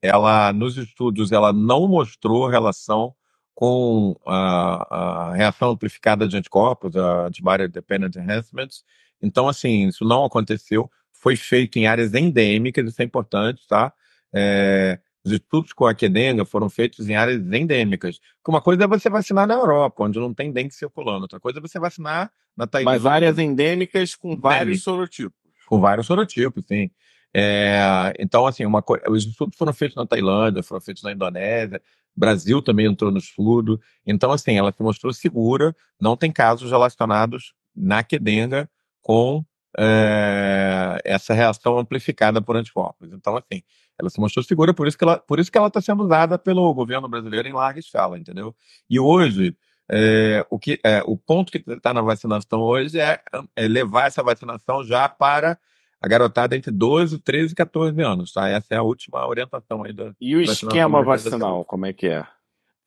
ela, 0.00 0.52
nos 0.52 0.76
estudos, 0.76 1.32
ela 1.32 1.52
não 1.52 1.88
mostrou 1.88 2.48
relação 2.48 3.14
com 3.54 4.16
a, 4.26 5.30
a 5.30 5.34
reação 5.34 5.70
amplificada 5.70 6.26
de 6.26 6.36
anticorpos, 6.36 6.96
a 6.96 7.26
antibody 7.26 7.68
dependent 7.68 8.16
enhancements. 8.16 8.84
Então, 9.22 9.48
assim, 9.48 9.86
isso 9.86 10.04
não 10.04 10.24
aconteceu. 10.24 10.90
Foi 11.12 11.36
feito 11.36 11.78
em 11.78 11.86
áreas 11.86 12.14
endêmicas, 12.14 12.86
isso 12.86 13.00
é 13.00 13.04
importante, 13.04 13.66
tá? 13.68 13.92
É, 14.34 14.98
os 15.24 15.32
estudos 15.32 15.72
com 15.72 15.86
a 15.86 15.94
quedenga 15.94 16.44
foram 16.44 16.68
feitos 16.68 17.08
em 17.08 17.14
áreas 17.14 17.40
endêmicas. 17.52 18.20
Uma 18.46 18.60
coisa 18.60 18.84
é 18.84 18.86
você 18.86 19.08
vacinar 19.08 19.46
na 19.46 19.54
Europa, 19.54 20.04
onde 20.04 20.18
não 20.18 20.34
tem 20.34 20.52
dengue 20.52 20.74
circulando. 20.74 21.22
Outra 21.22 21.38
coisa 21.38 21.58
é 21.58 21.62
você 21.62 21.78
vacinar 21.78 22.30
na 22.56 22.66
Tailândia. 22.66 23.00
Mas 23.00 23.06
áreas 23.06 23.38
endêmicas 23.38 24.14
com 24.14 24.36
vários 24.36 24.82
sorotipos. 24.82 25.38
Com 25.66 25.80
vários 25.80 26.06
sorotipos, 26.06 26.64
sim. 26.66 26.90
É, 27.34 28.12
então, 28.18 28.46
assim, 28.46 28.66
uma 28.66 28.84
os 29.08 29.24
estudos 29.24 29.56
foram 29.56 29.72
feitos 29.72 29.96
na 29.96 30.06
Tailândia, 30.06 30.62
foram 30.62 30.80
feitos 30.80 31.02
na 31.02 31.12
Indonésia, 31.12 31.80
Brasil 32.14 32.60
também 32.60 32.86
entrou 32.86 33.10
no 33.10 33.18
estudo. 33.18 33.80
Então, 34.06 34.30
assim, 34.32 34.56
ela 34.56 34.72
se 34.72 34.82
mostrou 34.82 35.12
segura, 35.12 35.74
não 36.00 36.16
tem 36.16 36.30
casos 36.30 36.70
relacionados 36.70 37.54
na 37.74 38.02
quedenga 38.02 38.68
com 39.00 39.44
é, 39.78 41.00
essa 41.04 41.34
reação 41.34 41.78
amplificada 41.78 42.40
por 42.40 42.56
anticorpos. 42.56 43.12
Então, 43.12 43.36
assim, 43.36 43.62
ela 43.98 44.10
se 44.10 44.20
mostrou 44.20 44.44
segura, 44.44 44.74
por 44.74 44.86
isso 44.86 44.98
que 44.98 45.04
ela 45.04 45.18
por 45.18 45.38
isso 45.38 45.50
que 45.50 45.58
ela 45.58 45.68
está 45.68 45.80
sendo 45.80 46.02
usada 46.04 46.38
pelo 46.38 46.72
governo 46.74 47.08
brasileiro 47.08 47.48
em 47.48 47.52
larga 47.52 47.80
escala, 47.80 48.18
entendeu? 48.18 48.54
E 48.88 48.98
hoje 48.98 49.56
é, 49.90 50.46
o, 50.48 50.58
que, 50.58 50.80
é, 50.84 51.02
o 51.04 51.16
ponto 51.16 51.52
que 51.52 51.62
está 51.70 51.92
na 51.92 52.00
vacinação 52.00 52.60
hoje 52.60 52.98
é, 52.98 53.20
é 53.54 53.68
levar 53.68 54.06
essa 54.06 54.22
vacinação 54.22 54.84
já 54.84 55.08
para 55.08 55.58
a 56.00 56.08
garotada 56.08 56.56
entre 56.56 56.70
12, 56.70 57.18
13 57.18 57.52
e 57.52 57.54
14 57.54 58.00
anos, 58.02 58.32
tá? 58.32 58.48
Essa 58.48 58.74
é 58.74 58.76
a 58.78 58.82
última 58.82 59.26
orientação 59.26 59.84
aí 59.84 59.92
da 59.92 60.12
E 60.20 60.34
o 60.34 60.40
esquema 60.40 61.02
vacinal, 61.02 61.64
como 61.64 61.86
é 61.86 61.92
que 61.92 62.08
é? 62.08 62.26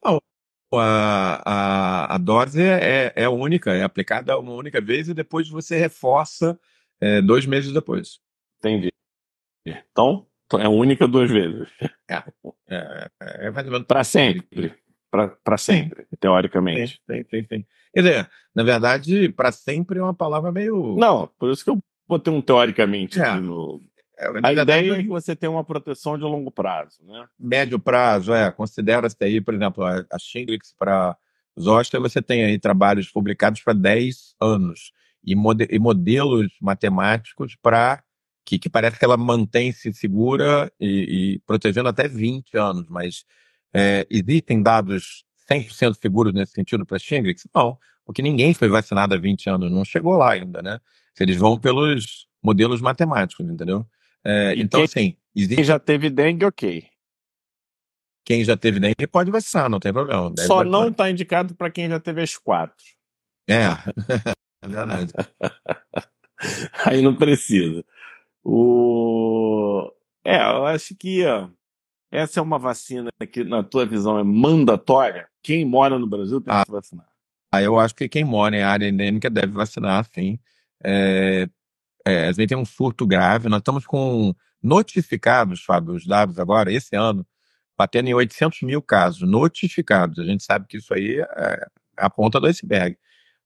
Não, 0.04 0.20
a, 0.74 1.42
a, 1.46 2.16
a 2.16 2.18
dose 2.18 2.62
é, 2.62 3.14
é 3.16 3.30
única, 3.30 3.74
é 3.74 3.84
aplicada 3.84 4.38
uma 4.38 4.54
única 4.54 4.82
vez 4.82 5.08
e 5.08 5.14
depois 5.14 5.48
você 5.48 5.78
reforça 5.78 6.60
é, 7.02 7.22
dois 7.22 7.46
meses 7.46 7.72
depois. 7.72 8.20
Entendi. 8.60 8.92
Então, 9.66 10.26
é 10.60 10.68
única 10.68 11.08
duas 11.08 11.30
vezes. 11.30 11.68
É, 12.08 12.24
é, 12.70 13.10
é, 13.22 13.48
é 13.48 13.80
para 13.84 14.04
sempre. 14.04 14.76
Para 15.44 15.58
sempre, 15.58 16.04
sim. 16.04 16.18
teoricamente. 16.20 17.02
Sim, 17.10 17.24
sim, 17.30 17.46
sim. 17.48 17.66
Quer 17.94 18.02
dizer, 18.02 18.30
na 18.54 18.64
verdade, 18.64 19.30
para 19.30 19.52
sempre 19.52 20.00
é 20.00 20.04
uma 20.04 20.14
palavra 20.14 20.52
meio. 20.52 20.96
Não, 20.98 21.28
por 21.40 21.52
isso 21.52 21.64
que 21.64 21.70
eu 21.70 21.82
botei 22.08 22.34
um 22.34 22.42
teoricamente 22.42 23.20
é. 23.20 23.34
no. 23.36 23.82
É, 24.18 24.28
a 24.44 24.54
ideia 24.54 24.94
é 24.94 25.02
que 25.02 25.08
você 25.08 25.36
tem 25.36 25.50
uma 25.50 25.64
proteção 25.64 26.18
de 26.18 26.24
longo 26.24 26.52
prazo, 26.52 27.04
né? 27.04 27.28
Médio 27.40 27.80
prazo, 27.80 28.34
é. 28.34 28.52
Considera-se 28.52 29.18
aí, 29.22 29.42
por 29.42 29.54
exemplo, 29.54 29.84
a, 29.84 30.06
a 30.12 30.20
Shingrix 30.20 30.74
para 30.78 31.18
Zoster, 31.60 32.00
você 32.00 32.22
tem 32.22 32.44
aí 32.44 32.60
trabalhos 32.60 33.10
publicados 33.10 33.62
para 33.62 33.74
10 33.74 34.36
anos 34.40 34.92
e, 35.26 35.36
mode 35.36 35.68
e 35.70 35.80
modelos 35.80 36.54
matemáticos 36.62 37.56
para 37.62 38.04
que, 38.46 38.60
que, 38.60 38.70
parece 38.70 39.00
que 39.00 39.06
ela 39.06 39.18
mantém-se 39.18 39.92
segura 39.94 40.72
e, 40.80 41.34
e, 41.34 41.40
protegendo 41.40 41.90
até 41.90 42.08
20 42.08 42.56
anos, 42.58 42.88
mas 42.88 43.26
é, 43.74 44.06
existem 44.10 44.62
dados 44.62 45.26
100% 45.50 45.96
seguros 46.00 46.34
nesse 46.34 46.54
sentido 46.54 46.86
para 46.86 47.00
Shingrix? 47.00 47.48
Não, 47.54 47.78
porque 48.06 48.22
ninguém 48.22 48.54
foi 48.54 48.70
vacinado 48.70 49.16
há 49.16 49.18
20 49.18 49.50
anos, 49.50 49.72
não 49.72 49.84
chegou 49.84 50.16
lá 50.16 50.34
ainda, 50.34 50.62
né? 50.62 50.80
Eles 51.20 51.38
vão 51.38 51.58
pelos 51.60 52.28
modelos 52.44 52.82
matemáticos, 52.82 53.46
entendeu? 53.50 53.86
É, 54.24 54.54
então, 54.58 54.80
quem, 54.80 54.86
assim. 54.86 55.18
Existe... 55.36 55.56
Quem 55.56 55.64
já 55.64 55.80
teve 55.80 56.10
dengue, 56.10 56.46
ok. 56.46 56.86
Quem 58.24 58.44
já 58.44 58.56
teve 58.56 58.80
dengue 58.80 59.08
pode 59.08 59.32
vacinar, 59.32 59.70
não 59.70 59.80
tem 59.80 59.92
problema. 59.92 60.34
Só 60.40 60.58
vacinar. 60.58 60.66
não 60.66 60.90
está 60.90 61.10
indicado 61.10 61.56
para 61.56 61.72
quem 61.72 61.90
já 61.90 62.00
teve 62.00 62.22
as 62.22 62.38
quatro. 62.38 62.84
É, 63.48 63.70
é 64.66 64.68
verdade. 64.68 65.14
Aí 66.86 67.02
não 67.02 67.16
precisa. 67.16 67.84
O... 68.44 69.92
É, 70.24 70.38
eu 70.38 70.66
acho 70.66 70.96
que 70.96 71.26
ó, 71.26 71.50
essa 72.12 72.40
é 72.40 72.44
uma 72.44 72.58
vacina 72.58 73.10
que, 73.32 73.44
na 73.44 73.64
tua 73.64 73.86
visão, 73.86 74.18
é 74.18 74.24
mandatória. 74.24 75.28
Quem 75.44 75.66
mora 75.66 76.00
no 76.00 76.08
Brasil 76.08 76.40
tem 76.40 76.54
ah, 76.54 76.62
que 76.62 76.66
se 76.66 76.72
vacinar. 76.72 77.08
Ah, 77.52 77.62
eu 77.62 77.80
acho 77.80 77.96
que 77.96 78.08
quem 78.08 78.24
mora 78.24 78.56
em 78.56 78.64
área 78.64 78.88
endêmica 78.88 79.30
deve 79.30 79.52
vacinar, 79.52 80.08
sim. 80.14 80.40
É, 80.84 81.48
é, 82.06 82.28
a 82.28 82.32
gente 82.32 82.48
tem 82.48 82.58
um 82.58 82.66
surto 82.66 83.06
grave. 83.06 83.50
Nós 83.50 83.60
estamos 83.60 83.86
com 83.86 84.34
notificados, 84.62 85.64
Fábio, 85.64 85.94
os 85.94 86.06
dados 86.06 86.40
agora, 86.40 86.72
esse 86.72 86.96
ano, 86.96 87.26
batendo 87.78 88.08
em 88.08 88.14
800 88.14 88.62
mil 88.62 88.82
casos 88.82 89.28
notificados. 89.28 90.20
A 90.20 90.24
gente 90.24 90.44
sabe 90.44 90.68
que 90.68 90.78
isso 90.78 90.94
aí 90.94 91.20
é 91.20 91.68
a 91.98 92.10
ponta 92.10 92.40
do 92.40 92.48
iceberg. 92.48 92.98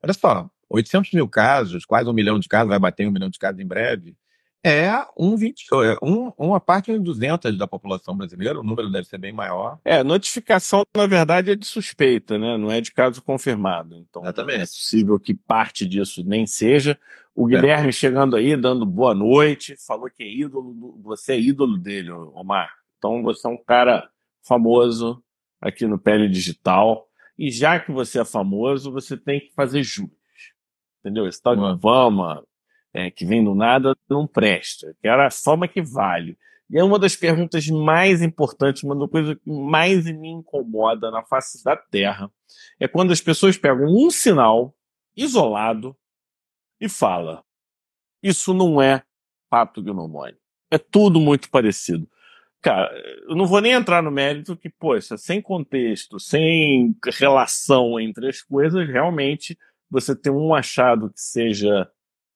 Olha 0.04 0.14
só, 0.14 0.50
800 0.70 1.14
mil 1.14 1.28
casos, 1.28 1.86
quase 1.86 2.10
um 2.10 2.14
milhão 2.14 2.40
de 2.40 2.48
casos, 2.48 2.70
vai 2.70 2.80
bater 2.80 3.08
um 3.08 3.12
milhão 3.12 3.30
de 3.30 3.40
casos 3.40 3.60
em 3.60 3.68
breve 3.68 4.16
é 4.64 4.92
um 5.18 5.38
20, 5.38 5.68
é 5.72 5.98
um, 6.04 6.34
uma 6.38 6.60
parte 6.60 6.92
de 6.92 7.00
200 7.00 7.58
da 7.58 7.66
população 7.66 8.16
brasileira, 8.16 8.60
o 8.60 8.64
número 8.64 8.92
deve 8.92 9.08
ser 9.08 9.18
bem 9.18 9.32
maior. 9.32 9.80
É, 9.86 10.04
notificação, 10.04 10.84
na 10.96 11.08
verdade, 11.08 11.52
é 11.52 11.56
de 11.56 11.66
suspeita, 11.66 12.38
né? 12.38 12.58
Não 12.58 12.70
é 12.70 12.82
de 12.82 12.92
caso 12.92 13.22
confirmado. 13.22 13.96
Então, 13.96 14.22
Exatamente. 14.24 14.58
é 14.58 14.66
possível 14.66 15.20
que 15.20 15.34
parte 15.34 15.86
disso 15.86 16.24
nem 16.26 16.46
seja. 16.46 17.00
O 17.34 17.48
é. 17.48 17.52
Guilherme 17.52 17.90
é. 17.90 17.94
chegando 17.94 18.36
aí, 18.36 18.56
dando 18.58 18.86
boa 18.86 19.16
noite, 19.16 19.76
falou 19.78 20.10
que 20.10 20.24
é 20.24 20.28
ídolo, 20.30 21.00
você 21.02 21.34
é 21.34 21.40
ídolo 21.40 21.78
dele, 21.78 22.12
Omar. 22.12 22.70
Então, 22.98 23.24
você 23.24 23.48
é 23.48 23.50
um 23.50 23.58
cara 23.58 24.10
famoso 24.44 25.24
aqui 25.62 25.86
no 25.86 25.98
Pele 25.98 26.28
Digital. 26.28 27.08
E 27.38 27.50
já 27.50 27.80
que 27.80 27.94
você 27.94 28.20
é 28.20 28.26
famoso, 28.26 28.92
você 28.92 29.16
tem 29.16 29.40
que 29.40 29.54
fazer 29.54 29.82
jus. 29.84 30.10
Entendeu? 31.00 31.28
Esse 31.28 31.42
tal 31.42 31.56
de 31.56 31.82
fama, 31.82 32.44
é, 32.94 33.10
que 33.12 33.26
vem 33.26 33.44
do 33.44 33.56
nada 33.56 33.96
não 34.10 34.28
presta. 34.28 34.96
Quero 35.02 35.22
a 35.22 35.30
fama 35.30 35.68
que 35.68 35.82
vale. 35.82 36.38
E 36.70 36.78
é 36.78 36.84
uma 36.84 37.00
das 37.00 37.16
perguntas 37.16 37.68
mais 37.68 38.22
importantes, 38.22 38.84
uma 38.84 38.96
das 38.96 39.10
coisas 39.10 39.36
que 39.36 39.50
mais 39.50 40.06
me 40.06 40.30
incomoda 40.30 41.10
na 41.10 41.24
face 41.24 41.64
da 41.64 41.76
Terra 41.76 42.32
é 42.80 42.88
quando 42.88 43.12
as 43.12 43.22
pessoas 43.22 43.58
pegam 43.58 43.88
um 43.88 44.12
sinal 44.12 44.76
isolado 45.16 45.96
e 46.80 46.88
fala: 46.88 47.44
isso 48.22 48.54
não 48.54 48.82
é 48.82 49.04
pato 49.50 49.82
gnomônio. 49.82 50.38
É 50.70 50.78
tudo 50.78 51.20
muito 51.20 51.50
parecido. 51.50 52.08
Cara, 52.62 52.92
eu 53.28 53.36
não 53.36 53.48
vou 53.48 53.62
nem 53.62 53.72
entrar 53.72 54.04
no 54.04 54.12
mérito 54.12 54.56
que, 54.56 54.70
poxa, 54.70 55.18
sem 55.18 55.42
contexto, 55.42 56.20
sem 56.20 56.96
relação 57.14 58.00
entre 58.00 58.28
as 58.28 58.42
coisas, 58.42 58.88
realmente 58.88 59.58
você 59.90 60.16
tem 60.16 60.32
um 60.32 60.54
achado 60.54 61.10
que 61.10 61.20
seja 61.20 61.90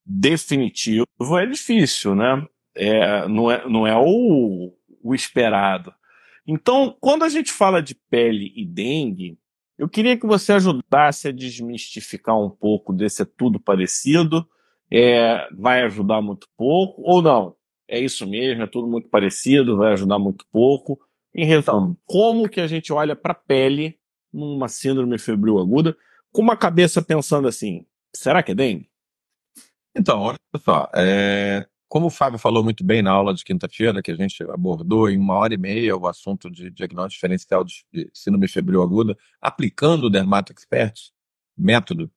definitivo 0.05 1.07
é 1.39 1.45
difícil, 1.45 2.15
né? 2.15 2.45
É, 2.75 3.27
não 3.27 3.51
é, 3.51 3.69
não 3.69 3.87
é 3.87 3.95
o, 3.95 4.73
o 5.01 5.15
esperado. 5.15 5.93
Então, 6.45 6.95
quando 6.99 7.23
a 7.23 7.29
gente 7.29 7.51
fala 7.51 7.81
de 7.81 7.95
pele 8.09 8.51
e 8.55 8.65
dengue, 8.65 9.37
eu 9.77 9.87
queria 9.87 10.17
que 10.17 10.25
você 10.25 10.53
ajudasse 10.53 11.27
a 11.27 11.31
desmistificar 11.31 12.37
um 12.37 12.49
pouco 12.49 12.91
desse 12.91 13.21
é 13.21 13.25
tudo 13.25 13.59
parecido, 13.59 14.47
é, 14.91 15.47
vai 15.57 15.83
ajudar 15.83 16.21
muito 16.21 16.47
pouco, 16.57 17.01
ou 17.01 17.21
não? 17.21 17.55
É 17.87 17.99
isso 17.99 18.27
mesmo, 18.27 18.63
é 18.63 18.67
tudo 18.67 18.87
muito 18.87 19.09
parecido, 19.09 19.77
vai 19.77 19.93
ajudar 19.93 20.19
muito 20.19 20.45
pouco. 20.51 20.99
Em 21.33 21.45
resumo, 21.45 21.97
como 22.05 22.49
que 22.49 22.59
a 22.59 22.67
gente 22.67 22.91
olha 22.93 23.15
para 23.15 23.31
a 23.31 23.35
pele 23.35 23.97
numa 24.31 24.67
síndrome 24.67 25.17
febril 25.17 25.59
aguda 25.59 25.95
com 26.33 26.41
uma 26.41 26.57
cabeça 26.57 27.01
pensando 27.01 27.47
assim, 27.47 27.85
será 28.13 28.41
que 28.43 28.51
é 28.51 28.55
dengue? 28.55 28.89
Então, 29.95 30.19
olha 30.19 30.37
só, 30.57 30.89
é, 30.95 31.67
como 31.87 32.07
o 32.07 32.09
Fábio 32.09 32.39
falou 32.39 32.63
muito 32.63 32.83
bem 32.83 33.03
na 33.03 33.11
aula 33.11 33.35
de 33.35 33.45
quinta-feira, 33.45 34.01
que 34.01 34.11
a 34.11 34.15
gente 34.15 34.43
abordou 34.49 35.07
em 35.07 35.17
uma 35.17 35.35
hora 35.35 35.53
e 35.53 35.57
meia 35.57 35.95
o 35.95 36.07
assunto 36.07 36.49
de 36.49 36.71
diagnóstico 36.71 37.17
diferencial 37.17 37.63
de, 37.63 37.85
síndrome 38.11 38.47
febril 38.47 38.81
aguda, 38.81 39.15
aplicando 39.39 40.05
o 40.05 40.09
Dermato 40.09 40.51
Expert, 40.51 41.11
método, 41.55 42.11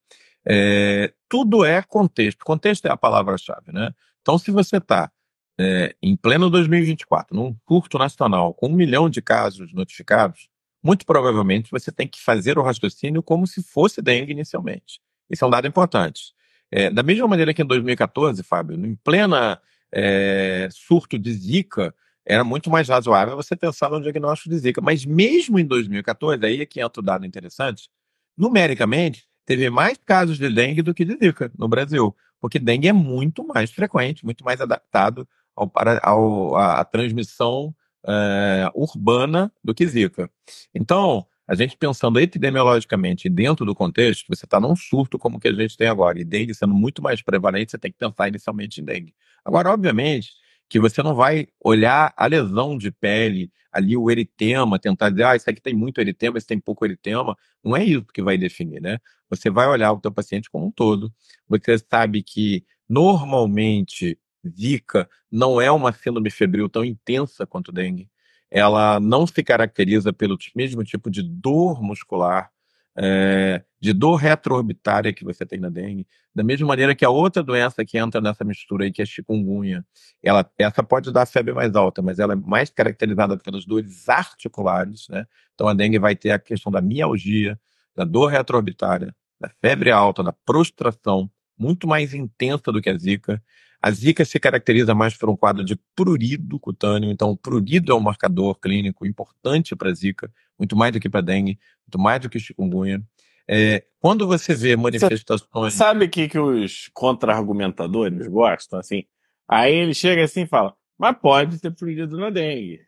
é, 0.49 1.13
tudo 1.29 1.63
é 1.63 1.83
contexto. 1.83 2.43
Contexto 2.43 2.87
é 2.87 2.91
a 2.91 2.97
palavra-chave, 2.97 3.71
né? 3.71 3.95
Então, 4.23 4.39
se 4.39 4.51
você 4.51 4.79
está 4.79 5.13
é, 5.61 5.95
em 6.03 6.17
pleno 6.17 6.49
2024, 6.49 7.37
num 7.37 7.55
curto 7.67 7.99
nacional, 7.99 8.55
com 8.55 8.69
um 8.69 8.75
milhão 8.75 9.11
de 9.11 9.21
casos 9.21 9.75
notificados, 9.75 10.49
muito 10.87 11.05
provavelmente 11.05 11.71
você 11.71 11.91
tem 11.91 12.07
que 12.07 12.23
fazer 12.23 12.57
o 12.59 12.63
raciocínio 12.63 13.21
como 13.21 13.45
se 13.45 13.61
fosse 13.61 14.01
dengue 14.01 14.31
inicialmente. 14.31 15.01
Isso 15.29 15.45
é 15.45 15.49
um 15.49 15.51
dado 15.51 15.67
importante. 15.67 16.33
É, 16.71 16.91
da 16.91 17.03
mesma 17.03 17.27
maneira 17.27 17.53
que 17.53 17.61
em 17.61 17.67
2014, 17.67 18.41
Fábio, 18.45 18.77
em 18.77 18.95
plena 18.95 19.61
é, 19.93 20.69
surto 20.71 21.19
de 21.19 21.33
Zika, 21.33 21.93
era 22.25 22.45
muito 22.45 22.71
mais 22.71 22.89
razoável 22.89 23.35
você 23.35 23.57
pensar 23.57 23.91
no 23.91 24.01
diagnóstico 24.01 24.51
de 24.51 24.59
Zika. 24.59 24.81
Mas 24.81 25.05
mesmo 25.05 25.59
em 25.59 25.65
2014, 25.65 26.45
aí 26.47 26.61
é 26.61 26.67
que 26.67 26.81
entra 26.81 27.01
o 27.01 27.05
dado 27.05 27.27
interessante, 27.27 27.89
numericamente, 28.37 29.27
teve 29.45 29.69
mais 29.69 29.99
casos 30.05 30.39
de 30.39 30.49
dengue 30.49 30.83
do 30.83 30.95
que 30.95 31.05
de 31.05 31.17
Zika 31.17 31.51
no 31.59 31.67
Brasil. 31.67 32.15
Porque 32.41 32.61
dengue 32.61 32.87
é 32.87 32.93
muito 32.93 33.45
mais 33.45 33.73
frequente, 33.73 34.25
muito 34.25 34.45
mais 34.45 34.61
adaptado 34.61 35.27
ao, 35.57 35.69
para, 35.69 36.01
ao, 36.03 36.57
à 36.57 36.85
transmissão 36.85 37.75
é, 38.07 38.71
urbana 38.75 39.53
do 39.63 39.75
que 39.75 39.87
Zika. 39.87 40.31
Então, 40.75 41.27
a 41.47 41.55
gente 41.55 41.77
pensando 41.77 42.19
epidemiologicamente 42.19 43.29
dentro 43.29 43.65
do 43.65 43.75
contexto, 43.75 44.27
você 44.29 44.47
está 44.47 44.59
num 44.59 44.75
surto 44.75 45.19
como 45.19 45.39
que 45.39 45.49
a 45.49 45.53
gente 45.53 45.77
tem 45.77 45.89
agora, 45.89 46.21
e 46.21 46.25
dengue 46.25 46.55
sendo 46.55 46.75
muito 46.75 47.03
mais 47.03 47.23
prevalente, 47.23 47.71
você 47.71 47.79
tem 47.79 47.93
que 47.93 47.99
pensar 47.99 48.29
inicialmente 48.29 48.81
em 48.81 48.85
dengue. 48.85 49.15
Agora, 49.45 49.71
obviamente, 49.71 50.33
que 50.69 50.81
você 50.81 51.03
não 51.03 51.15
vai 51.15 51.47
olhar 51.63 52.13
a 52.17 52.27
lesão 52.27 52.77
de 52.77 52.91
pele, 52.91 53.51
ali 53.71 53.97
o 53.97 54.11
eritema, 54.11 54.79
tentar 54.79 55.11
dizer, 55.11 55.25
ah, 55.25 55.37
isso 55.37 55.49
aqui 55.49 55.61
tem 55.61 55.75
muito 55.75 56.01
eritema, 56.01 56.39
isso 56.39 56.47
tem 56.47 56.59
pouco 56.59 56.85
eritema. 56.85 57.37
Não 57.63 57.77
é 57.77 57.85
isso 57.85 58.07
que 58.07 58.23
vai 58.23 58.39
definir, 58.39 58.81
né? 58.81 58.99
Você 59.29 59.51
vai 59.51 59.69
olhar 59.69 59.93
o 59.93 60.01
teu 60.01 60.11
paciente 60.11 60.51
como 60.51 60.67
um 60.67 60.71
todo. 60.71 61.13
Você 61.49 61.79
sabe 61.79 62.23
que 62.23 62.65
normalmente 62.89 64.19
Zika 64.49 65.09
não 65.31 65.61
é 65.61 65.71
uma 65.71 65.93
síndrome 65.93 66.31
febril 66.31 66.69
tão 66.69 66.85
intensa 66.85 67.47
quanto 67.47 67.73
dengue 67.73 68.09
ela 68.51 69.01
não 69.01 69.27
se 69.27 69.43
caracteriza 69.43 70.13
pelo 70.13 70.39
mesmo 70.55 70.85
tipo 70.85 71.11
de 71.11 71.23
dor 71.23 71.83
muscular, 71.83 72.51
é, 72.99 73.63
de 73.79 73.93
dor 73.93 74.17
retroorbitária 74.17 75.13
que 75.13 75.25
você 75.25 75.45
tem 75.45 75.61
na 75.61 75.69
dengue, 75.69 76.07
da 76.35 76.43
mesma 76.43 76.67
maneira 76.67 76.95
que 76.95 77.05
a 77.05 77.11
outra 77.11 77.43
doença 77.43 77.85
que 77.85 77.99
entra 77.99 78.21
nessa 78.21 78.45
mistura 78.45 78.85
aí, 78.85 78.93
que 78.93 79.03
é 79.03 79.07
chikungunya, 79.07 79.85
ela, 80.23 80.49
essa 80.59 80.83
pode 80.83 81.13
dar 81.13 81.27
febre 81.27 81.53
mais 81.53 81.75
alta, 81.75 82.01
mas 82.01 82.19
ela 82.19 82.33
é 82.33 82.37
mais 82.37 82.71
caracterizada 82.71 83.37
pelas 83.37 83.67
dores 83.67 84.09
articulares, 84.09 85.07
né? 85.11 85.27
Então 85.55 85.69
a 85.69 85.75
dengue 85.75 85.99
vai 85.99 86.17
ter 86.17 86.31
a 86.31 86.39
questão 86.39 86.73
da 86.73 86.81
mialgia, 86.81 87.59
da 87.95 88.05
dor 88.05 88.29
retroorbitária, 88.29 89.15
da 89.39 89.51
febre 89.61 89.91
alta, 89.91 90.23
da 90.23 90.33
prostração, 90.33 91.31
muito 91.59 91.87
mais 91.87 92.15
intensa 92.15 92.73
do 92.73 92.81
que 92.81 92.89
a 92.89 92.97
zika. 92.97 93.43
A 93.87 93.91
zika 93.93 94.25
se 94.25 94.41
caracteriza 94.41 94.97
mais 94.97 95.17
por 95.17 95.31
um 95.31 95.37
quadro 95.37 95.65
de 95.65 95.79
prurido 95.95 96.59
cutâneo, 96.59 97.09
então 97.09 97.31
o 97.31 97.37
prurido 97.37 97.93
é 97.93 97.95
um 97.95 98.01
marcador 98.01 98.59
clínico 98.59 99.07
importante 99.07 99.77
para 99.77 99.91
a 99.91 99.95
zika, 99.95 100.29
muito 100.59 100.75
mais 100.75 100.93
do 100.93 100.99
que 100.99 101.09
para 101.09 101.21
dengue, 101.21 101.57
muito 101.87 101.97
mais 101.97 102.21
do 102.21 102.29
que 102.29 102.41
chikungunya. 102.41 103.01
É, 103.49 103.85
quando 104.01 104.27
você 104.27 104.57
vê 104.57 104.75
manifestações. 104.75 105.73
Sabe 105.73 106.07
o 106.07 106.11
que, 106.11 106.29
que 106.29 106.37
os 106.37 106.91
contra-argumentadores 106.93 108.27
gostam? 108.27 108.81
Assim, 108.81 109.05
aí 109.47 109.73
ele 109.73 109.95
chega 109.95 110.25
assim 110.25 110.43
e 110.43 110.47
fala: 110.49 110.75
Mas 110.99 111.17
pode 111.23 111.61
ter 111.61 111.71
prurido 111.71 112.19
na 112.19 112.29
dengue. 112.29 112.81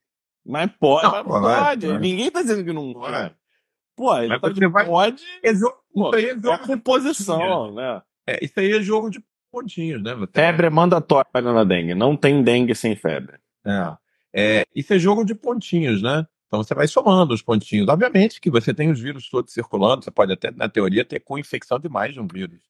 Mas 0.45 0.69
pode, 0.81 1.05
não, 1.05 1.13
mas 1.13 1.63
pode. 1.63 1.87
pode. 1.87 1.99
Ninguém 2.01 2.27
está 2.27 2.43
dizendo 2.43 2.65
que 2.65 2.73
não 2.73 2.93
pode. 2.93 3.37
Pô, 3.95 4.19
ele 4.19 4.37
tá 4.41 4.69
vai... 4.69 4.85
pode. 4.85 5.23
É 5.45 5.55
jogo, 5.55 5.77
pô, 5.95 6.09
isso 6.09 6.17
aí 6.17 6.25
é, 6.25 6.55
é 6.55 6.59
composição, 6.59 7.73
né? 7.73 8.03
É, 8.27 8.45
isso 8.45 8.59
aí 8.59 8.73
é 8.73 8.83
jogo 8.83 9.09
de 9.11 9.23
pontinhos, 9.51 10.03
né? 10.03 10.15
Febre 10.33 10.67
é 10.67 10.71
mandatória 10.71 11.29
na 11.35 11.65
dengue. 11.65 11.95
Não 11.95 12.17
tem 12.17 12.43
dengue 12.43 12.75
sem 12.75 12.95
febre. 12.97 13.39
É. 13.65 13.97
é. 14.33 14.67
Isso 14.75 14.93
é 14.95 14.99
jogo 14.99 15.25
de 15.25 15.35
pontinhos, 15.35 16.03
né? 16.03 16.27
Então 16.47 16.63
você 16.63 16.75
vai 16.75 16.89
somando 16.89 17.35
os 17.35 17.43
pontinhos. 17.43 17.89
Obviamente 17.89 18.41
que 18.41 18.51
você 18.51 18.73
tem 18.73 18.91
os 18.91 19.01
vírus 19.01 19.29
todos 19.29 19.53
circulando, 19.53 20.03
você 20.03 20.11
pode 20.11 20.33
até, 20.33 20.51
na 20.51 20.69
teoria, 20.69 21.05
ter 21.05 21.21
co-infecção 21.21 21.79
de 21.79 21.89
mais 21.89 22.15
de 22.15 22.21
um 22.21 22.27
vírus. 22.27 22.61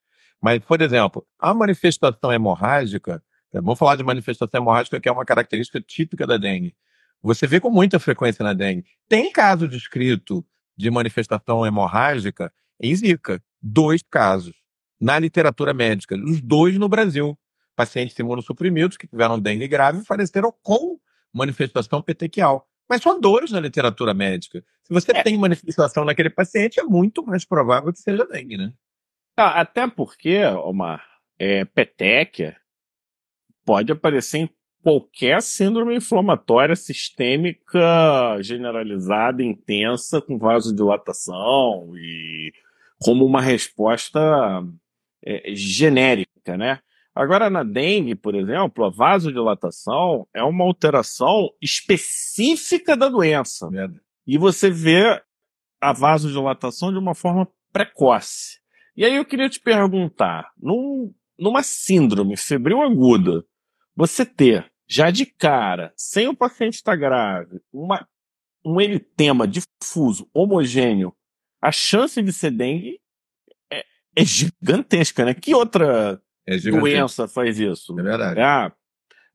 Mas, 0.41 0.59
por 0.61 0.81
exemplo, 0.81 1.27
a 1.39 1.55
manifestação 1.55 2.33
hemorrágica, 2.33 3.23
vamos 3.53 3.79
falar 3.79 3.97
de 3.97 4.03
manifestação 4.03 4.61
hemorrágica, 4.61 5.01
que 5.01 5.09
é 5.09 5.13
uma 5.13 5.25
característica 5.25 5.81
típica 5.81 6.27
da 6.27 6.37
dengue. 6.37 6.75
Você 7.23 7.47
vê 7.47 7.61
com 7.61 7.71
muita 7.71 7.99
frequência 7.99 8.45
na 8.45 8.53
dengue. 8.53 8.85
Tem 9.09 9.31
caso 9.33 9.69
descrito 9.69 10.45
de 10.77 10.91
manifestação 10.91 11.67
hemorrágica 11.67 12.53
em 12.81 12.95
Zika. 12.95 13.43
Dois 13.61 14.03
casos 14.09 14.58
na 15.01 15.19
literatura 15.19 15.73
médica, 15.73 16.17
os 16.17 16.41
dois 16.41 16.77
no 16.79 16.89
Brasil. 16.89 17.39
Pacientes 17.77 18.19
imunossuprimidos 18.19 18.97
que 18.97 19.07
tiveram 19.07 19.39
dengue 19.39 19.69
grave 19.69 20.05
faleceram 20.05 20.53
com 20.63 20.99
manifestação 21.33 22.03
petequial. 22.03 22.67
Mas 22.89 23.03
são 23.03 23.21
dores 23.21 23.53
na 23.53 23.61
literatura 23.61 24.13
médica. 24.13 24.65
Se 24.83 24.93
você 24.93 25.13
é. 25.13 25.23
tem 25.23 25.39
manifestação 25.39 26.05
naquele 26.05 26.31
paciente, 26.31 26.81
é 26.81 26.83
muito 26.83 27.25
mais 27.25 27.45
provável 27.45 27.93
que 27.93 28.01
seja 28.01 28.27
dengue, 28.27 28.57
né? 28.57 28.73
Ah, 29.37 29.61
até 29.61 29.87
porque, 29.87 30.43
Omar, 30.65 31.05
é, 31.39 31.65
petequia 31.65 32.57
pode 33.65 33.93
aparecer 33.93 34.39
em 34.39 34.51
qualquer 34.83 35.43
síndrome 35.43 35.95
inflamatória 35.95 36.75
sistêmica 36.75 38.39
generalizada, 38.41 39.43
intensa, 39.43 40.21
com 40.21 40.39
vasodilatação 40.39 41.93
e 41.97 42.53
como 42.99 43.25
uma 43.25 43.41
resposta 43.41 44.21
é, 45.25 45.55
genérica, 45.55 46.57
né? 46.57 46.81
Agora, 47.15 47.51
na 47.51 47.65
dengue, 47.65 48.15
por 48.15 48.35
exemplo, 48.37 48.85
a 48.85 48.91
vasodilatação 48.91 50.27
é 50.33 50.43
uma 50.43 50.65
alteração 50.65 51.51
específica 51.61 52.97
da 52.97 53.09
doença. 53.09 53.69
E 54.25 54.39
você 54.39 54.71
vê 54.71 55.21
a 55.81 55.93
vasodilatação 55.93 56.93
de 56.93 56.99
uma 56.99 57.17
forma 57.17 57.49
precoce. 57.73 58.61
E 58.97 59.05
aí 59.05 59.17
eu 59.17 59.25
queria 59.25 59.49
te 59.49 59.59
perguntar, 59.59 60.53
num, 60.57 61.13
numa 61.37 61.63
síndrome 61.63 62.37
febril 62.37 62.83
aguda, 62.83 63.45
você 63.97 64.25
ter, 64.25 64.71
já 64.87 65.11
de 65.11 65.27
cara, 65.27 65.93
sem 65.97 66.29
o 66.29 66.37
paciente 66.37 66.75
estar 66.75 66.95
grave, 66.95 67.61
uma, 67.73 68.09
um 68.65 68.81
eritema 68.81 69.47
difuso, 69.47 70.29
homogêneo, 70.33 71.13
a 71.61 71.73
chance 71.73 72.23
de 72.23 72.33
ser 72.33 72.53
dengue 72.53 73.01
é, 74.19 74.23
é 74.23 74.25
gigantesca, 74.25 75.25
né? 75.25 75.35
Que 75.35 75.55
outra 75.55 76.21
é 76.47 76.57
doença 76.59 77.29
faz 77.29 77.59
isso? 77.59 77.99
É 77.99 78.03
verdade. 78.03 78.41
Ah, 78.41 78.73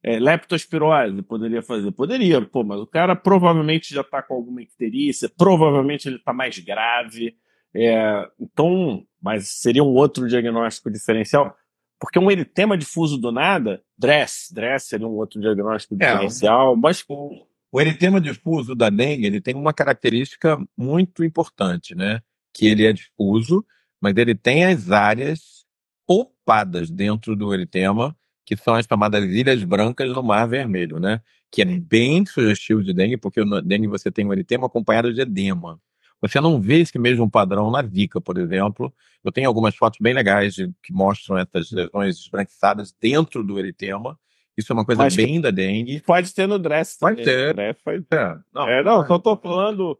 é, 0.03 0.19
leptospirose 0.19 1.21
poderia 1.21 1.61
fazer? 1.61 1.91
Poderia, 1.91 2.41
pô, 2.41 2.63
mas 2.63 2.79
o 2.79 2.87
cara 2.87 3.15
provavelmente 3.15 3.93
já 3.93 4.01
está 4.01 4.21
com 4.21 4.33
alguma 4.33 4.61
icterícia, 4.61 5.29
provavelmente 5.37 6.07
ele 6.07 6.17
está 6.17 6.33
mais 6.33 6.57
grave. 6.59 7.35
É, 7.75 8.27
então, 8.39 9.03
mas 9.21 9.47
seria 9.47 9.83
um 9.83 9.93
outro 9.93 10.27
diagnóstico 10.27 10.91
diferencial. 10.91 11.55
Porque 11.99 12.19
um 12.19 12.29
eritema 12.29 12.77
difuso 12.77 13.17
do 13.17 13.31
nada, 13.31 13.81
DRESS, 13.97 14.51
DRESS 14.51 14.83
seria 14.83 15.07
um 15.07 15.13
outro 15.13 15.39
diagnóstico 15.39 15.95
é, 15.95 15.97
diferencial, 16.05 16.75
mas... 16.75 17.03
O, 17.07 17.47
o 17.71 17.81
eritema 17.81 18.19
difuso 18.19 18.75
da 18.75 18.89
dengue, 18.89 19.25
ele 19.25 19.39
tem 19.39 19.55
uma 19.55 19.73
característica 19.73 20.59
muito 20.77 21.23
importante, 21.23 21.95
né? 21.95 22.19
Que 22.53 22.67
ele 22.67 22.85
é 22.85 22.91
difuso, 22.91 23.65
mas 24.03 24.17
ele 24.17 24.35
tem 24.35 24.65
as 24.65 24.91
áreas 24.91 25.65
poupadas 26.05 26.89
dentro 26.89 27.37
do 27.37 27.53
eritema, 27.53 28.13
que 28.45 28.57
são 28.57 28.73
as 28.73 28.85
chamadas 28.85 29.23
ilhas 29.23 29.63
brancas 29.63 30.11
no 30.11 30.21
Mar 30.21 30.45
Vermelho, 30.45 30.99
né? 30.99 31.21
Que 31.49 31.61
é 31.61 31.65
bem 31.65 32.25
sugestivo 32.25 32.83
de 32.83 32.93
dengue, 32.93 33.15
porque 33.15 33.45
no 33.45 33.61
dengue 33.61 33.87
você 33.87 34.11
tem 34.11 34.25
um 34.25 34.33
eritema 34.33 34.67
acompanhado 34.67 35.13
de 35.13 35.21
edema. 35.21 35.79
Você 36.21 36.41
não 36.41 36.59
vê 36.59 36.81
esse 36.81 36.99
mesmo 36.99 37.31
padrão 37.31 37.71
na 37.71 37.81
Zika, 37.81 38.19
por 38.19 38.37
exemplo. 38.37 38.93
Eu 39.23 39.31
tenho 39.31 39.47
algumas 39.47 39.73
fotos 39.73 39.99
bem 40.01 40.13
legais 40.13 40.53
de, 40.53 40.69
que 40.83 40.91
mostram 40.91 41.37
essas 41.37 41.71
lesões 41.71 42.17
esbranquiçadas 42.17 42.93
dentro 42.99 43.41
do 43.41 43.57
eritema. 43.57 44.19
Isso 44.57 44.73
é 44.73 44.75
uma 44.75 44.83
coisa 44.83 45.03
Mas 45.03 45.15
bem 45.15 45.39
da 45.39 45.49
dengue. 45.49 46.01
Pode 46.01 46.33
ter 46.33 46.45
no 46.45 46.59
dress. 46.59 46.97
Pode 46.99 47.23
ter. 47.23 47.53
Dress 47.53 47.79
pode 47.81 48.03
ter. 48.03 48.37
Não, 48.53 48.67
é, 48.67 48.83
não, 48.83 49.07
só 49.07 49.17
tô 49.17 49.37
falando 49.37 49.97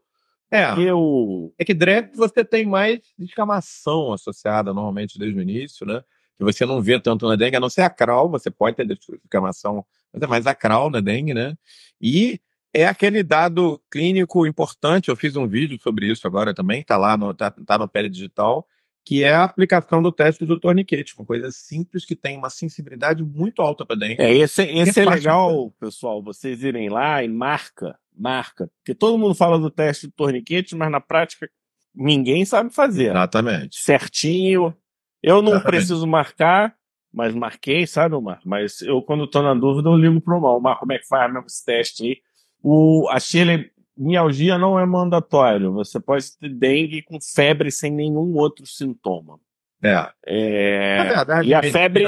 é, 0.50 0.74
que 0.74 0.90
o... 0.92 1.52
é 1.58 1.64
que 1.64 1.74
dress 1.74 2.10
você 2.16 2.44
tem 2.44 2.66
mais 2.66 3.00
descamação 3.18 4.12
associada 4.12 4.72
normalmente 4.72 5.18
desde 5.18 5.38
o 5.38 5.42
início, 5.42 5.86
né? 5.86 6.02
Que 6.36 6.44
você 6.44 6.66
não 6.66 6.80
vê 6.80 6.98
tanto 7.00 7.28
na 7.28 7.36
dengue, 7.36 7.56
a 7.56 7.60
não 7.60 7.70
ser 7.70 7.82
a 7.82 7.90
crawl, 7.90 8.28
você 8.28 8.50
pode 8.50 8.76
ter 8.76 8.86
descamação, 8.86 9.84
mas 10.12 10.22
é 10.22 10.26
mais 10.26 10.46
a 10.46 10.54
crawl 10.54 10.90
na 10.90 11.00
dengue, 11.00 11.34
né? 11.34 11.56
E 12.00 12.40
é 12.72 12.86
aquele 12.86 13.22
dado 13.22 13.80
clínico 13.90 14.46
importante. 14.46 15.08
Eu 15.08 15.16
fiz 15.16 15.36
um 15.36 15.46
vídeo 15.46 15.78
sobre 15.80 16.10
isso 16.10 16.26
agora 16.26 16.52
também, 16.52 16.80
está 16.80 16.96
lá 16.96 17.16
no, 17.16 17.32
tá, 17.32 17.50
tá 17.50 17.78
no 17.78 17.88
Pele 17.88 18.08
Digital, 18.08 18.66
que 19.04 19.22
é 19.22 19.34
a 19.34 19.44
aplicação 19.44 20.02
do 20.02 20.10
teste 20.10 20.46
do 20.46 20.58
torniquete, 20.58 21.14
uma 21.18 21.26
coisa 21.26 21.50
simples 21.50 22.04
que 22.06 22.16
tem 22.16 22.38
uma 22.38 22.48
sensibilidade 22.48 23.22
muito 23.22 23.60
alta 23.60 23.84
para 23.84 23.96
dentro. 23.96 24.24
É, 24.24 24.32
esse, 24.32 24.62
esse 24.62 25.00
é, 25.00 25.02
é 25.02 25.10
legal, 25.10 25.70
pessoal, 25.78 26.22
vocês 26.22 26.62
irem 26.62 26.88
lá 26.88 27.22
e 27.22 27.28
marca, 27.28 27.98
marca. 28.16 28.70
Porque 28.78 28.94
todo 28.94 29.18
mundo 29.18 29.34
fala 29.34 29.58
do 29.58 29.70
teste 29.70 30.06
do 30.06 30.12
torniquete, 30.12 30.74
mas 30.74 30.90
na 30.90 31.00
prática 31.00 31.50
ninguém 31.94 32.44
sabe 32.46 32.70
fazer. 32.70 33.10
Exatamente. 33.10 33.76
Certinho. 33.76 34.74
Eu 35.22 35.42
não 35.42 35.52
Exatamente. 35.52 35.66
preciso 35.66 36.06
marcar, 36.06 36.74
mas 37.12 37.34
marquei, 37.34 37.86
sabe, 37.86 38.14
Omar? 38.14 38.40
Mas 38.44 38.80
eu, 38.80 39.02
quando 39.02 39.24
estou 39.24 39.42
na 39.42 39.54
dúvida, 39.54 39.88
eu 39.88 39.96
ligo 39.96 40.20
para 40.20 40.36
o 40.36 40.42
Omar. 40.42 40.78
como 40.78 40.92
é 40.92 40.98
que 40.98 41.06
faz 41.06 41.32
mesmo 41.32 41.46
esse 41.46 41.64
teste 41.64 42.04
aí? 42.04 42.16
O, 42.62 43.06
a 43.10 43.20
Shirley, 43.20 43.70
mialgia 43.96 44.58
não 44.58 44.78
é 44.78 44.84
mandatório. 44.86 45.72
Você 45.72 46.00
pode 46.00 46.36
ter 46.38 46.48
dengue 46.48 47.02
com 47.02 47.18
febre 47.20 47.70
sem 47.70 47.90
nenhum 47.90 48.34
outro 48.34 48.66
sintoma. 48.66 49.38
É. 49.82 50.10
é... 50.26 50.98
Na 50.98 51.14
verdade, 51.14 51.48
e 51.48 51.54
a 51.54 51.62
febre. 51.62 52.04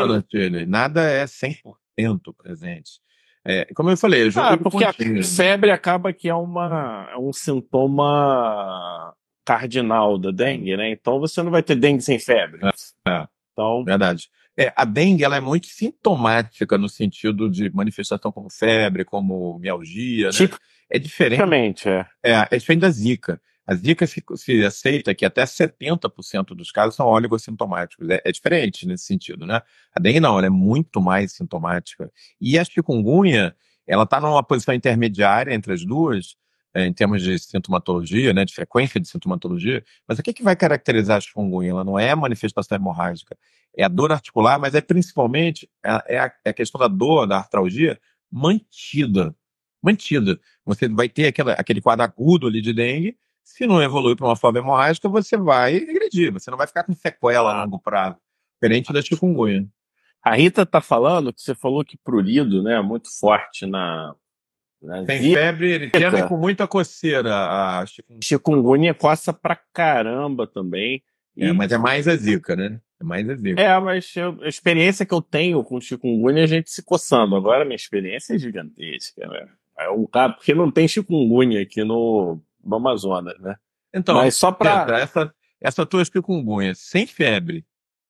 Nada 0.66 1.02
é 1.02 1.24
100% 1.24 1.64
presente. 2.36 3.00
É, 3.48 3.64
como 3.74 3.90
eu 3.90 3.96
falei, 3.96 4.26
eu 4.26 4.30
ah, 4.34 4.56
porque 4.56 4.84
a 4.84 4.92
febre 5.22 5.70
acaba 5.70 6.12
que 6.12 6.28
é, 6.28 6.34
uma, 6.34 7.08
é 7.12 7.16
um 7.16 7.32
sintoma 7.32 9.14
cardinal 9.44 10.18
da 10.18 10.32
dengue, 10.32 10.76
né? 10.76 10.90
Então 10.90 11.20
você 11.20 11.40
não 11.44 11.52
vai 11.52 11.62
ter 11.62 11.76
dengue 11.76 12.02
sem 12.02 12.18
febre. 12.18 12.60
É, 12.64 13.10
é. 13.10 13.28
Então... 13.52 13.84
Verdade. 13.84 14.28
É, 14.58 14.72
a 14.74 14.84
dengue 14.84 15.22
ela 15.22 15.36
é 15.36 15.40
muito 15.40 15.66
sintomática 15.66 16.76
no 16.76 16.88
sentido 16.88 17.48
de 17.48 17.70
manifestação 17.70 18.32
como 18.32 18.50
febre, 18.50 19.04
como 19.04 19.58
mialgia, 19.60 20.26
né? 20.26 20.32
É 20.90 20.98
diferente. 20.98 21.40
Exatamente, 21.40 21.88
é. 21.88 22.06
É, 22.22 22.48
é 22.50 22.58
diferente 22.58 22.80
da 22.80 22.90
zika. 22.90 23.40
A 23.66 23.74
zika 23.74 24.06
se, 24.06 24.22
se 24.36 24.64
aceita 24.64 25.14
que 25.14 25.24
até 25.24 25.42
70% 25.44 26.54
dos 26.54 26.70
casos 26.70 26.94
são 26.94 27.06
oligossintomáticos. 27.06 28.08
É, 28.08 28.22
é 28.24 28.32
diferente 28.32 28.86
nesse 28.86 29.04
sentido, 29.04 29.44
né? 29.44 29.60
A 29.92 30.00
dengue 30.00 30.20
não, 30.20 30.38
ela 30.38 30.46
é 30.46 30.50
muito 30.50 31.00
mais 31.00 31.32
sintomática. 31.32 32.10
E 32.40 32.58
a 32.58 32.64
chikungunya, 32.64 33.56
ela 33.86 34.04
está 34.04 34.20
numa 34.20 34.42
posição 34.42 34.72
intermediária 34.72 35.52
entre 35.52 35.72
as 35.72 35.84
duas, 35.84 36.36
é, 36.72 36.86
em 36.86 36.92
termos 36.92 37.22
de 37.22 37.38
sintomatologia, 37.38 38.32
né, 38.34 38.44
de 38.44 38.54
frequência 38.54 39.00
de 39.00 39.08
sintomatologia, 39.08 39.82
mas 40.06 40.18
o 40.18 40.22
que, 40.22 40.32
que 40.32 40.42
vai 40.42 40.54
caracterizar 40.54 41.16
a 41.16 41.20
chikungunya? 41.20 41.70
Ela 41.70 41.84
não 41.84 41.98
é 41.98 42.10
a 42.10 42.16
manifestação 42.16 42.76
hemorrágica, 42.76 43.36
é 43.74 43.82
a 43.82 43.88
dor 43.88 44.12
articular, 44.12 44.58
mas 44.58 44.74
é 44.74 44.80
principalmente 44.80 45.68
é 45.82 46.18
a, 46.18 46.32
é 46.44 46.50
a 46.50 46.52
questão 46.52 46.78
da 46.78 46.86
dor, 46.86 47.26
da 47.26 47.38
artralgia, 47.38 47.98
mantida. 48.30 49.34
Mantida. 49.86 50.40
Você 50.64 50.88
vai 50.88 51.08
ter 51.08 51.26
aquela, 51.26 51.52
aquele 51.52 51.80
quadro 51.80 52.04
agudo 52.04 52.46
ali 52.46 52.60
de 52.60 52.72
dengue, 52.72 53.16
se 53.44 53.66
não 53.66 53.80
evoluir 53.80 54.16
para 54.16 54.26
uma 54.26 54.36
forma 54.36 54.58
hemorrágica, 54.58 55.08
você 55.08 55.36
vai 55.36 55.78
regredir, 55.78 56.32
você 56.32 56.50
não 56.50 56.58
vai 56.58 56.66
ficar 56.66 56.82
com 56.82 56.92
sequela 56.92 57.54
a 57.54 57.64
longo 57.64 57.78
prazo, 57.78 58.16
diferente 58.54 58.92
da 58.92 59.00
chikungunya. 59.00 59.66
A 60.22 60.34
Rita 60.34 60.62
está 60.62 60.80
falando 60.80 61.32
que 61.32 61.40
você 61.40 61.54
falou 61.54 61.84
que 61.84 61.96
prurido, 61.96 62.62
né, 62.62 62.74
é 62.74 62.82
muito 62.82 63.08
forte 63.20 63.64
na, 63.64 64.12
tem 65.06 65.32
febre 65.32 65.72
eritrana 65.72 66.28
com 66.28 66.36
muita 66.36 66.66
coceira. 66.66 67.34
A 67.34 67.86
chikungunya. 67.86 68.20
chikungunya 68.22 68.94
coça 68.94 69.32
pra 69.32 69.58
caramba 69.72 70.46
também. 70.46 71.02
É, 71.36 71.52
mas 71.52 71.72
é 71.72 71.78
mais 71.78 72.06
a 72.06 72.16
zika, 72.16 72.54
né? 72.54 72.80
É 73.00 73.04
mais 73.04 73.28
exíguo. 73.28 73.60
É, 73.60 73.78
mas 73.78 74.14
eu, 74.16 74.38
a 74.42 74.48
experiência 74.48 75.04
que 75.04 75.12
eu 75.12 75.20
tenho 75.20 75.62
com 75.62 75.80
chikungunya 75.80 76.40
é 76.40 76.44
a 76.44 76.48
gente 76.48 76.70
se 76.70 76.82
coçando. 76.82 77.36
Agora 77.36 77.64
minha 77.64 77.76
experiência 77.76 78.34
é 78.34 78.38
gigantesca, 78.38 79.26
né? 79.26 79.46
É 79.78 79.90
um 79.90 80.06
cara, 80.06 80.32
porque 80.32 80.54
não 80.54 80.70
tem 80.70 80.88
chikungunya 80.88 81.62
aqui 81.62 81.84
no, 81.84 82.40
no 82.64 82.76
Amazonas, 82.76 83.38
né? 83.40 83.56
Então, 83.94 84.16
mas 84.16 84.34
só 84.34 84.50
para 84.52 85.00
essa, 85.00 85.34
essa 85.60 85.86
tua 85.86 86.04
chikungunya 86.04 86.74
sem 86.74 87.06
febre, 87.06 87.64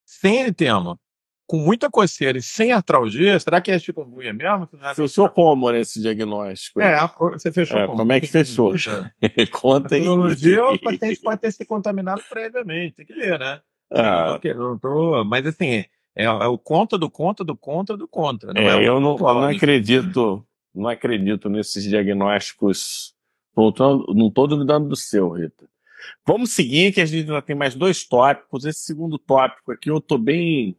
sem 0.04 0.40
eritema, 0.42 0.98
com 1.46 1.58
muita 1.58 1.88
coceira 1.88 2.38
e 2.38 2.42
sem 2.42 2.72
artralgia, 2.72 3.38
será 3.38 3.60
que 3.60 3.70
é 3.70 3.78
chikungunya 3.78 4.32
mesmo? 4.32 4.68
Fechou 4.94 5.28
como 5.28 5.70
nesse 5.70 6.00
diagnóstico? 6.00 6.80
É, 6.80 6.98
você 7.32 7.52
fechou 7.52 7.78
é, 7.78 7.86
como? 7.86 7.98
Como 7.98 8.12
é 8.12 8.20
que 8.20 8.26
fechou? 8.26 8.74
Conta 9.52 9.94
aí. 9.94 10.00
Tecnologia, 10.00 10.64
o 10.66 10.78
paciente 10.78 11.20
pode 11.20 11.40
ter 11.40 11.52
se 11.52 11.64
contaminado 11.64 12.22
previamente, 12.28 12.96
tem 12.96 13.06
que 13.06 13.14
ver, 13.14 13.38
né? 13.38 13.60
Ah. 13.92 14.40
Não 14.56 14.78
tô, 14.78 15.24
mas 15.24 15.46
assim, 15.46 15.84
é, 16.16 16.24
é, 16.24 16.28
o 16.28 16.58
conta 16.58 16.98
do 16.98 17.10
conta 17.10 17.44
do 17.44 17.56
conta 17.56 17.96
do 17.96 18.08
conta. 18.08 18.52
Não 18.52 18.60
é, 18.60 18.82
é 18.82 18.88
eu, 18.88 18.98
não, 18.98 19.16
eu 19.16 19.34
não 19.34 19.44
acredito, 19.44 20.44
não 20.77 20.89
acredito 20.89 21.49
nesses 21.49 21.85
diagnósticos. 21.85 23.14
Não 23.57 24.29
estou 24.29 24.47
duvidando 24.47 24.89
do 24.89 24.97
seu, 24.97 25.31
Rita. 25.31 25.66
Vamos 26.27 26.53
seguir, 26.53 26.93
que 26.93 27.01
a 27.01 27.07
gente 27.07 27.29
ainda 27.29 27.43
tem 27.43 27.57
mais 27.57 27.74
dois 27.74 28.05
tópicos. 28.05 28.64
Esse 28.64 28.81
segundo 28.81 29.18
tópico 29.18 29.72
aqui 29.72 29.91
eu 29.91 29.99
estou 29.99 30.18
bem 30.18 30.77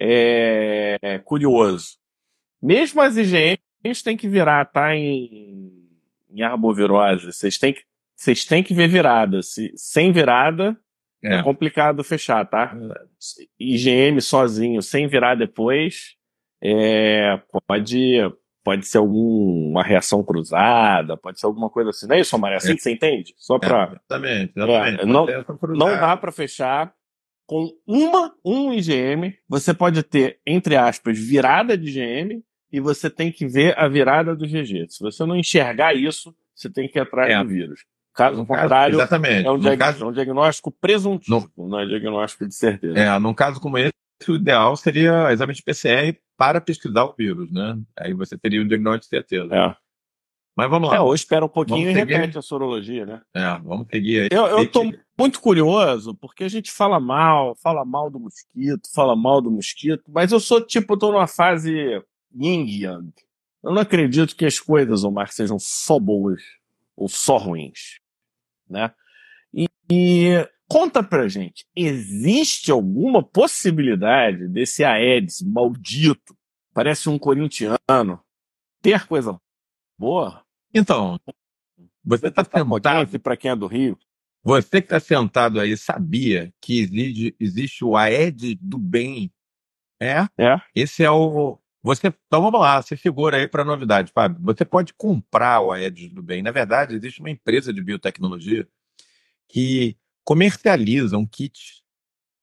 é, 0.00 1.20
curioso. 1.24 1.98
Mesmo 2.60 3.00
as 3.00 3.16
IgMs 3.16 4.02
têm 4.02 4.16
que 4.16 4.28
virar, 4.28 4.64
tá? 4.64 4.96
Em, 4.96 5.72
em 6.30 6.42
arbovirose. 6.42 7.26
Vocês 7.26 7.58
têm 7.58 7.74
que, 7.74 7.82
vocês 8.16 8.44
têm 8.44 8.62
que 8.62 8.74
ver 8.74 8.88
virada. 8.88 9.42
Se, 9.42 9.72
sem 9.76 10.10
virada, 10.10 10.76
é. 11.22 11.36
é. 11.36 11.42
complicado 11.42 12.02
fechar, 12.02 12.44
tá? 12.46 12.74
IgM 13.58 14.20
sozinho, 14.20 14.80
sem 14.82 15.06
virar 15.06 15.34
depois, 15.34 16.16
é, 16.60 17.40
pode, 17.66 18.18
pode 18.68 18.86
ser 18.86 18.98
alguma 18.98 19.82
reação 19.82 20.22
cruzada, 20.22 21.16
pode 21.16 21.40
ser 21.40 21.46
alguma 21.46 21.70
coisa 21.70 21.88
assim. 21.88 22.06
Não 22.06 22.16
é 22.16 22.20
isso, 22.20 22.38
Maria? 22.38 22.58
Assim 22.58 22.72
é. 22.72 22.74
que 22.74 22.82
você 22.82 22.90
entende? 22.90 23.34
Só 23.38 23.58
para. 23.58 23.78
É, 23.78 23.82
exatamente, 23.94 24.52
exatamente. 24.54 25.00
É, 25.00 25.06
não, 25.06 25.26
não 25.74 25.98
dá 25.98 26.14
para 26.18 26.30
fechar 26.30 26.92
com 27.46 27.72
uma, 27.86 28.34
um 28.44 28.74
IgM, 28.74 29.34
você 29.48 29.72
pode 29.72 30.02
ter, 30.02 30.38
entre 30.46 30.76
aspas, 30.76 31.18
virada 31.18 31.78
de 31.78 31.88
IgM 31.88 32.42
e 32.70 32.78
você 32.78 33.08
tem 33.08 33.32
que 33.32 33.46
ver 33.46 33.74
a 33.78 33.88
virada 33.88 34.36
do 34.36 34.46
GG. 34.46 34.90
Se 34.90 35.00
você 35.00 35.24
não 35.24 35.34
enxergar 35.34 35.94
isso, 35.94 36.34
você 36.54 36.68
tem 36.68 36.86
que 36.86 36.98
ir 36.98 37.00
atrás 37.00 37.32
é. 37.32 37.42
do 37.42 37.48
vírus. 37.48 37.86
Caso 38.14 38.44
contrário, 38.44 38.96
exatamente. 38.96 39.46
É, 39.46 39.50
um 39.50 39.58
diag... 39.58 39.78
caso... 39.78 40.04
é 40.04 40.06
um 40.08 40.12
diagnóstico 40.12 40.70
presuntivo, 40.70 41.50
no... 41.56 41.68
não 41.68 41.80
é 41.80 41.86
diagnóstico 41.86 42.46
de 42.46 42.54
certeza. 42.54 42.98
É, 42.98 43.18
num 43.18 43.32
caso 43.32 43.58
como 43.62 43.78
esse, 43.78 43.94
o 44.28 44.34
ideal 44.34 44.76
seria 44.76 45.32
exame 45.32 45.54
de 45.54 45.62
PCR 45.62 46.16
para 46.36 46.60
pesquisar 46.60 47.04
o 47.04 47.14
vírus, 47.16 47.50
né? 47.50 47.78
Aí 47.96 48.12
você 48.12 48.36
teria 48.36 48.62
um 48.62 48.68
diagnóstico 48.68 49.04
de 49.04 49.08
certeza. 49.08 49.54
É. 49.54 49.76
Mas 50.56 50.68
vamos 50.68 50.88
lá. 50.88 50.96
É, 50.96 51.00
ou 51.00 51.14
espera 51.14 51.44
um 51.44 51.48
pouquinho 51.48 51.84
vamos 51.84 51.96
e 51.96 52.00
seguir. 52.00 52.14
repete 52.14 52.38
a 52.38 52.42
sorologia, 52.42 53.06
né? 53.06 53.22
É, 53.32 53.58
vamos 53.60 53.86
seguir 53.88 54.22
aí. 54.22 54.28
Eu, 54.32 54.46
eu 54.46 54.68
tô 54.68 54.92
muito 55.16 55.40
curioso, 55.40 56.16
porque 56.16 56.42
a 56.42 56.48
gente 56.48 56.72
fala 56.72 56.98
mal, 56.98 57.54
fala 57.54 57.84
mal 57.84 58.10
do 58.10 58.18
mosquito, 58.18 58.92
fala 58.92 59.14
mal 59.14 59.40
do 59.40 59.52
mosquito, 59.52 60.02
mas 60.08 60.32
eu 60.32 60.40
sou 60.40 60.60
tipo, 60.60 60.94
eu 60.94 60.98
tô 60.98 61.12
numa 61.12 61.28
fase 61.28 62.02
yin 62.34 62.66
yang. 62.66 63.12
Eu 63.62 63.72
não 63.72 63.82
acredito 63.82 64.34
que 64.34 64.44
as 64.44 64.58
coisas, 64.58 65.04
Omar, 65.04 65.32
sejam 65.32 65.58
só 65.60 65.96
boas 65.98 66.42
ou 66.96 67.08
só 67.08 67.36
ruins, 67.36 68.00
né? 68.68 68.92
E, 69.54 69.68
e 69.88 70.48
conta 70.68 71.02
pra 71.02 71.26
gente, 71.28 71.66
existe 71.74 72.70
alguma 72.70 73.22
possibilidade 73.22 74.46
desse 74.48 74.84
Aedes 74.84 75.42
maldito, 75.42 76.36
parece 76.74 77.08
um 77.08 77.18
corintiano, 77.18 78.20
ter 78.82 79.06
coisa 79.06 79.40
boa? 79.98 80.44
Então, 80.72 81.18
você 82.04 82.28
está 82.28 82.44
sentado. 82.44 83.18
Para 83.20 83.36
quem 83.36 83.50
é 83.50 83.56
do 83.56 83.66
Rio. 83.66 83.98
Você 84.44 84.80
que 84.80 84.86
está 84.86 85.00
sentado 85.00 85.60
aí 85.60 85.76
sabia 85.76 86.52
que 86.60 86.80
existe, 86.80 87.36
existe 87.40 87.84
o 87.84 87.96
Aedes 87.96 88.56
do 88.60 88.78
bem? 88.78 89.32
É? 90.00 90.26
É. 90.38 90.60
Esse 90.74 91.02
é 91.02 91.10
o. 91.10 91.58
Você, 91.82 92.08
então 92.08 92.42
vamos 92.42 92.60
lá, 92.60 92.80
você 92.80 92.96
figura 92.96 93.36
aí 93.36 93.48
para 93.48 93.64
novidade, 93.64 94.12
Fábio. 94.12 94.40
Você 94.42 94.64
pode 94.64 94.94
comprar 94.94 95.60
o 95.60 95.72
Aedes 95.72 96.12
do 96.12 96.22
bem. 96.22 96.42
Na 96.42 96.50
verdade, 96.50 96.94
existe 96.94 97.20
uma 97.20 97.30
empresa 97.30 97.72
de 97.72 97.82
biotecnologia 97.82 98.66
que 99.48 99.96
comercializa 100.28 101.16
um 101.16 101.26
kit 101.26 101.82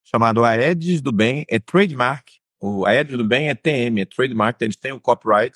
chamado 0.03 0.43
Aedes 0.43 1.03
do 1.03 1.11
Bem, 1.11 1.45
é 1.47 1.59
trademark. 1.59 2.27
O 2.59 2.83
Aedes 2.83 3.15
do 3.15 3.23
Bem 3.23 3.49
é 3.49 3.53
TM, 3.53 4.01
é 4.01 4.05
trademark, 4.05 4.59
eles 4.59 4.75
têm 4.75 4.91
o 4.91 4.99
copyright 4.99 5.55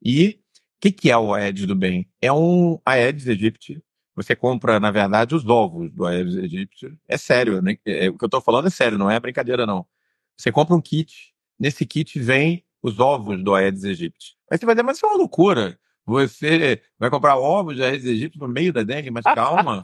e 0.00 0.38
o 0.38 0.80
que, 0.80 0.92
que 0.92 1.10
é 1.10 1.18
o 1.18 1.34
Aedes 1.34 1.66
do 1.66 1.74
bem? 1.74 2.08
É 2.22 2.32
um 2.32 2.78
Aedes 2.86 3.26
aegypti. 3.26 3.82
Você 4.14 4.36
compra, 4.36 4.78
na 4.78 4.92
verdade, 4.92 5.34
os 5.34 5.44
ovos 5.44 5.90
do 5.90 6.06
Aedes 6.06 6.36
aegypti. 6.36 6.96
É 7.08 7.16
sério, 7.16 7.60
né? 7.60 7.76
É, 7.84 8.10
o 8.10 8.16
que 8.16 8.24
eu 8.24 8.26
estou 8.26 8.40
falando 8.40 8.68
é 8.68 8.70
sério, 8.70 8.96
não 8.96 9.10
é 9.10 9.18
brincadeira, 9.18 9.66
não. 9.66 9.84
Você 10.36 10.52
compra 10.52 10.76
um 10.76 10.80
kit, 10.80 11.34
nesse 11.58 11.84
kit 11.84 12.16
vem 12.20 12.64
os 12.80 13.00
ovos 13.00 13.42
do 13.42 13.56
Aedes 13.56 13.84
aegypti. 13.84 14.36
Aí 14.48 14.56
você 14.56 14.64
vai 14.64 14.76
dizer, 14.76 14.84
mas 14.84 14.98
isso 14.98 15.06
é 15.06 15.08
uma 15.08 15.18
loucura. 15.18 15.76
Você 16.04 16.80
vai 16.96 17.10
comprar 17.10 17.36
ovos 17.36 17.74
de 17.74 17.82
Aedes 17.82 18.06
aegypti 18.06 18.38
no 18.38 18.46
meio 18.46 18.72
da 18.72 18.84
dengue, 18.84 19.10
mas 19.10 19.24
calma. 19.24 19.82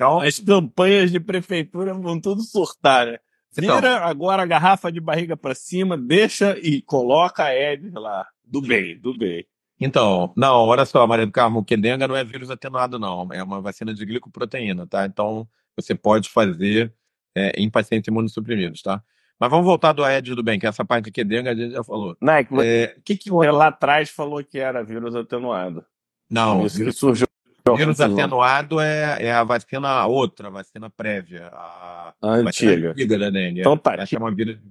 Calma. 0.00 0.26
As 0.26 0.38
campanhas 0.38 1.12
de 1.12 1.20
prefeitura 1.20 1.92
vão 1.92 2.18
tudo 2.18 2.42
surtar, 2.42 3.06
né? 3.06 3.18
Vira 3.52 3.78
então, 3.78 3.96
agora 4.04 4.42
a 4.42 4.46
garrafa 4.46 4.90
de 4.90 5.00
barriga 5.00 5.36
para 5.36 5.54
cima, 5.54 5.98
deixa 5.98 6.56
e 6.58 6.80
coloca 6.82 7.42
a 7.42 7.46
Aedes 7.46 7.92
lá. 7.92 8.26
Do 8.44 8.62
bem, 8.62 8.98
do 8.98 9.16
bem. 9.16 9.44
Então, 9.78 10.32
não, 10.36 10.66
olha 10.66 10.84
só, 10.84 11.06
Maria 11.06 11.26
do 11.26 11.32
Carmo, 11.32 11.60
o 11.60 11.64
Kedenga 11.64 12.06
não 12.06 12.16
é 12.16 12.22
vírus 12.22 12.50
atenuado, 12.50 12.98
não. 12.98 13.28
É 13.32 13.42
uma 13.42 13.60
vacina 13.60 13.92
de 13.92 14.04
glicoproteína, 14.04 14.86
tá? 14.86 15.04
Então, 15.04 15.48
você 15.76 15.94
pode 15.94 16.28
fazer 16.28 16.92
é, 17.34 17.60
em 17.60 17.68
pacientes 17.68 18.08
imunossuprimidos, 18.08 18.82
tá? 18.82 19.02
Mas 19.38 19.50
vamos 19.50 19.64
voltar 19.64 19.92
do 19.92 20.04
Aedes 20.04 20.36
do 20.36 20.42
bem, 20.42 20.58
que 20.58 20.66
essa 20.66 20.84
parte 20.84 21.06
de 21.06 21.10
Kedenga 21.10 21.50
a 21.50 21.54
gente 21.54 21.72
já 21.72 21.82
falou. 21.82 22.16
Não, 22.20 22.34
é 22.34 22.44
que, 22.44 22.54
é, 22.60 22.96
que, 23.04 23.16
que 23.16 23.30
você 23.30 23.50
lá 23.50 23.68
atrás 23.68 24.10
falou 24.10 24.44
que 24.44 24.58
era 24.58 24.84
vírus 24.84 25.16
atenuado. 25.16 25.84
Não, 26.28 26.66
isso 26.66 26.76
vírus, 26.76 26.94
que 26.94 27.00
surgiu. 27.00 27.29
Vírus 27.76 28.00
atenuado 28.00 28.80
é, 28.80 29.24
é 29.24 29.32
a 29.32 29.44
vacina 29.44 30.06
outra, 30.06 30.48
a 30.48 30.50
vacina 30.50 30.90
prévia. 30.90 31.48
A, 31.52 32.14
a 32.22 32.28
antiga. 32.34 32.90
antiga 32.90 33.18
da 33.18 33.30
dengue. 33.30 33.60
Então 33.60 33.76
tá, 33.76 33.96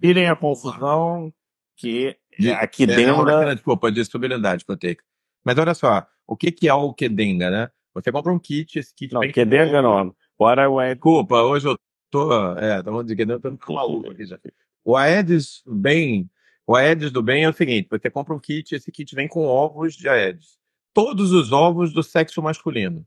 tirem 0.02 0.28
a 0.28 0.36
confusão 0.36 1.34
que 1.76 2.16
de, 2.38 2.52
aqui 2.52 2.84
é, 2.84 2.88
dentro. 2.88 3.24
Não, 3.24 3.54
desculpa, 3.54 3.92
de 3.92 4.02
estabilidade 4.02 4.66
proteica. 4.66 5.04
Mas 5.44 5.58
olha 5.58 5.74
só, 5.74 6.06
o 6.28 6.36
que, 6.36 6.52
que 6.52 6.68
é 6.68 6.74
o 6.74 6.94
Kedenga, 6.94 7.50
né? 7.50 7.70
Você 7.94 8.12
compra 8.12 8.32
um 8.32 8.40
kit, 8.40 8.78
esse 8.78 8.94
kit. 8.94 9.14
Não, 9.14 9.22
vem 9.22 9.32
Kedenga 9.32 9.82
não. 9.82 10.16
Bora 10.38 10.70
o 10.70 10.82
Desculpa, 10.82 11.42
hoje 11.42 11.68
eu 11.68 11.78
tô. 12.12 12.32
É, 12.58 12.84
tô 12.84 12.92
falando 12.92 13.08
de 13.08 13.16
Kedenga, 13.16 13.40
tô 13.40 13.58
com 13.58 13.74
maluco 13.74 14.12
aqui 14.12 14.26
já. 14.26 14.40
O 14.84 14.96
Aedes 14.96 15.64
bem. 15.66 16.30
O 16.68 16.76
Aedes 16.76 17.12
do 17.12 17.24
bem 17.24 17.44
é 17.44 17.50
o 17.50 17.54
seguinte: 17.54 17.88
você 17.90 18.10
compra 18.10 18.34
um 18.34 18.40
kit, 18.40 18.76
esse 18.76 18.92
kit 18.92 19.16
vem 19.16 19.28
com 19.28 19.46
ovos 19.46 19.96
de 19.96 20.08
Aedes. 20.08 20.59
Todos 20.94 21.32
os 21.32 21.52
ovos 21.52 21.94
do 21.94 22.04
sexo 22.04 22.42
masculino. 22.42 23.06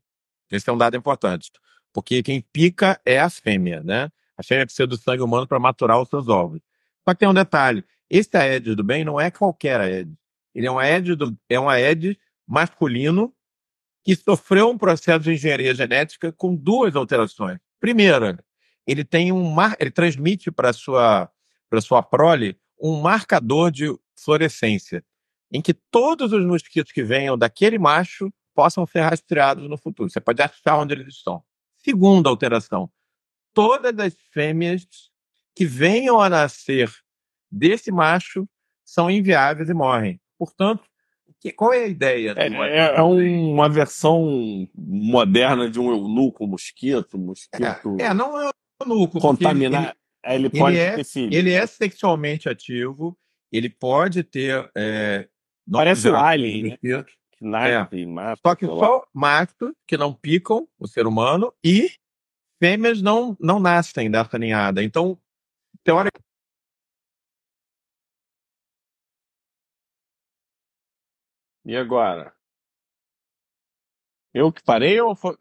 Esse 0.51 0.69
é 0.69 0.73
um 0.73 0.79
dado 0.79 0.97
importante. 0.97 1.51
Porque 1.93 2.23
quem 2.23 2.41
pica 2.41 3.01
é 3.05 3.21
a 3.21 3.29
fêmea, 3.29 3.83
né? 3.83 4.11
A 4.37 4.43
fêmea 4.43 4.65
precisa 4.65 4.87
do 4.87 4.97
sangue 4.97 5.23
humano 5.23 5.47
para 5.47 5.59
maturar 5.59 6.01
os 6.01 6.09
seus 6.09 6.29
ovos. 6.29 6.61
Só 7.05 7.13
que 7.13 7.21
tem 7.21 7.29
um 7.29 7.35
detalhe: 7.35 7.85
esse 8.09 8.37
Aedes 8.37 8.75
do 8.77 8.83
bem 8.83 9.05
não 9.05 9.21
é 9.21 9.31
qualquer 9.31 9.81
Aedes. 9.81 10.15
Ele 10.55 10.67
é 10.67 10.71
um 10.71 10.79
Aedes, 10.79 11.17
do, 11.17 11.37
é 11.49 11.59
um 11.61 11.69
Aedes 11.69 12.17
masculino 12.47 13.35
que 14.05 14.17
sofreu 14.17 14.69
um 14.69 14.79
processo 14.79 15.21
de 15.21 15.33
engenharia 15.33 15.75
genética 15.75 16.33
com 16.33 16.55
duas 16.55 16.97
alterações. 16.97 17.59
Primeira, 17.79 18.39
ele 18.87 19.05
tem 19.05 19.31
um 19.31 19.51
mar, 19.51 19.77
ele 19.79 19.91
transmite 19.91 20.51
para 20.51 20.73
sua 20.73 21.31
para 21.71 21.81
sua 21.81 22.03
prole 22.03 22.59
um 22.79 23.01
marcador 23.01 23.71
de 23.71 23.87
fluorescência, 24.15 25.03
em 25.53 25.61
que 25.61 25.75
todos 25.75 26.33
os 26.33 26.45
mosquitos 26.45 26.93
que 26.93 27.03
venham 27.03 27.37
daquele 27.37 27.79
macho 27.79 28.33
possam 28.55 28.87
ser 28.87 29.01
rastreados 29.01 29.69
no 29.69 29.77
futuro. 29.77 30.11
Você 30.11 30.21
pode 30.21 30.43
achar 30.43 30.79
onde 30.79 30.95
eles 30.95 31.09
estão. 31.09 31.43
Segunda 31.79 32.29
alteração, 32.29 32.91
todas 33.53 33.99
as 33.99 34.15
fêmeas 34.33 34.87
que 35.55 35.67
venham 35.67 36.21
a 36.21 36.29
nascer 36.29 36.91
desse 37.51 37.91
macho 37.91 38.49
são 38.85 39.11
inviáveis 39.11 39.69
e 39.69 39.75
morrem. 39.75 40.21
Portanto, 40.39 40.85
que, 41.43 41.51
qual 41.51 41.73
é 41.73 41.85
a 41.85 41.89
ideia? 41.89 42.35
É, 42.37 42.47
é, 42.47 42.97
é, 42.97 43.03
uma 43.03 43.69
versão 43.69 44.69
moderna 44.77 45.69
de 45.69 45.81
um 45.81 45.91
eunuco 45.91 46.47
mosquito, 46.47 47.19
mosquito. 47.19 47.97
É, 47.99 48.05
é 48.05 48.15
não 48.15 48.41
é 48.41 48.49
um 48.49 48.53
eunuco. 48.81 49.19
Contaminar. 49.19 49.97
Ele, 50.25 50.35
ele, 50.37 50.47
ele, 50.47 50.61
pode 50.61 50.79
é, 50.79 50.97
Ele 51.17 51.51
é 51.51 51.67
sexualmente 51.67 52.49
ativo, 52.49 53.19
ele 53.51 53.69
pode 53.69 54.23
ter. 54.23 54.71
Parece 55.71 56.11
né? 56.11 56.11
é. 56.11 56.13
o 56.13 56.25
Alien, 56.25 56.63
né? 56.63 56.79
Que 57.33 57.45
nasce 57.45 57.97
é. 57.97 57.99
e. 58.01 58.07
Só 58.45 58.55
que 58.55 58.67
só 58.67 59.07
lá. 59.15 59.49
que 59.87 59.97
não 59.97 60.13
picam 60.13 60.69
o 60.79 60.87
ser 60.87 61.07
humano 61.07 61.53
e 61.65 61.91
fêmeas 62.61 63.03
não, 63.03 63.37
não 63.41 63.59
nascem 63.59 64.11
dessa 64.11 64.39
ninhada. 64.39 64.83
Então, 64.83 65.19
teoricamente, 65.83 66.23
E 71.65 71.77
agora? 71.77 72.35
Eu 74.35 74.53
que 74.53 74.63
parei 74.63 75.01
ou 75.01 75.15
foi. 75.15 75.37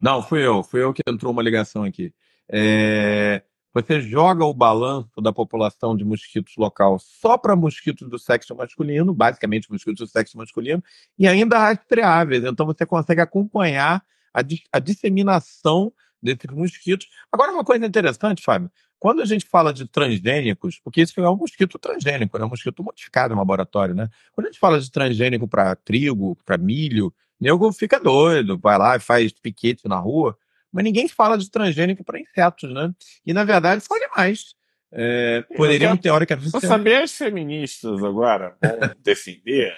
Não, 0.00 0.22
fui 0.22 0.46
eu. 0.46 0.62
Fui 0.62 0.82
eu 0.82 0.92
que 0.92 1.02
entrou 1.06 1.32
uma 1.32 1.42
ligação 1.42 1.84
aqui. 1.84 2.14
É 2.48 3.42
você 3.72 4.00
joga 4.00 4.44
o 4.44 4.52
balanço 4.52 5.20
da 5.20 5.32
população 5.32 5.96
de 5.96 6.04
mosquitos 6.04 6.54
local 6.56 6.98
só 6.98 7.38
para 7.38 7.56
mosquitos 7.56 8.08
do 8.08 8.18
sexo 8.18 8.54
masculino, 8.54 9.14
basicamente 9.14 9.70
mosquitos 9.70 10.06
do 10.06 10.10
sexo 10.10 10.36
masculino, 10.36 10.82
e 11.18 11.26
ainda 11.26 11.58
rastreáveis. 11.58 12.44
Então 12.44 12.66
você 12.66 12.84
consegue 12.84 13.20
acompanhar 13.20 14.04
a, 14.34 14.40
a 14.72 14.78
disseminação 14.78 15.92
desses 16.22 16.50
mosquitos. 16.50 17.08
Agora, 17.30 17.52
uma 17.52 17.64
coisa 17.64 17.84
interessante, 17.84 18.42
Fábio, 18.42 18.70
quando 18.98 19.20
a 19.20 19.24
gente 19.24 19.44
fala 19.44 19.72
de 19.72 19.86
transgênicos, 19.88 20.78
porque 20.78 21.02
isso 21.02 21.20
é 21.20 21.28
um 21.28 21.36
mosquito 21.36 21.78
transgênico, 21.78 22.38
é 22.38 22.44
um 22.44 22.48
mosquito 22.48 22.84
modificado 22.84 23.34
no 23.34 23.40
laboratório, 23.40 23.94
né? 23.94 24.08
Quando 24.32 24.46
a 24.46 24.50
gente 24.50 24.60
fala 24.60 24.78
de 24.78 24.88
transgênico 24.90 25.48
para 25.48 25.74
trigo, 25.74 26.36
para 26.44 26.56
milho, 26.56 27.12
nego 27.40 27.72
fica 27.72 27.98
doido, 27.98 28.56
vai 28.56 28.78
lá 28.78 28.94
e 28.94 29.00
faz 29.00 29.32
piquete 29.32 29.88
na 29.88 29.96
rua, 29.96 30.38
mas 30.72 30.84
ninguém 30.84 31.06
fala 31.06 31.36
de 31.36 31.50
transgênico 31.50 32.02
para 32.02 32.20
insetos, 32.20 32.72
né? 32.72 32.92
E 33.26 33.32
na 33.32 33.44
verdade 33.44 33.82
são 33.82 33.96
animais. 33.96 34.54
É, 34.90 35.42
poderiam 35.56 35.96
teoricamente. 35.96 36.50
Vou 36.50 36.60
saber 36.60 37.02
as 37.02 37.16
feministas 37.16 38.02
agora 38.02 38.56
vão 38.60 38.90
defender 39.02 39.74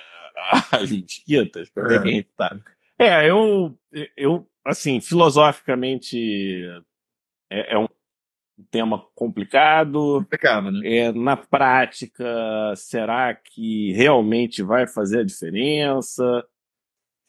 as 0.72 0.90
mosquitas, 0.90 1.70
para 1.70 2.08
é. 2.08 2.24
tá. 2.36 2.56
É, 2.98 3.28
eu, 3.28 3.76
eu, 4.16 4.48
assim, 4.64 5.00
filosoficamente 5.00 6.16
é, 7.50 7.74
é 7.74 7.78
um 7.78 7.88
tema 8.70 9.04
complicado. 9.14 10.20
Complicado, 10.20 10.70
né? 10.70 10.96
É, 10.96 11.12
na 11.12 11.36
prática, 11.36 12.24
será 12.76 13.34
que 13.34 13.92
realmente 13.92 14.62
vai 14.62 14.86
fazer 14.86 15.20
a 15.20 15.24
diferença? 15.24 16.44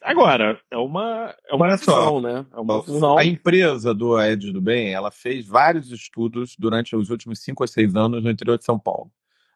Agora, 0.06 0.56
é 0.70 0.76
uma, 0.76 1.34
é 1.48 1.54
uma 1.56 1.66
Olha 1.66 1.76
visão, 1.76 2.20
né? 2.20 2.46
É 2.54 2.60
uma 2.60 2.80
visão. 2.80 3.18
A 3.18 3.24
empresa 3.24 3.92
do 3.92 4.14
Aedes 4.16 4.52
do 4.52 4.60
Bem, 4.60 4.94
ela 4.94 5.10
fez 5.10 5.44
vários 5.44 5.90
estudos 5.90 6.54
durante 6.56 6.94
os 6.94 7.10
últimos 7.10 7.40
cinco 7.40 7.64
ou 7.64 7.66
seis 7.66 7.92
anos 7.96 8.22
no 8.22 8.30
interior 8.30 8.56
de 8.56 8.64
São 8.64 8.78
Paulo. 8.78 9.10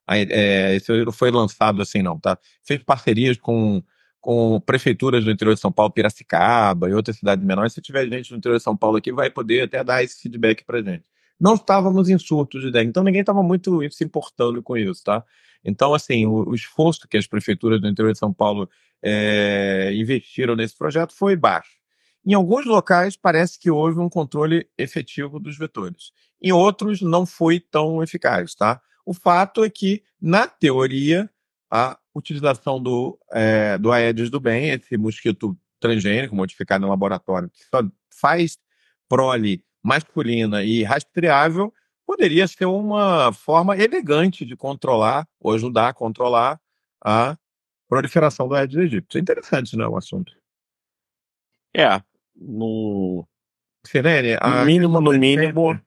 É, 0.08 0.74
esse 0.74 1.04
não 1.04 1.12
foi 1.12 1.30
lançado 1.30 1.80
assim, 1.80 2.02
não, 2.02 2.18
tá? 2.18 2.36
Fez 2.64 2.82
parcerias 2.82 3.38
com, 3.38 3.80
com 4.20 4.60
prefeituras 4.66 5.24
do 5.24 5.30
interior 5.30 5.54
de 5.54 5.60
São 5.60 5.70
Paulo, 5.70 5.92
Piracicaba 5.92 6.90
e 6.90 6.94
outras 6.94 7.16
cidades 7.16 7.44
menores. 7.44 7.72
Se 7.72 7.80
tiver 7.80 8.08
gente 8.08 8.32
no 8.32 8.38
interior 8.38 8.56
de 8.56 8.64
São 8.64 8.76
Paulo 8.76 8.96
aqui, 8.96 9.12
vai 9.12 9.30
poder 9.30 9.62
até 9.62 9.84
dar 9.84 10.02
esse 10.02 10.20
feedback 10.20 10.64
pra 10.64 10.82
gente. 10.82 11.04
Não 11.38 11.54
estávamos 11.54 12.08
em 12.08 12.18
surtos 12.18 12.60
de 12.60 12.72
dengue, 12.72 12.88
então 12.88 13.04
ninguém 13.04 13.20
estava 13.20 13.40
muito 13.40 13.88
se 13.92 14.02
importando 14.02 14.60
com 14.64 14.76
isso, 14.76 15.04
tá? 15.04 15.24
Então, 15.64 15.94
assim, 15.94 16.26
o, 16.26 16.48
o 16.48 16.54
esforço 16.56 17.06
que 17.06 17.16
as 17.16 17.28
prefeituras 17.28 17.80
do 17.80 17.86
interior 17.86 18.12
de 18.12 18.18
São 18.18 18.32
Paulo 18.32 18.68
é, 19.02 19.92
investiram 19.94 20.56
nesse 20.56 20.76
projeto 20.76 21.14
foi 21.14 21.36
baixo. 21.36 21.80
Em 22.24 22.34
alguns 22.34 22.66
locais, 22.66 23.16
parece 23.16 23.58
que 23.58 23.70
houve 23.70 23.98
um 23.98 24.08
controle 24.08 24.68
efetivo 24.76 25.40
dos 25.40 25.56
vetores. 25.56 26.12
Em 26.40 26.52
outros, 26.52 27.00
não 27.00 27.24
foi 27.24 27.58
tão 27.58 28.02
eficaz, 28.02 28.54
tá? 28.54 28.80
O 29.06 29.14
fato 29.14 29.64
é 29.64 29.70
que, 29.70 30.02
na 30.20 30.46
teoria, 30.46 31.30
a 31.70 31.98
utilização 32.14 32.82
do, 32.82 33.18
é, 33.32 33.78
do 33.78 33.90
Aedes 33.90 34.28
do 34.28 34.38
bem, 34.38 34.70
esse 34.70 34.96
mosquito 34.96 35.56
transgênico 35.78 36.34
modificado 36.36 36.82
no 36.82 36.90
laboratório, 36.90 37.48
que 37.48 37.64
só 37.70 37.82
faz 38.10 38.58
prole 39.08 39.64
masculina 39.82 40.62
e 40.62 40.82
rastreável, 40.82 41.72
poderia 42.06 42.46
ser 42.46 42.66
uma 42.66 43.32
forma 43.32 43.76
elegante 43.76 44.44
de 44.44 44.56
controlar 44.56 45.26
ou 45.40 45.54
ajudar 45.54 45.88
a 45.88 45.94
controlar 45.94 46.60
a 47.02 47.36
proliferação 47.90 48.48
do 48.48 48.54
Aedes 48.54 48.78
aegypti. 48.78 49.18
É 49.18 49.20
interessante, 49.20 49.76
né, 49.76 49.86
o 49.86 49.96
assunto. 49.96 50.32
É, 51.76 52.00
no... 52.34 53.26
Sirene, 53.86 54.36
no 54.40 54.64
mínimo, 54.64 55.00
no 55.00 55.12
mínimo... 55.12 55.78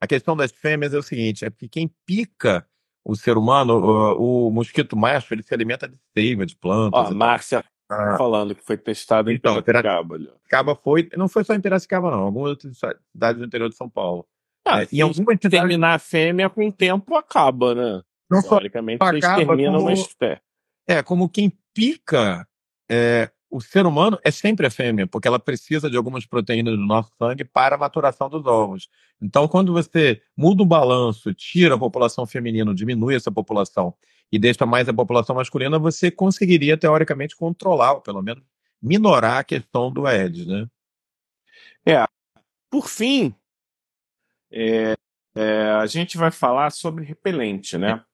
A 0.00 0.06
questão 0.06 0.36
das 0.36 0.52
fêmeas 0.52 0.94
é 0.94 0.98
o 0.98 1.02
seguinte, 1.02 1.44
é 1.44 1.50
que 1.50 1.68
quem 1.68 1.90
pica 2.06 2.64
o 3.04 3.16
ser 3.16 3.36
humano, 3.36 3.74
o, 3.74 4.46
o 4.46 4.50
mosquito 4.52 4.96
macho, 4.96 5.34
ele 5.34 5.42
se 5.42 5.52
alimenta 5.52 5.88
de 5.88 5.96
seiva, 6.16 6.46
de 6.46 6.54
plantas. 6.54 7.10
Ó, 7.10 7.10
Márcia 7.10 7.64
ah. 7.90 8.16
falando 8.16 8.54
que 8.54 8.62
foi 8.62 8.76
testado 8.76 9.28
em 9.30 9.34
então, 9.34 9.60
Piracicaba. 9.60 10.18
Piracicaba 10.18 10.74
foi, 10.76 11.08
não 11.16 11.28
foi 11.28 11.42
só 11.42 11.52
em 11.52 11.60
Piracicaba 11.60 12.12
não, 12.12 12.20
algumas 12.20 12.50
outras 12.50 12.78
cidades 12.78 13.40
do 13.40 13.46
interior 13.46 13.68
de 13.68 13.76
São 13.76 13.88
Paulo. 13.88 14.24
Ah, 14.64 14.82
é, 14.82 14.88
em 14.92 15.00
alguma 15.00 15.36
terminar 15.36 15.94
a 15.94 15.98
fêmea 15.98 16.48
com 16.48 16.68
o 16.68 16.72
tempo 16.72 17.16
acaba, 17.16 17.74
né? 17.74 18.02
Não 18.30 18.42
Teoricamente, 18.42 19.02
só 19.02 19.10
acaba, 19.10 19.46
terminam 19.46 19.78
como... 19.78 19.86
mas 19.86 20.14
é. 20.20 20.38
É, 20.88 21.02
como 21.02 21.28
quem 21.28 21.52
pica 21.74 22.48
é, 22.90 23.30
o 23.50 23.60
ser 23.60 23.86
humano 23.86 24.18
é 24.24 24.30
sempre 24.30 24.66
a 24.66 24.70
fêmea, 24.70 25.06
porque 25.06 25.28
ela 25.28 25.38
precisa 25.38 25.90
de 25.90 25.96
algumas 25.96 26.26
proteínas 26.26 26.76
do 26.76 26.84
nosso 26.84 27.12
sangue 27.18 27.44
para 27.44 27.76
a 27.76 27.78
maturação 27.78 28.28
dos 28.28 28.46
ovos. 28.46 28.88
Então, 29.20 29.46
quando 29.46 29.72
você 29.72 30.22
muda 30.36 30.62
o 30.62 30.66
balanço, 30.66 31.32
tira 31.34 31.74
a 31.74 31.78
população 31.78 32.26
feminina, 32.26 32.74
diminui 32.74 33.14
essa 33.14 33.30
população 33.30 33.94
e 34.30 34.38
deixa 34.38 34.66
mais 34.66 34.88
a 34.88 34.94
população 34.94 35.36
masculina, 35.36 35.78
você 35.78 36.10
conseguiria, 36.10 36.76
teoricamente, 36.76 37.36
controlar, 37.36 37.92
ou 37.94 38.00
pelo 38.00 38.22
menos 38.22 38.42
minorar 38.80 39.38
a 39.38 39.44
questão 39.44 39.90
do 39.90 40.06
Aedes, 40.06 40.46
né? 40.46 40.66
É. 41.86 42.04
Por 42.70 42.86
fim, 42.86 43.34
é, 44.50 44.94
é, 45.34 45.62
a 45.70 45.86
gente 45.86 46.18
vai 46.18 46.30
falar 46.30 46.70
sobre 46.70 47.04
repelente, 47.04 47.78
né? 47.78 48.04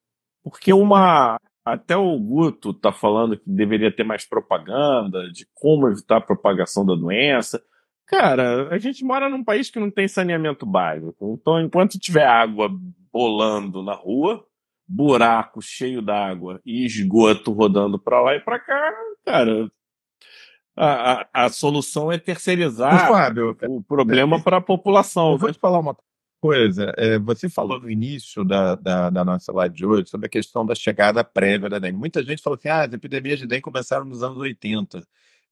Porque 0.41 0.71
uma 0.71 1.37
até 1.65 1.97
o 1.97 2.17
Guto 2.19 2.69
está 2.69 2.91
falando 2.91 3.35
que 3.35 3.49
deveria 3.49 3.91
ter 3.91 4.03
mais 4.03 4.23
propaganda 4.23 5.31
de 5.31 5.47
como 5.51 5.87
evitar 5.87 6.17
a 6.17 6.21
propagação 6.21 6.85
da 6.85 6.93
doença. 6.93 7.61
Cara, 8.05 8.69
a 8.69 8.77
gente 8.77 9.03
mora 9.03 9.27
num 9.27 9.43
país 9.43 9.71
que 9.71 9.79
não 9.79 9.89
tem 9.89 10.07
saneamento 10.07 10.63
básico. 10.63 11.37
Então, 11.41 11.59
enquanto 11.59 11.97
tiver 11.97 12.27
água 12.27 12.69
bolando 13.11 13.81
na 13.81 13.95
rua, 13.95 14.45
buraco 14.87 15.59
cheio 15.59 16.03
d'água 16.03 16.61
e 16.63 16.85
esgoto 16.85 17.51
rodando 17.51 17.97
para 17.97 18.21
lá 18.21 18.35
e 18.35 18.39
para 18.39 18.59
cá, 18.59 18.93
cara, 19.25 19.71
a, 20.77 21.13
a, 21.13 21.45
a, 21.45 21.49
solução 21.49 22.11
é 22.11 22.19
terceirizar 22.19 23.07
Fábio, 23.07 23.57
o 23.67 23.81
problema 23.81 24.39
para 24.43 24.57
a 24.57 24.61
população. 24.61 25.31
Eu 25.31 25.37
vou 25.39 25.51
te 25.51 25.57
falar 25.57 25.79
uma 25.79 25.97
coisa, 26.45 26.93
é, 26.95 27.17
você 27.17 27.49
falou 27.49 27.81
no 27.81 27.89
início 27.89 28.45
da, 28.45 28.75
da, 28.75 29.09
da, 29.09 29.25
nossa 29.25 29.51
live 29.51 29.75
de 29.75 29.83
hoje 29.83 30.07
sobre 30.07 30.27
a 30.27 30.29
questão 30.29 30.63
da 30.63 30.75
chegada 30.75 31.23
prévia 31.23 31.67
da 31.67 31.79
dengue. 31.79 31.97
Muita 31.97 32.23
gente 32.23 32.43
falou 32.43 32.55
assim: 32.55 32.67
ah, 32.67 32.83
as 32.83 32.93
epidemias 32.93 33.39
de 33.39 33.47
dengue 33.47 33.63
começaram 33.63 34.05
nos 34.05 34.21
anos 34.21 34.37
80. 34.37 35.01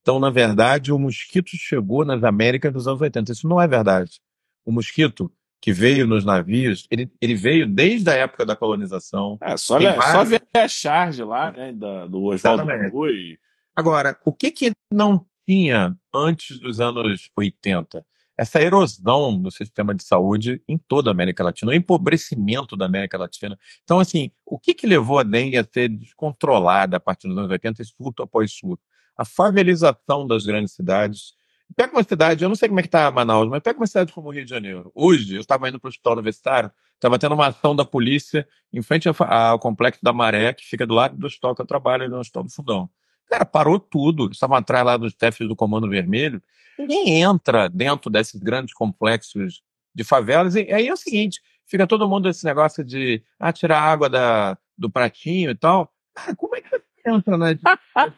Então, 0.01 0.19
na 0.19 0.29
verdade, 0.29 0.91
o 0.91 0.99
mosquito 0.99 1.49
chegou 1.55 2.05
nas 2.05 2.23
Américas 2.23 2.71
nos 2.71 2.87
anos 2.87 3.01
80. 3.01 3.31
Isso 3.31 3.47
não 3.47 3.59
é 3.59 3.67
verdade. 3.67 4.19
O 4.63 4.71
mosquito 4.71 5.31
que 5.59 5.73
veio 5.73 6.05
nos 6.05 6.23
navios, 6.23 6.85
ele, 6.91 7.09
ele 7.19 7.33
veio 7.33 7.65
desde 7.65 8.11
a 8.11 8.13
época 8.13 8.45
da 8.45 8.55
colonização. 8.55 9.39
É, 9.41 9.57
só, 9.57 9.79
ver, 9.79 9.95
vários... 9.95 10.11
só 10.11 10.23
ver 10.23 10.43
a 10.53 10.67
charge 10.67 11.23
lá, 11.23 11.51
né, 11.51 11.73
da, 11.73 12.05
do 12.05 12.25
Oswaldo 12.25 12.65
Rui. 12.91 13.39
Agora, 13.75 14.15
o 14.23 14.31
que 14.31 14.51
que 14.51 14.71
não 14.91 15.25
tinha 15.47 15.97
antes 16.13 16.59
dos 16.59 16.79
anos 16.79 17.31
80? 17.35 18.05
Essa 18.37 18.61
erosão 18.61 19.37
no 19.37 19.51
sistema 19.51 19.93
de 19.93 20.03
saúde 20.03 20.61
em 20.67 20.77
toda 20.77 21.09
a 21.09 21.13
América 21.13 21.43
Latina, 21.43 21.71
o 21.71 21.75
empobrecimento 21.75 22.75
da 22.75 22.85
América 22.85 23.17
Latina. 23.17 23.57
Então, 23.83 23.99
assim, 23.99 24.31
o 24.45 24.57
que, 24.57 24.73
que 24.73 24.87
levou 24.87 25.19
a 25.19 25.23
dengue 25.23 25.57
a 25.57 25.63
ser 25.63 25.89
descontrolada 25.89 26.97
a 26.97 26.99
partir 26.99 27.27
dos 27.27 27.37
anos 27.37 27.51
80, 27.51 27.83
surto 27.83 28.23
após 28.23 28.51
surto? 28.51 28.83
A 29.15 29.23
favelização 29.23 30.25
das 30.25 30.45
grandes 30.45 30.73
cidades. 30.73 31.33
Pega 31.75 31.93
uma 31.93 32.03
cidade, 32.03 32.43
eu 32.43 32.49
não 32.49 32.55
sei 32.55 32.67
como 32.67 32.79
é 32.79 32.83
que 32.83 32.87
está 32.87 33.09
Manaus, 33.09 33.47
mas 33.49 33.61
pega 33.61 33.79
uma 33.79 33.87
cidade 33.87 34.11
como 34.11 34.27
o 34.29 34.31
Rio 34.31 34.43
de 34.43 34.49
Janeiro. 34.49 34.91
Hoje, 34.93 35.35
eu 35.35 35.41
estava 35.41 35.69
indo 35.69 35.79
para 35.79 35.87
o 35.87 35.89
hospital 35.89 36.13
universitário, 36.13 36.71
estava 36.95 37.17
tendo 37.17 37.33
uma 37.33 37.47
ação 37.47 37.75
da 37.75 37.85
polícia 37.85 38.47
em 38.71 38.81
frente 38.81 39.07
ao 39.07 39.59
complexo 39.59 39.99
da 40.03 40.11
Maré, 40.11 40.53
que 40.53 40.65
fica 40.65 40.85
do 40.85 40.93
lado 40.93 41.15
do 41.17 41.25
hospital 41.25 41.55
que 41.55 41.61
eu 41.61 41.65
trabalho, 41.65 42.09
no 42.09 42.19
Hospital 42.19 42.43
do 42.43 42.51
Fundão. 42.51 42.89
Cara, 43.33 43.45
parou 43.45 43.79
tudo. 43.79 44.29
Estavam 44.31 44.55
atrás 44.55 44.85
lá 44.85 44.95
dos 44.95 45.15
chefes 45.19 45.47
do 45.47 45.55
Comando 45.55 45.89
Vermelho. 45.89 46.39
Ninguém 46.77 47.23
entra 47.23 47.67
dentro 47.67 48.11
desses 48.11 48.39
grandes 48.39 48.75
complexos 48.75 49.63
de 49.93 50.03
favelas. 50.03 50.53
E 50.53 50.71
aí 50.71 50.87
é 50.87 50.93
o 50.93 50.97
seguinte: 50.97 51.41
fica 51.65 51.87
todo 51.87 52.07
mundo 52.07 52.29
esse 52.29 52.45
negócio 52.45 52.83
de 52.83 53.23
ah, 53.39 53.51
tirar 53.51 53.81
água 53.81 54.07
da, 54.07 54.55
do 54.77 54.87
pratinho 54.87 55.49
e 55.49 55.55
tal. 55.55 55.91
Cara, 56.13 56.35
como 56.35 56.55
é 56.55 56.61
que 56.61 56.69
você 56.69 56.83
entra 57.07 57.35
nas, 57.35 57.57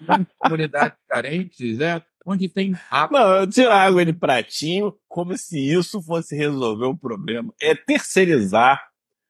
nas 0.02 0.28
comunidades 0.38 0.98
carentes, 1.08 1.78
né? 1.78 2.02
Onde 2.26 2.50
tem 2.50 2.76
água. 2.92 3.40
Não, 3.40 3.48
tirar 3.48 3.88
água 3.88 4.04
de 4.04 4.12
pratinho 4.12 4.94
como 5.08 5.38
se 5.38 5.58
isso 5.66 6.02
fosse 6.02 6.36
resolver 6.36 6.88
o 6.88 6.98
problema. 6.98 7.54
É 7.62 7.74
terceirizar 7.74 8.86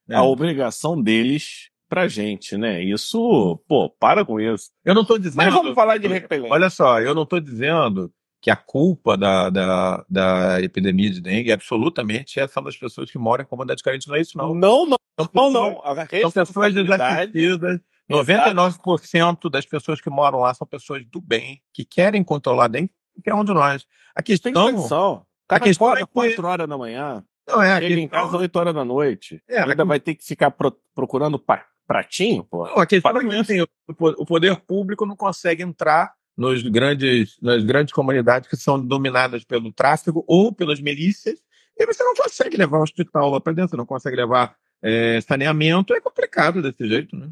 é. 0.10 0.16
a 0.16 0.24
obrigação 0.24 1.00
deles 1.00 1.70
pra 1.88 2.08
gente, 2.08 2.58
né? 2.58 2.84
Isso, 2.84 3.62
pô, 3.68 3.90
para 3.90 4.26
com 4.26 4.40
isso. 4.40 4.72
Eu 4.84 4.94
não 4.94 5.06
tô 5.06 5.18
dizendo. 5.18 5.38
Mas 5.38 5.54
vamos 5.54 5.74
falar 5.74 5.98
de 5.98 6.08
repelente. 6.08 6.52
Olha 6.52 6.70
só, 6.70 7.00
eu 7.00 7.14
não 7.14 7.26
tô 7.26 7.40
dizendo 7.40 8.12
que 8.42 8.52
a 8.52 8.56
culpa 8.56 9.18
da, 9.18 9.50
da, 9.50 10.06
da 10.10 10.62
epidemia 10.62 11.10
de 11.10 11.20
dengue 11.22 11.50
é 11.50 11.54
absolutamente 11.54 12.40
essa 12.40 12.62
das 12.62 12.78
pessoas 12.78 13.10
que 13.10 13.18
moram 13.18 13.44
em 13.44 13.48
comunidades 13.48 13.82
carentes. 13.82 14.08
Não 14.08 14.16
é 14.16 14.22
isso, 14.22 14.38
não. 14.38 14.54
Não, 14.54 14.86
não. 14.86 14.98
São 15.20 15.28
pessoas, 15.28 15.54
não, 15.54 15.72
não. 15.72 15.82
A 15.84 16.22
são 16.22 16.32
pessoas 16.32 16.74
desassistidas, 16.74 17.80
99% 18.12 19.50
das 19.50 19.66
pessoas 19.66 20.00
que 20.00 20.10
moram 20.10 20.40
lá 20.40 20.54
são 20.54 20.68
pessoas 20.68 21.04
do 21.08 21.20
bem, 21.20 21.62
que 21.74 21.84
querem 21.84 22.24
controlar 22.24 22.68
bem 22.68 22.90
qualquer 23.16 23.34
um 23.34 23.44
de 23.44 23.54
nós. 23.54 23.86
A 24.14 24.22
questão, 24.22 24.52
Tem 24.52 24.74
condição. 24.74 25.26
A 25.48 25.60
questão 25.60 25.96
é 25.96 26.06
4 26.06 26.48
horas 26.48 26.68
da 26.68 26.78
manhã. 26.78 27.24
Não, 27.48 27.62
é, 27.62 27.80
Chega 27.80 28.00
em 28.00 28.08
casa 28.08 28.38
8 28.38 28.56
horas 28.56 28.74
da 28.74 28.84
noite. 28.84 29.42
É, 29.48 29.62
ainda 29.62 29.86
vai 29.86 30.00
ter 30.00 30.16
que 30.16 30.24
ficar 30.24 30.52
pro, 30.52 30.72
procurando 30.94 31.40
pratinho, 31.88 32.44
pô. 32.44 32.66
Não, 32.68 32.78
a 32.78 32.86
questão 32.86 33.18
é 33.18 33.28
que 33.28 33.36
assim, 33.36 33.62
o 33.88 34.26
poder 34.26 34.56
público 34.62 35.06
não 35.06 35.16
consegue 35.16 35.64
entrar 35.64 36.14
nos 36.38 36.62
grandes, 36.64 37.38
nas 37.42 37.64
grandes 37.64 37.94
comunidades 37.94 38.50
que 38.50 38.58
são 38.58 38.84
dominadas 38.84 39.44
pelo 39.44 39.72
tráfico 39.72 40.24
ou 40.28 40.54
pelas 40.54 40.82
milícias, 40.82 41.40
e 41.78 41.86
você 41.86 42.04
não 42.04 42.14
consegue 42.14 42.58
levar 42.58 42.80
o 42.80 42.84
hospital 42.84 43.30
lá 43.30 43.40
para 43.40 43.54
dentro, 43.54 43.72
você 43.72 43.78
não 43.78 43.86
consegue 43.86 44.16
levar 44.16 44.56
é, 44.82 45.20
saneamento, 45.22 45.94
é 45.94 46.02
complicado 46.02 46.62
desse 46.62 46.88
jeito, 46.88 47.16
né? 47.16 47.30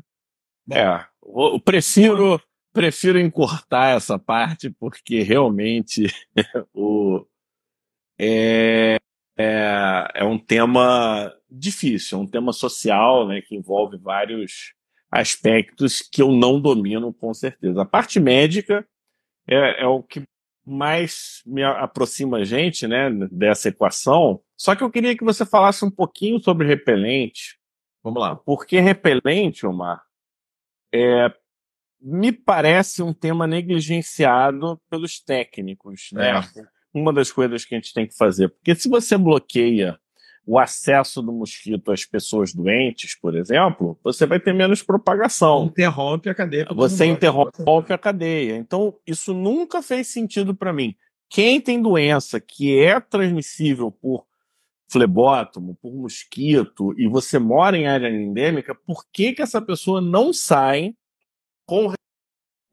É, 0.71 1.05
eu 1.21 1.59
prefiro, 1.59 2.41
prefiro 2.71 3.19
encurtar 3.19 3.95
essa 3.95 4.17
parte, 4.17 4.69
porque 4.69 5.21
realmente 5.21 6.07
o, 6.73 7.25
é, 8.17 8.97
é, 9.37 10.07
é 10.15 10.23
um 10.23 10.37
tema 10.37 11.33
difícil, 11.49 12.17
é 12.17 12.21
um 12.21 12.27
tema 12.27 12.53
social, 12.53 13.27
né, 13.27 13.41
que 13.41 13.55
envolve 13.55 13.97
vários 13.97 14.73
aspectos 15.11 16.01
que 16.01 16.21
eu 16.21 16.31
não 16.31 16.59
domino 16.59 17.13
com 17.13 17.33
certeza. 17.33 17.81
A 17.81 17.85
parte 17.85 18.19
médica 18.19 18.85
é, 19.47 19.83
é 19.83 19.87
o 19.87 20.01
que 20.01 20.23
mais 20.65 21.41
me 21.45 21.63
aproxima 21.63 22.37
a 22.37 22.43
gente, 22.43 22.87
né, 22.87 23.09
dessa 23.31 23.69
equação. 23.69 24.41
Só 24.57 24.75
que 24.75 24.83
eu 24.83 24.89
queria 24.89 25.15
que 25.17 25.23
você 25.23 25.45
falasse 25.45 25.83
um 25.83 25.91
pouquinho 25.91 26.39
sobre 26.39 26.67
repelente. 26.67 27.59
Vamos 28.01 28.21
lá. 28.21 28.35
Porque 28.35 28.79
repelente, 28.79 29.65
Omar, 29.65 30.03
é, 30.93 31.33
me 32.01 32.31
parece 32.31 33.01
um 33.01 33.13
tema 33.13 33.47
negligenciado 33.47 34.79
pelos 34.89 35.19
técnicos, 35.19 36.09
né? 36.13 36.31
É. 36.31 36.72
Uma 36.93 37.11
das 37.11 37.31
coisas 37.31 37.65
que 37.65 37.73
a 37.73 37.77
gente 37.77 37.93
tem 37.93 38.07
que 38.07 38.15
fazer. 38.15 38.49
Porque 38.49 38.75
se 38.75 38.87
você 38.87 39.17
bloqueia 39.17 39.97
o 40.45 40.59
acesso 40.59 41.21
do 41.21 41.31
mosquito 41.31 41.91
às 41.91 42.05
pessoas 42.05 42.53
doentes, 42.53 43.15
por 43.15 43.35
exemplo, 43.35 43.97
você 44.03 44.25
vai 44.25 44.39
ter 44.39 44.53
menos 44.53 44.83
propagação. 44.83 45.65
Interrompe 45.65 46.29
a 46.29 46.35
cadeia. 46.35 46.67
Você 46.71 47.05
interrompe 47.05 47.93
a 47.93 47.97
cadeia. 47.97 48.55
Então, 48.57 48.95
isso 49.07 49.33
nunca 49.33 49.81
fez 49.81 50.07
sentido 50.07 50.53
para 50.53 50.73
mim. 50.73 50.95
Quem 51.29 51.59
tem 51.61 51.81
doença 51.81 52.39
que 52.39 52.77
é 52.77 52.99
transmissível 52.99 53.89
por 53.89 54.25
flebótomo, 54.91 55.75
por 55.81 55.91
mosquito, 55.95 56.93
e 56.99 57.07
você 57.07 57.39
mora 57.39 57.75
em 57.75 57.87
área 57.87 58.09
endêmica, 58.09 58.75
por 58.75 59.03
que, 59.11 59.33
que 59.33 59.41
essa 59.41 59.59
pessoa 59.59 59.99
não 59.99 60.31
sai 60.31 60.93
com 61.65 61.91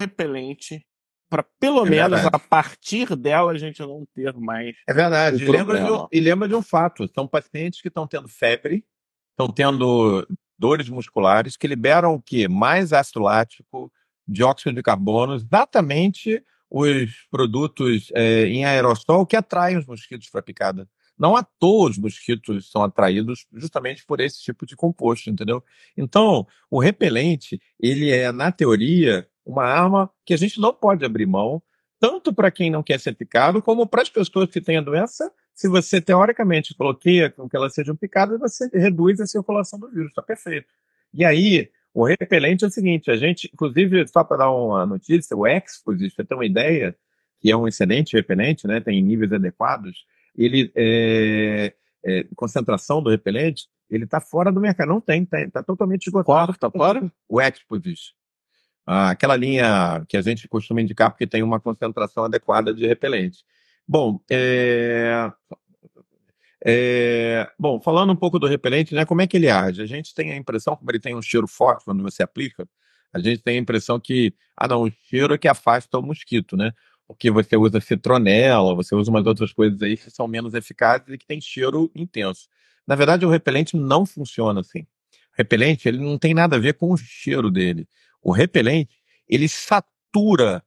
repelente 0.01 0.85
para 1.31 1.45
pelo 1.61 1.87
é 1.87 1.91
menos 1.91 2.21
verdade. 2.21 2.37
a 2.37 2.39
partir 2.39 3.15
dela 3.15 3.53
a 3.53 3.59
gente 3.59 3.81
não 3.81 4.05
ter 4.13 4.35
mais. 4.35 4.75
É 4.87 4.93
verdade. 4.93 5.43
E 5.43 5.49
lembra, 5.49 5.95
um, 5.95 6.09
e 6.11 6.21
lembra, 6.21 6.49
de 6.49 6.55
um, 6.55 6.63
fato: 6.63 7.09
são 7.15 7.27
pacientes 7.27 7.81
que 7.81 7.89
estão 7.89 8.07
tendo 8.07 8.29
febre, 8.29 8.85
estão 9.31 9.49
tendo 9.49 10.27
dores 10.59 10.89
musculares, 10.89 11.57
que 11.57 11.69
liberam 11.69 12.15
o 12.15 12.21
quê? 12.21 12.49
Mais 12.49 12.93
ácido 12.93 13.21
lático, 13.21 13.91
dióxido 14.27 14.75
de 14.75 14.83
carbono, 14.83 15.35
exatamente 15.35 16.45
os 16.69 17.11
produtos 17.31 18.11
é, 18.15 18.47
em 18.47 18.65
aerossol 18.65 19.25
que 19.25 19.37
atraem 19.37 19.79
os 19.79 19.87
mosquitos 19.87 20.29
para 20.29 20.43
picada. 20.43 20.89
Não 21.19 21.37
à 21.37 21.43
toa 21.43 21.91
os 21.91 21.99
mosquitos 21.99 22.71
são 22.71 22.83
atraídos 22.83 23.47
justamente 23.53 24.05
por 24.07 24.21
esse 24.21 24.41
tipo 24.43 24.65
de 24.65 24.75
composto, 24.75 25.29
entendeu? 25.29 25.63
Então, 25.95 26.47
o 26.71 26.81
repelente, 26.81 27.61
ele 27.79 28.11
é, 28.11 28.33
na 28.33 28.51
teoria, 28.51 29.29
uma 29.45 29.65
arma 29.65 30.11
que 30.25 30.35
a 30.35 30.37
gente 30.37 30.61
não 30.61 30.73
pode 30.73 31.05
abrir 31.05 31.27
mão, 31.27 31.63
tanto 31.99 32.33
para 32.33 32.51
quem 32.51 32.71
não 32.71 32.83
quer 32.83 32.99
ser 32.99 33.15
picado, 33.15 33.61
como 33.61 33.87
para 33.87 34.03
as 34.03 34.09
pessoas 34.09 34.49
que 34.49 34.61
têm 34.61 34.79
a 34.79 34.83
doença. 34.83 35.31
Se 35.55 35.69
você, 35.69 36.01
teoricamente, 36.01 36.75
bloqueia 36.77 37.31
com 37.31 37.49
que 37.49 37.57
elas 37.57 37.75
sejam 37.75 37.95
picadas, 37.95 38.41
você 38.41 38.69
reduz 38.73 39.21
a 39.21 39.27
circulação 39.27 39.79
do 39.79 39.91
vírus. 39.91 40.09
Está 40.09 40.23
perfeito. 40.23 40.69
E 41.13 41.25
aí, 41.25 41.71
o 41.93 42.05
repelente 42.05 42.65
é 42.65 42.69
o 42.69 42.71
seguinte: 42.71 43.11
a 43.11 43.17
gente, 43.17 43.51
inclusive, 43.53 44.07
só 44.09 44.25
para 44.25 44.39
dar 44.39 44.51
uma 44.51 44.87
notícia, 44.87 45.37
o 45.37 45.47
Exposite, 45.47 46.15
você 46.15 46.25
tem 46.25 46.37
uma 46.37 46.47
ideia, 46.47 46.97
que 47.41 47.51
é 47.51 47.57
um 47.57 47.69
excelente 47.69 48.17
repelente, 48.17 48.67
né, 48.67 48.81
tem 48.81 49.03
níveis 49.03 49.33
adequados, 49.33 50.07
ele, 50.37 50.73
é, 50.75 51.75
é, 52.05 52.25
concentração 52.35 53.03
do 53.03 53.11
repelente, 53.11 53.67
ele 53.91 54.05
está 54.05 54.21
fora 54.21 54.53
do 54.53 54.61
mercado. 54.61 54.89
Não 54.89 55.01
tem, 55.01 55.25
está 55.25 55.51
tá 55.51 55.63
totalmente 55.63 56.07
esgotado. 56.07 56.53
Está 56.53 56.71
fora? 56.71 57.13
O 57.29 57.41
Exposite. 57.41 58.15
Aquela 58.87 59.37
linha 59.37 60.05
que 60.09 60.17
a 60.17 60.23
gente 60.23 60.49
costuma 60.49 60.81
indicar 60.81 61.11
porque 61.11 61.27
tem 61.27 61.43
uma 61.43 61.61
concentração 61.61 62.25
adequada 62.25 62.75
de 62.75 62.87
repelente. 62.87 63.45
Bom, 63.87 64.21
é... 64.31 65.31
É... 66.65 67.51
Bom, 67.59 67.81
falando 67.81 68.13
um 68.13 68.17
pouco 68.17 68.39
do 68.39 68.47
repelente, 68.47 68.95
né, 68.95 69.05
como 69.05 69.23
é 69.23 69.27
que 69.27 69.37
ele 69.37 69.49
age? 69.49 69.83
A 69.83 69.87
gente 69.87 70.15
tem 70.15 70.33
a 70.33 70.37
impressão, 70.37 70.77
como 70.77 70.91
ele 70.91 71.01
tem 71.01 71.15
um 71.15 71.23
cheiro 71.23 71.47
forte 71.49 71.85
quando 71.85 72.03
você 72.03 72.23
aplica, 72.23 72.69
a 73.13 73.19
gente 73.19 73.43
tem 73.43 73.57
a 73.57 73.61
impressão 73.61 73.99
que, 73.99 74.35
ah 74.57 74.69
não, 74.69 74.83
o 74.83 74.93
cheiro 75.09 75.35
é 75.35 75.39
que 75.39 75.49
afasta 75.49 75.99
o 75.99 76.03
mosquito, 76.03 76.57
né? 76.57 76.73
Porque 77.07 77.31
você 77.31 77.57
usa 77.57 77.81
citronela, 77.81 78.75
você 78.75 78.95
usa 78.95 79.11
umas 79.11 79.27
outras 79.27 79.53
coisas 79.53 79.83
aí 79.83 79.97
que 79.97 80.11
são 80.11 80.29
menos 80.29 80.55
eficazes 80.55 81.09
e 81.09 81.19
que 81.19 81.27
tem 81.27 81.41
cheiro 81.41 81.91
intenso. 81.95 82.49
Na 82.87 82.95
verdade, 82.95 83.27
o 83.27 83.31
repelente 83.31 83.77
não 83.77 84.07
funciona 84.07 84.61
assim. 84.61 84.83
O 84.83 85.37
repelente, 85.39 85.89
ele 85.89 85.99
não 85.99 86.19
tem 86.19 86.35
nada 86.35 86.57
a 86.57 86.59
ver 86.59 86.75
com 86.75 86.93
o 86.93 86.97
cheiro 86.97 87.51
dele 87.51 87.89
o 88.23 88.33
repelente, 88.33 88.99
ele 89.29 89.49
satura 89.49 90.65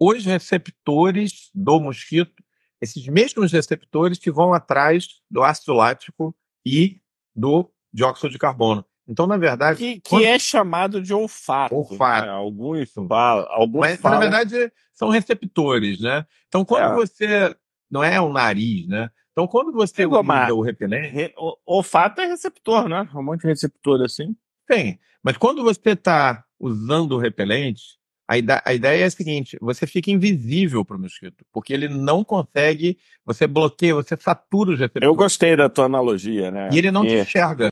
os 0.00 0.24
receptores 0.24 1.50
do 1.54 1.80
mosquito, 1.80 2.42
esses 2.80 3.06
mesmos 3.08 3.52
receptores 3.52 4.18
que 4.18 4.30
vão 4.30 4.52
atrás 4.52 5.06
do 5.30 5.42
ácido 5.42 5.72
lático 5.74 6.34
e 6.64 7.00
do 7.34 7.70
dióxido 7.92 8.30
de 8.30 8.38
carbono. 8.38 8.84
Então, 9.08 9.26
na 9.26 9.36
verdade. 9.36 9.78
Que, 9.78 10.00
que 10.00 10.10
quando... 10.10 10.24
é 10.24 10.38
chamado 10.38 11.00
de 11.00 11.14
olfato. 11.14 11.74
Olfato. 11.74 12.26
Né? 12.26 12.32
Alguns 12.32 12.92
falam. 12.92 13.46
Alguns 13.48 13.80
Mas, 13.80 14.00
falam... 14.00 14.18
na 14.18 14.24
verdade, 14.24 14.72
são 14.92 15.08
receptores, 15.08 16.00
né? 16.00 16.26
Então, 16.46 16.64
quando 16.64 16.92
é. 16.92 16.94
você. 16.94 17.56
Não 17.90 18.04
é 18.04 18.20
o 18.20 18.30
nariz, 18.30 18.86
né? 18.86 19.10
Então, 19.32 19.46
quando 19.46 19.72
você 19.72 20.04
usa 20.04 20.52
o 20.52 20.60
repelente. 20.60 21.08
Re... 21.08 21.32
O 21.38 21.56
olfato 21.64 22.20
é 22.20 22.26
receptor, 22.26 22.86
né? 22.86 23.08
Um 23.14 23.22
monte 23.22 23.42
de 23.42 23.48
receptor 23.48 24.02
assim. 24.02 24.36
Tem. 24.66 25.00
Mas 25.22 25.38
quando 25.38 25.62
você 25.62 25.90
está 25.90 26.44
usando 26.58 27.12
o 27.12 27.18
repelente, 27.18 27.98
a, 28.28 28.34
a 28.64 28.74
ideia 28.74 29.02
é 29.02 29.06
a 29.06 29.10
seguinte: 29.10 29.56
você 29.60 29.86
fica 29.86 30.10
invisível 30.10 30.84
para 30.84 30.96
o 30.96 31.00
mosquito, 31.00 31.44
porque 31.52 31.72
ele 31.72 31.88
não 31.88 32.22
consegue, 32.22 32.98
você 33.24 33.46
bloqueia, 33.46 33.94
você 33.94 34.16
satura 34.20 34.72
os 34.72 34.78
receptores. 34.78 35.06
Eu 35.06 35.14
gostei 35.14 35.56
da 35.56 35.68
tua 35.68 35.86
analogia, 35.86 36.50
né? 36.50 36.68
E 36.72 36.78
ele 36.78 36.90
não 36.90 37.06
te 37.06 37.14
enxerga. 37.14 37.70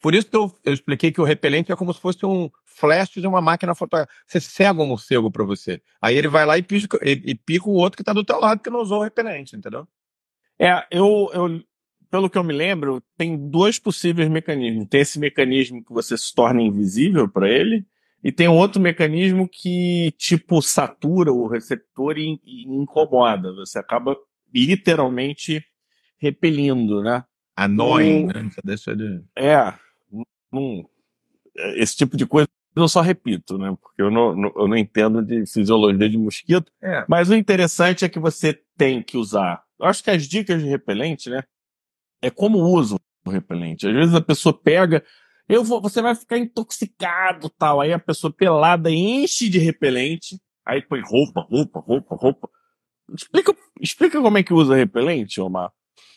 Por 0.00 0.14
isso 0.14 0.28
que 0.28 0.36
eu, 0.36 0.52
eu, 0.62 0.74
expliquei 0.74 1.10
que 1.10 1.20
o 1.20 1.24
repelente 1.24 1.72
é 1.72 1.76
como 1.76 1.92
se 1.92 2.00
fosse 2.00 2.24
um 2.26 2.50
flash 2.64 3.12
de 3.14 3.26
uma 3.26 3.40
máquina 3.40 3.74
fotográfica. 3.74 4.14
Você 4.26 4.38
cega 4.38 4.82
um 4.82 4.86
morcego 4.86 5.30
para 5.30 5.42
você. 5.42 5.80
Aí 6.00 6.16
ele 6.16 6.28
vai 6.28 6.44
lá 6.44 6.58
e 6.58 6.62
pica, 6.62 6.98
e, 7.02 7.22
e 7.24 7.34
pica 7.34 7.68
o 7.68 7.72
outro 7.72 7.96
que 7.96 8.02
está 8.02 8.12
do 8.12 8.22
teu 8.22 8.38
lado 8.38 8.60
que 8.60 8.70
não 8.70 8.80
usou 8.80 9.00
o 9.00 9.02
repelente, 9.02 9.56
entendeu? 9.56 9.88
É, 10.60 10.86
eu, 10.90 11.30
eu, 11.32 11.62
pelo 12.10 12.28
que 12.28 12.36
eu 12.36 12.44
me 12.44 12.52
lembro, 12.52 13.02
tem 13.16 13.48
dois 13.48 13.78
possíveis 13.78 14.28
mecanismos. 14.28 14.86
Tem 14.88 15.00
esse 15.00 15.18
mecanismo 15.18 15.82
que 15.82 15.92
você 15.92 16.16
se 16.16 16.34
torna 16.34 16.62
invisível 16.62 17.28
para 17.28 17.48
ele, 17.48 17.84
e 18.22 18.32
tem 18.32 18.48
um 18.48 18.56
outro 18.56 18.80
mecanismo 18.80 19.48
que, 19.48 20.12
tipo, 20.18 20.60
satura 20.60 21.32
o 21.32 21.46
receptor 21.46 22.18
e, 22.18 22.40
e 22.44 22.64
incomoda. 22.64 23.52
Você 23.54 23.78
acaba 23.78 24.16
literalmente 24.52 25.64
repelindo, 26.18 27.02
né? 27.02 27.24
Annoying, 27.56 28.24
um, 28.24 28.26
né? 28.26 28.50
deixa 28.64 28.96
de... 28.96 29.22
É. 29.36 29.74
Esse 31.76 31.96
tipo 31.96 32.16
de 32.16 32.26
coisa 32.26 32.48
eu 32.76 32.88
só 32.88 33.00
repito, 33.00 33.56
né? 33.56 33.74
Porque 33.80 34.02
eu 34.02 34.10
não, 34.10 34.52
eu 34.54 34.68
não 34.68 34.76
entendo 34.76 35.22
de 35.22 35.46
fisiologia 35.46 36.10
de 36.10 36.18
mosquito. 36.18 36.70
É. 36.82 37.06
Mas 37.08 37.30
o 37.30 37.34
interessante 37.34 38.04
é 38.04 38.08
que 38.08 38.18
você 38.18 38.60
tem 38.76 39.02
que 39.02 39.16
usar. 39.16 39.62
Eu 39.80 39.86
acho 39.86 40.04
que 40.04 40.10
as 40.10 40.24
dicas 40.24 40.62
de 40.62 40.68
repelente, 40.68 41.30
né? 41.30 41.42
É 42.20 42.28
como 42.28 42.58
usa 42.58 42.96
o 43.24 43.30
repelente. 43.30 43.88
Às 43.88 43.94
vezes 43.94 44.14
a 44.14 44.20
pessoa 44.20 44.52
pega, 44.52 45.02
eu 45.48 45.62
vou, 45.64 45.80
você 45.80 46.02
vai 46.02 46.14
ficar 46.14 46.38
intoxicado, 46.38 47.48
tal. 47.50 47.80
Aí 47.80 47.92
a 47.92 47.98
pessoa 47.98 48.32
pelada 48.32 48.90
enche 48.90 49.48
de 49.48 49.58
repelente, 49.58 50.40
aí 50.64 50.82
põe 50.82 51.00
roupa, 51.00 51.40
roupa, 51.40 51.80
roupa, 51.80 52.16
roupa. 52.16 52.50
Explica, 53.14 53.56
explica 53.80 54.20
como 54.20 54.38
é 54.38 54.42
que 54.42 54.52
usa 54.52 54.74
repelente, 54.74 55.40
Omar. 55.40 55.72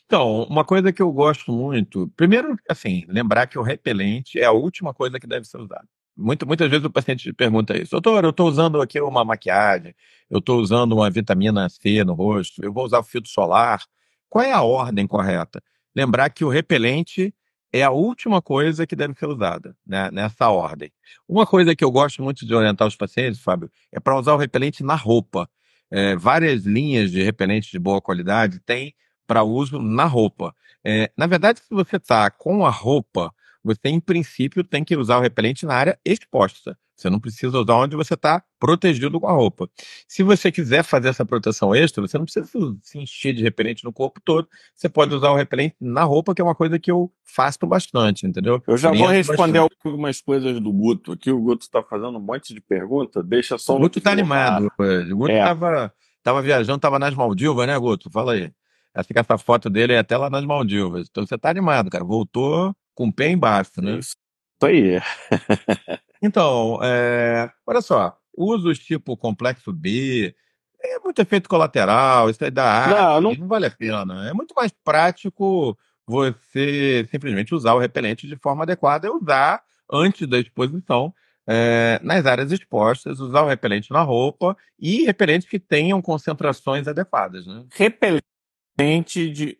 Então, 0.05 0.43
uma 0.45 0.65
coisa 0.65 0.91
que 0.91 1.01
eu 1.01 1.11
gosto 1.11 1.51
muito, 1.51 2.11
primeiro, 2.17 2.57
assim, 2.67 3.05
lembrar 3.07 3.45
que 3.45 3.59
o 3.59 3.61
repelente 3.61 4.39
é 4.39 4.45
a 4.45 4.51
última 4.51 4.91
coisa 4.91 5.19
que 5.19 5.27
deve 5.27 5.45
ser 5.45 5.59
usada. 5.59 5.87
Muito, 6.17 6.47
muitas 6.47 6.67
vezes 6.67 6.83
o 6.83 6.89
paciente 6.89 7.31
pergunta 7.31 7.77
isso, 7.77 7.91
doutor, 7.91 8.23
eu 8.23 8.31
estou 8.31 8.47
usando 8.47 8.81
aqui 8.81 8.99
uma 8.99 9.23
maquiagem, 9.23 9.93
eu 10.29 10.39
estou 10.39 10.59
usando 10.59 10.93
uma 10.93 11.09
vitamina 11.11 11.69
C 11.69 12.03
no 12.03 12.13
rosto, 12.13 12.63
eu 12.63 12.73
vou 12.73 12.85
usar 12.85 12.99
o 12.99 13.03
filtro 13.03 13.29
solar. 13.29 13.83
Qual 14.27 14.43
é 14.43 14.51
a 14.51 14.63
ordem 14.63 15.05
correta? 15.05 15.61
Lembrar 15.95 16.29
que 16.31 16.43
o 16.43 16.49
repelente 16.49 17.33
é 17.71 17.83
a 17.83 17.91
última 17.91 18.41
coisa 18.41 18.85
que 18.87 18.95
deve 18.95 19.13
ser 19.13 19.27
usada, 19.27 19.75
né, 19.85 20.09
nessa 20.11 20.49
ordem. 20.49 20.91
Uma 21.27 21.45
coisa 21.45 21.75
que 21.75 21.83
eu 21.83 21.91
gosto 21.91 22.23
muito 22.23 22.45
de 22.45 22.53
orientar 22.53 22.87
os 22.87 22.95
pacientes, 22.95 23.41
Fábio, 23.41 23.69
é 23.91 23.99
para 23.99 24.17
usar 24.17 24.33
o 24.33 24.37
repelente 24.37 24.83
na 24.83 24.95
roupa. 24.95 25.49
É, 25.91 26.15
várias 26.15 26.65
linhas 26.65 27.11
de 27.11 27.21
repelente 27.23 27.71
de 27.71 27.79
boa 27.79 28.01
qualidade 28.01 28.59
têm 28.59 28.93
para 29.27 29.43
uso 29.43 29.79
na 29.79 30.05
roupa. 30.05 30.55
É, 30.83 31.11
na 31.17 31.27
verdade, 31.27 31.59
se 31.59 31.69
você 31.69 31.97
está 31.97 32.29
com 32.31 32.65
a 32.65 32.69
roupa, 32.69 33.33
você, 33.63 33.89
em 33.89 33.99
princípio, 33.99 34.63
tem 34.63 34.83
que 34.83 34.95
usar 34.95 35.17
o 35.17 35.21
repelente 35.21 35.65
na 35.65 35.75
área 35.75 35.99
exposta. 36.03 36.77
Você 36.99 37.09
não 37.09 37.19
precisa 37.19 37.57
usar 37.57 37.75
onde 37.75 37.95
você 37.95 38.13
está 38.13 38.43
protegido 38.59 39.21
com 39.21 39.27
a 39.27 39.31
roupa. 39.31 39.69
Se 40.05 40.21
você 40.21 40.51
quiser 40.51 40.83
fazer 40.83 41.07
essa 41.07 41.25
proteção 41.25 41.73
extra, 41.73 42.05
você 42.05 42.17
não 42.17 42.25
precisa 42.25 42.45
se 42.81 42.99
encher 42.99 43.33
de 43.33 43.41
repelente 43.41 43.85
no 43.85 43.93
corpo 43.93 44.19
todo. 44.19 44.49
Você 44.75 44.89
pode 44.89 45.15
usar 45.15 45.29
o 45.29 45.35
repelente 45.35 45.77
na 45.79 46.03
roupa, 46.03 46.35
que 46.35 46.41
é 46.41 46.43
uma 46.43 46.53
coisa 46.53 46.77
que 46.77 46.91
eu 46.91 47.09
faço 47.23 47.65
bastante, 47.65 48.27
entendeu? 48.27 48.61
Eu 48.67 48.75
já 48.75 48.91
vou 48.91 49.07
responder 49.07 49.59
bastante. 49.59 49.77
algumas 49.85 50.19
coisas 50.19 50.59
do 50.59 50.73
Guto 50.73 51.13
aqui. 51.13 51.31
O 51.31 51.39
Guto 51.39 51.63
está 51.63 51.81
fazendo 51.81 52.17
um 52.17 52.21
monte 52.21 52.53
de 52.53 52.59
perguntas. 52.59 53.25
Deixa 53.25 53.57
só 53.57 53.77
o 53.77 53.79
Guto 53.79 53.99
está 53.99 54.11
animado. 54.11 54.69
O 54.77 55.15
Guto 55.15 55.31
estava 55.31 55.85
é. 55.85 55.91
tava 56.21 56.41
viajando, 56.41 56.75
estava 56.75 56.99
nas 56.99 57.13
Maldivas, 57.13 57.65
né, 57.65 57.79
Guto? 57.79 58.11
Fala 58.11 58.33
aí. 58.33 58.51
Acho 58.93 59.07
que 59.07 59.17
essa 59.17 59.37
foto 59.37 59.69
dele 59.69 59.93
é 59.93 59.99
até 59.99 60.17
lá 60.17 60.29
nas 60.29 60.43
Maldivas. 60.43 61.07
Então 61.09 61.25
você 61.25 61.35
está 61.35 61.49
animado, 61.49 61.89
cara. 61.89 62.03
Voltou 62.03 62.75
com 62.93 63.07
o 63.07 63.13
pé 63.13 63.29
embaixo, 63.29 63.81
né? 63.81 63.99
Isso 63.99 64.17
aí. 64.61 64.99
Então, 66.21 66.79
é, 66.83 67.49
olha 67.65 67.81
só, 67.81 68.17
usos 68.35 68.79
tipo 68.79 69.15
complexo 69.15 69.71
B, 69.71 70.35
é 70.81 70.99
muito 70.99 71.21
efeito 71.21 71.49
colateral, 71.49 72.29
isso 72.29 72.43
aí 72.43 72.51
dá 72.51 72.65
ar, 72.65 73.21
não, 73.21 73.31
não... 73.31 73.35
não 73.35 73.47
vale 73.47 73.65
a 73.65 73.71
pena. 73.71 74.29
É 74.29 74.33
muito 74.33 74.53
mais 74.55 74.71
prático 74.83 75.77
você 76.07 77.07
simplesmente 77.11 77.53
usar 77.53 77.73
o 77.73 77.79
repelente 77.79 78.27
de 78.27 78.35
forma 78.37 78.63
adequada 78.63 79.07
e 79.07 79.09
usar 79.09 79.61
antes 79.91 80.27
da 80.27 80.39
exposição 80.39 81.13
é, 81.47 81.99
nas 82.03 82.25
áreas 82.25 82.51
expostas, 82.51 83.19
usar 83.19 83.41
o 83.41 83.47
repelente 83.47 83.91
na 83.91 84.01
roupa 84.01 84.55
e 84.77 85.03
repelentes 85.03 85.47
que 85.47 85.59
tenham 85.59 86.01
concentrações 86.01 86.87
adequadas. 86.87 87.45
Né? 87.45 87.65
Repelente 87.71 89.31
de... 89.31 89.57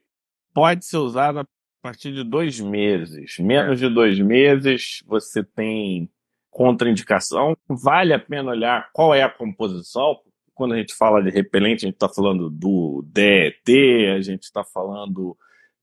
pode 0.54 0.86
ser 0.86 0.98
usado 0.98 1.40
a 1.40 1.46
partir 1.82 2.14
de 2.14 2.24
dois 2.24 2.60
meses. 2.60 3.38
Menos 3.40 3.82
é. 3.82 3.88
de 3.88 3.94
dois 3.94 4.20
meses, 4.20 5.04
você 5.06 5.44
tem 5.44 6.10
contraindicação. 6.50 7.56
Vale 7.68 8.14
a 8.14 8.20
pena 8.20 8.52
olhar 8.52 8.90
qual 8.94 9.14
é 9.14 9.22
a 9.22 9.30
composição. 9.30 10.18
Quando 10.54 10.74
a 10.74 10.78
gente 10.78 10.94
fala 10.94 11.22
de 11.22 11.30
repelente, 11.30 11.86
a 11.86 11.88
gente 11.88 11.96
está 11.96 12.10
falando 12.10 12.50
do 12.50 13.04
DET, 13.08 13.70
a 14.16 14.22
gente 14.22 14.44
está 14.44 14.64
falando 14.64 15.38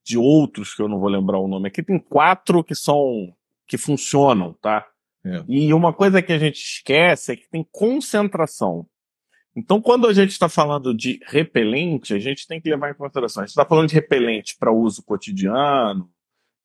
de 0.05 0.19
outros 0.19 0.75
que 0.75 0.83
eu 0.83 0.89
não 0.89 1.01
vou 1.01 1.09
lembrar 1.09 1.39
o 1.39 1.49
nome 1.49 1.69
aqui. 1.69 1.83
Tem 1.83 1.99
quatro 1.99 2.63
que 2.63 2.75
são 2.75 3.35
que 3.67 3.77
funcionam, 3.77 4.53
tá? 4.61 4.87
É. 5.25 5.43
E 5.49 5.75
uma 5.75 5.93
coisa 5.93 6.23
que 6.23 6.33
a 6.33 6.39
gente 6.39 6.63
esquece 6.63 7.33
é 7.33 7.37
que 7.37 7.49
tem 7.49 7.67
concentração. 7.73 8.87
Então, 9.57 9.81
quando 9.81 10.07
a 10.07 10.13
gente 10.13 10.31
está 10.31 10.49
falando 10.49 10.95
de 10.95 11.19
repelente, 11.27 12.13
a 12.13 12.19
gente 12.19 12.47
tem 12.47 12.61
que 12.61 12.69
levar 12.69 12.91
em 12.91 12.95
consideração. 12.95 13.43
A 13.43 13.47
gente 13.47 13.53
está 13.53 13.65
falando 13.65 13.89
de 13.89 13.95
repelente 13.95 14.55
para 14.59 14.71
uso 14.71 15.03
cotidiano, 15.03 16.09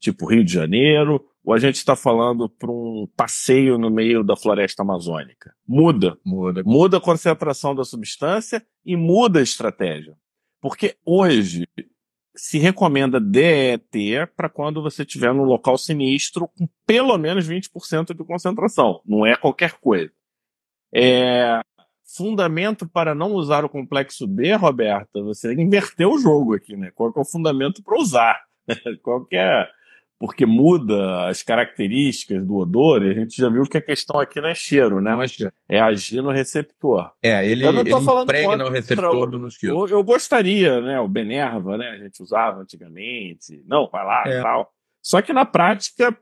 tipo 0.02 0.26
Rio 0.26 0.44
de 0.44 0.52
Janeiro, 0.52 1.24
ou 1.46 1.54
a 1.54 1.60
gente 1.60 1.76
está 1.76 1.96
falando 1.96 2.50
para 2.50 2.70
um 2.70 3.08
passeio 3.16 3.78
no 3.78 3.90
meio 3.90 4.24
da 4.24 4.36
floresta 4.36 4.84
amazônica? 4.84 5.54
Muda. 5.66 6.18
Muda. 6.26 6.64
Muda 6.66 6.98
a 6.98 7.02
concentração 7.02 7.74
da 7.74 7.86
substância 7.86 8.66
e 8.84 8.98
muda 8.98 9.40
a 9.40 9.44
estratégia. 9.44 10.16
Porque 10.60 10.98
hoje 11.06 11.68
se 12.36 12.58
recomenda 12.58 13.20
DET 13.20 14.28
para 14.36 14.50
quando 14.50 14.82
você 14.82 15.04
estiver 15.04 15.34
num 15.34 15.44
local 15.44 15.78
sinistro 15.78 16.48
com 16.48 16.68
pelo 16.86 17.18
menos 17.18 17.48
20% 17.48 18.16
de 18.16 18.24
concentração. 18.24 19.02
Não 19.06 19.26
é 19.26 19.36
qualquer 19.36 19.74
coisa. 19.80 20.12
É, 20.94 21.60
fundamento 22.16 22.88
para 22.88 23.16
não 23.16 23.34
usar 23.34 23.66
o 23.66 23.70
complexo 23.70 24.28
B, 24.28 24.54
Roberta, 24.54 25.22
você 25.22 25.54
inverteu 25.54 26.12
o 26.12 26.20
jogo 26.20 26.56
aqui, 26.56 26.76
né? 26.76 26.92
Qual 26.94 27.12
é 27.16 27.20
o 27.20 27.26
fundamento 27.26 27.84
para 27.84 28.00
usar? 28.00 28.42
Qual 29.02 29.26
é 29.32 29.68
porque 30.22 30.46
muda 30.46 31.30
as 31.30 31.42
características 31.42 32.46
do 32.46 32.58
odor, 32.58 33.04
e 33.04 33.10
a 33.10 33.14
gente 33.16 33.36
já 33.36 33.50
viu 33.50 33.64
que 33.64 33.80
a 33.80 33.82
questão 33.82 34.20
aqui 34.20 34.40
não 34.40 34.50
é 34.50 34.54
cheiro, 34.54 35.02
né? 35.02 35.16
Mas 35.16 35.36
é 35.68 35.82
agir 35.82 36.22
no 36.22 36.30
receptor. 36.30 37.12
É, 37.24 37.44
ele, 37.44 37.66
eu 37.66 37.74
não 37.74 37.84
tô 37.84 37.98
ele 37.98 38.06
falando 38.06 38.24
impregna 38.26 38.66
o 38.66 38.70
receptor 38.70 39.32
do 39.32 39.40
mosquito. 39.40 39.72
Eu, 39.72 39.88
eu, 39.88 40.04
gostaria, 40.04 40.80
né? 40.80 41.00
O 41.00 41.08
Benerva, 41.08 41.76
né? 41.76 41.90
A 41.90 41.98
gente 41.98 42.22
usava 42.22 42.62
antigamente. 42.62 43.64
Não, 43.66 43.90
vai 43.90 44.06
lá 44.06 44.24
é. 44.28 44.38
e 44.38 44.44
tal. 44.44 44.72
Só 45.02 45.24
que 45.24 45.34
na 45.34 45.44
prática, 45.44 46.16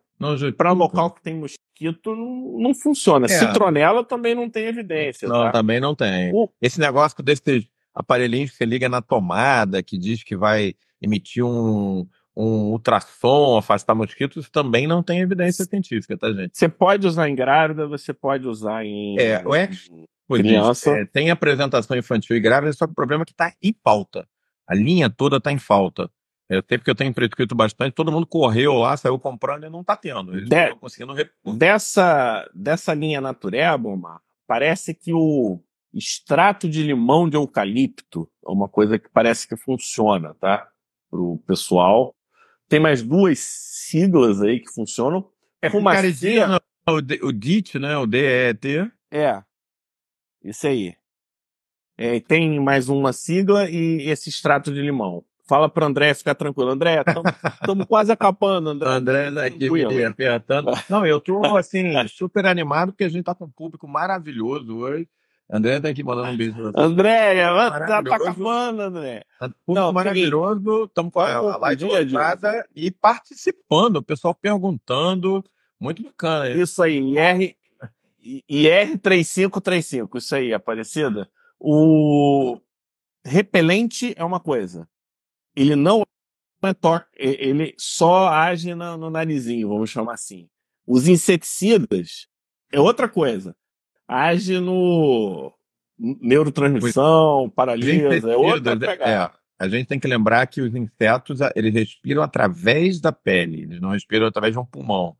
para 0.56 0.72
local 0.72 1.12
que 1.12 1.22
tem 1.22 1.36
mosquito, 1.36 2.16
não, 2.16 2.58
não 2.58 2.74
funciona. 2.74 3.26
É. 3.26 3.28
Citronela 3.28 4.02
também 4.06 4.34
não 4.34 4.50
tem 4.50 4.68
evidência. 4.68 5.28
Não, 5.28 5.44
tá? 5.44 5.52
também 5.52 5.82
não 5.82 5.94
tem. 5.94 6.32
O... 6.34 6.50
Esse 6.62 6.80
negócio 6.80 7.22
desse 7.22 7.68
aparelhinho 7.94 8.48
que 8.48 8.56
você 8.56 8.64
liga 8.64 8.88
na 8.88 9.02
tomada, 9.02 9.84
que 9.84 9.98
diz 9.98 10.24
que 10.24 10.38
vai 10.38 10.74
emitir 11.02 11.44
um 11.44 12.08
um 12.40 12.72
ultrassom, 12.72 13.58
afastar 13.58 13.94
mosquitos, 13.94 14.50
também 14.50 14.88
não 14.88 15.04
tem 15.04 15.20
evidência 15.20 15.66
científica, 15.66 16.18
tá, 16.18 16.32
gente? 16.32 16.58
Você 16.58 16.70
pode 16.70 17.06
usar 17.06 17.28
em 17.28 17.36
grávida, 17.36 17.86
você 17.86 18.14
pode 18.14 18.48
usar 18.48 18.86
em. 18.86 19.20
É, 19.20 19.46
o 19.46 19.56
ex 19.56 19.90
criança. 20.30 20.92
É, 20.92 21.06
tem 21.06 21.32
apresentação 21.32 21.98
infantil 21.98 22.36
e 22.38 22.40
grávida, 22.40 22.72
só 22.74 22.86
que 22.86 22.92
o 22.92 22.96
problema 22.96 23.24
é 23.24 23.26
que 23.26 23.32
está 23.32 23.54
em 23.62 23.76
falta. 23.84 24.28
A 24.68 24.76
linha 24.76 25.10
toda 25.10 25.38
está 25.38 25.52
em 25.52 25.58
falta. 25.58 26.10
Eu 26.48 26.64
sei 26.68 26.78
porque 26.78 26.90
eu 26.90 26.96
tenho 26.96 27.14
prescrito 27.14 27.54
bastante, 27.54 27.94
todo 27.94 28.12
mundo 28.12 28.26
correu 28.26 28.74
lá, 28.74 28.98
saiu 28.98 29.20
comprando 29.20 29.66
e 29.66 29.70
não 29.70 29.82
está 29.82 29.96
tendo. 29.96 30.36
Eles 30.36 30.50
De, 30.50 30.74
conseguindo 30.76 31.14
dessa, 31.46 32.50
dessa 32.56 32.94
linha 32.94 33.22
natureba, 33.22 33.90
parece 34.48 34.96
que 34.96 35.14
o 35.14 35.60
extrato 35.94 36.68
de 36.68 36.82
limão 36.84 37.30
de 37.30 37.38
eucalipto 37.38 38.30
é 38.46 38.50
uma 38.50 38.68
coisa 38.68 38.98
que 38.98 39.10
parece 39.10 39.48
que 39.48 39.56
funciona, 39.56 40.34
tá? 40.36 40.68
Para 41.10 41.20
o 41.20 41.38
pessoal. 41.46 42.16
Tem 42.70 42.80
mais 42.80 43.02
duas 43.02 43.40
siglas 43.40 44.42
aí 44.42 44.60
que 44.60 44.72
funcionam. 44.72 45.28
É 45.60 45.70
Fumacia. 45.70 46.62
O, 46.88 47.28
o 47.28 47.34
DIT, 47.34 47.80
né? 47.80 47.98
O 47.98 48.06
DET. 48.06 48.90
É. 49.12 49.44
Isso 50.44 50.68
aí. 50.68 50.96
É, 51.98 52.20
tem 52.20 52.60
mais 52.60 52.88
uma 52.88 53.12
sigla 53.12 53.70
e 53.70 54.10
esse 54.10 54.30
extrato 54.30 54.72
de 54.72 54.82
limão. 54.82 55.24
Fala 55.48 55.68
para 55.68 55.88
André 55.88 56.14
ficar 56.14 56.36
tranquilo. 56.36 56.70
André, 56.70 57.04
estamos 57.60 57.86
quase 57.90 58.12
acabando. 58.12 58.70
André, 58.70 59.28
André 59.28 59.50
tá 59.50 59.90
me 59.90 60.06
apertando. 60.06 60.72
Não, 60.88 61.06
eu 61.06 61.20
tô 61.20 61.58
assim, 61.58 61.92
super 62.08 62.46
animado 62.46 62.92
porque 62.92 63.04
a 63.04 63.10
gente 63.10 63.26
tá 63.26 63.34
com 63.34 63.46
um 63.46 63.50
público 63.50 63.88
maravilhoso 63.88 64.78
hoje. 64.78 65.10
André 65.52 65.80
tá 65.80 65.90
aqui 65.90 66.04
mandando 66.04 66.30
um 66.30 66.38
beijo. 66.38 66.72
André, 66.76 67.44
tá, 67.44 68.04
tá 68.04 68.16
acabando, 68.16 68.82
André. 68.82 69.26
Tá 69.40 69.52
Não, 69.68 69.92
maravilhoso. 69.92 70.86
Estamos 70.86 71.12
com 71.12 71.20
a 71.20 71.58
live 71.58 71.86
lotada 71.86 72.70
e 72.76 72.92
participando, 72.92 73.96
o 73.96 74.04
pessoal 74.04 74.36
perguntando. 74.36 75.44
Muito 75.80 76.04
bacana. 76.04 76.50
Isso 76.50 76.84
aí, 76.84 77.00
IR, 77.00 77.56
IR3535, 78.48 80.18
isso 80.18 80.36
aí, 80.36 80.54
Aparecida. 80.54 81.28
O 81.60 82.60
repelente 83.26 84.14
é 84.16 84.24
uma 84.24 84.40
coisa. 84.40 84.88
Ele 85.56 85.76
não 85.76 86.04
é 86.62 86.74
toque, 86.74 87.08
ele 87.16 87.74
só 87.78 88.28
age 88.28 88.76
no, 88.76 88.98
no 88.98 89.10
narizinho, 89.10 89.70
vamos 89.70 89.90
chamar 89.90 90.14
assim. 90.14 90.48
Os 90.86 91.08
inseticidas 91.08 92.28
é 92.72 92.80
outra 92.80 93.10
coisa 93.10 93.56
age 94.10 94.60
no 94.60 95.54
neurotransmissão, 96.00 97.50
paralisa, 97.56 98.32
é 98.32 98.36
outra 98.36 98.76
pegada. 98.76 99.36
É. 99.36 99.40
A 99.60 99.68
gente 99.68 99.88
tem 99.88 100.00
que 100.00 100.08
lembrar 100.08 100.48
que 100.48 100.62
os 100.62 100.74
insetos, 100.74 101.40
eles 101.54 101.74
respiram 101.74 102.24
através 102.24 103.02
da 103.02 103.12
pele, 103.12 103.64
eles 103.64 103.82
não 103.82 103.90
respiram 103.90 104.26
através 104.26 104.54
de 104.54 104.60
um 104.60 104.66
pulmão. 104.66 105.16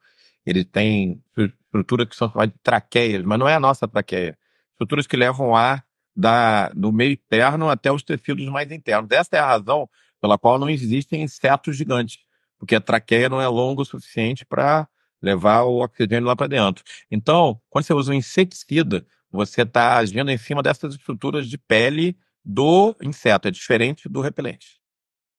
Eles 0.46 0.66
têm 0.66 1.22
estruturas 1.38 2.08
que 2.08 2.16
são 2.16 2.32
chamadas 2.32 2.54
de 2.54 2.60
traqueias, 2.64 3.22
mas 3.24 3.38
não 3.38 3.48
é 3.48 3.56
a 3.56 3.60
nossa 3.60 3.88
traqueia. 3.88 4.38
Estruturas 4.72 5.06
que 5.06 5.18
levam 5.18 5.56
ar 5.56 5.86
da, 6.16 6.70
do 6.70 6.92
meio 6.92 7.12
interno 7.12 7.70
até 7.70 7.92
os 7.92 8.02
tecidos 8.02 8.48
mais 8.48 8.72
internos. 8.72 9.12
Essa 9.12 9.36
é 9.36 9.40
a 9.40 9.46
razão 9.46 9.90
pela 10.22 10.38
qual 10.38 10.58
não 10.58 10.70
existem 10.70 11.22
insetos 11.22 11.76
gigantes, 11.76 12.20
porque 12.58 12.76
a 12.76 12.82
traqueia 12.82 13.30
não 13.30 13.42
é 13.42 13.48
longa 13.48 13.82
o 13.82 13.86
suficiente 13.86 14.46
para 14.46 14.88
levar 15.22 15.64
o 15.64 15.84
oxigênio 15.84 16.26
lá 16.26 16.36
para 16.36 16.48
dentro. 16.48 16.84
Então, 17.10 17.60
quando 17.70 17.86
você 17.86 17.94
usa 17.94 18.12
um 18.12 18.16
inseticida, 18.16 19.06
você 19.32 19.62
está 19.62 19.98
agindo 19.98 20.32
em 20.32 20.38
cima 20.38 20.64
dessas 20.64 20.96
estruturas 20.96 21.48
de 21.48 21.58
pele 21.58 22.18
do 22.44 22.96
inseto, 23.02 23.48
é 23.48 23.52
diferente 23.52 24.10
do 24.10 24.22
repelente. 24.22 24.80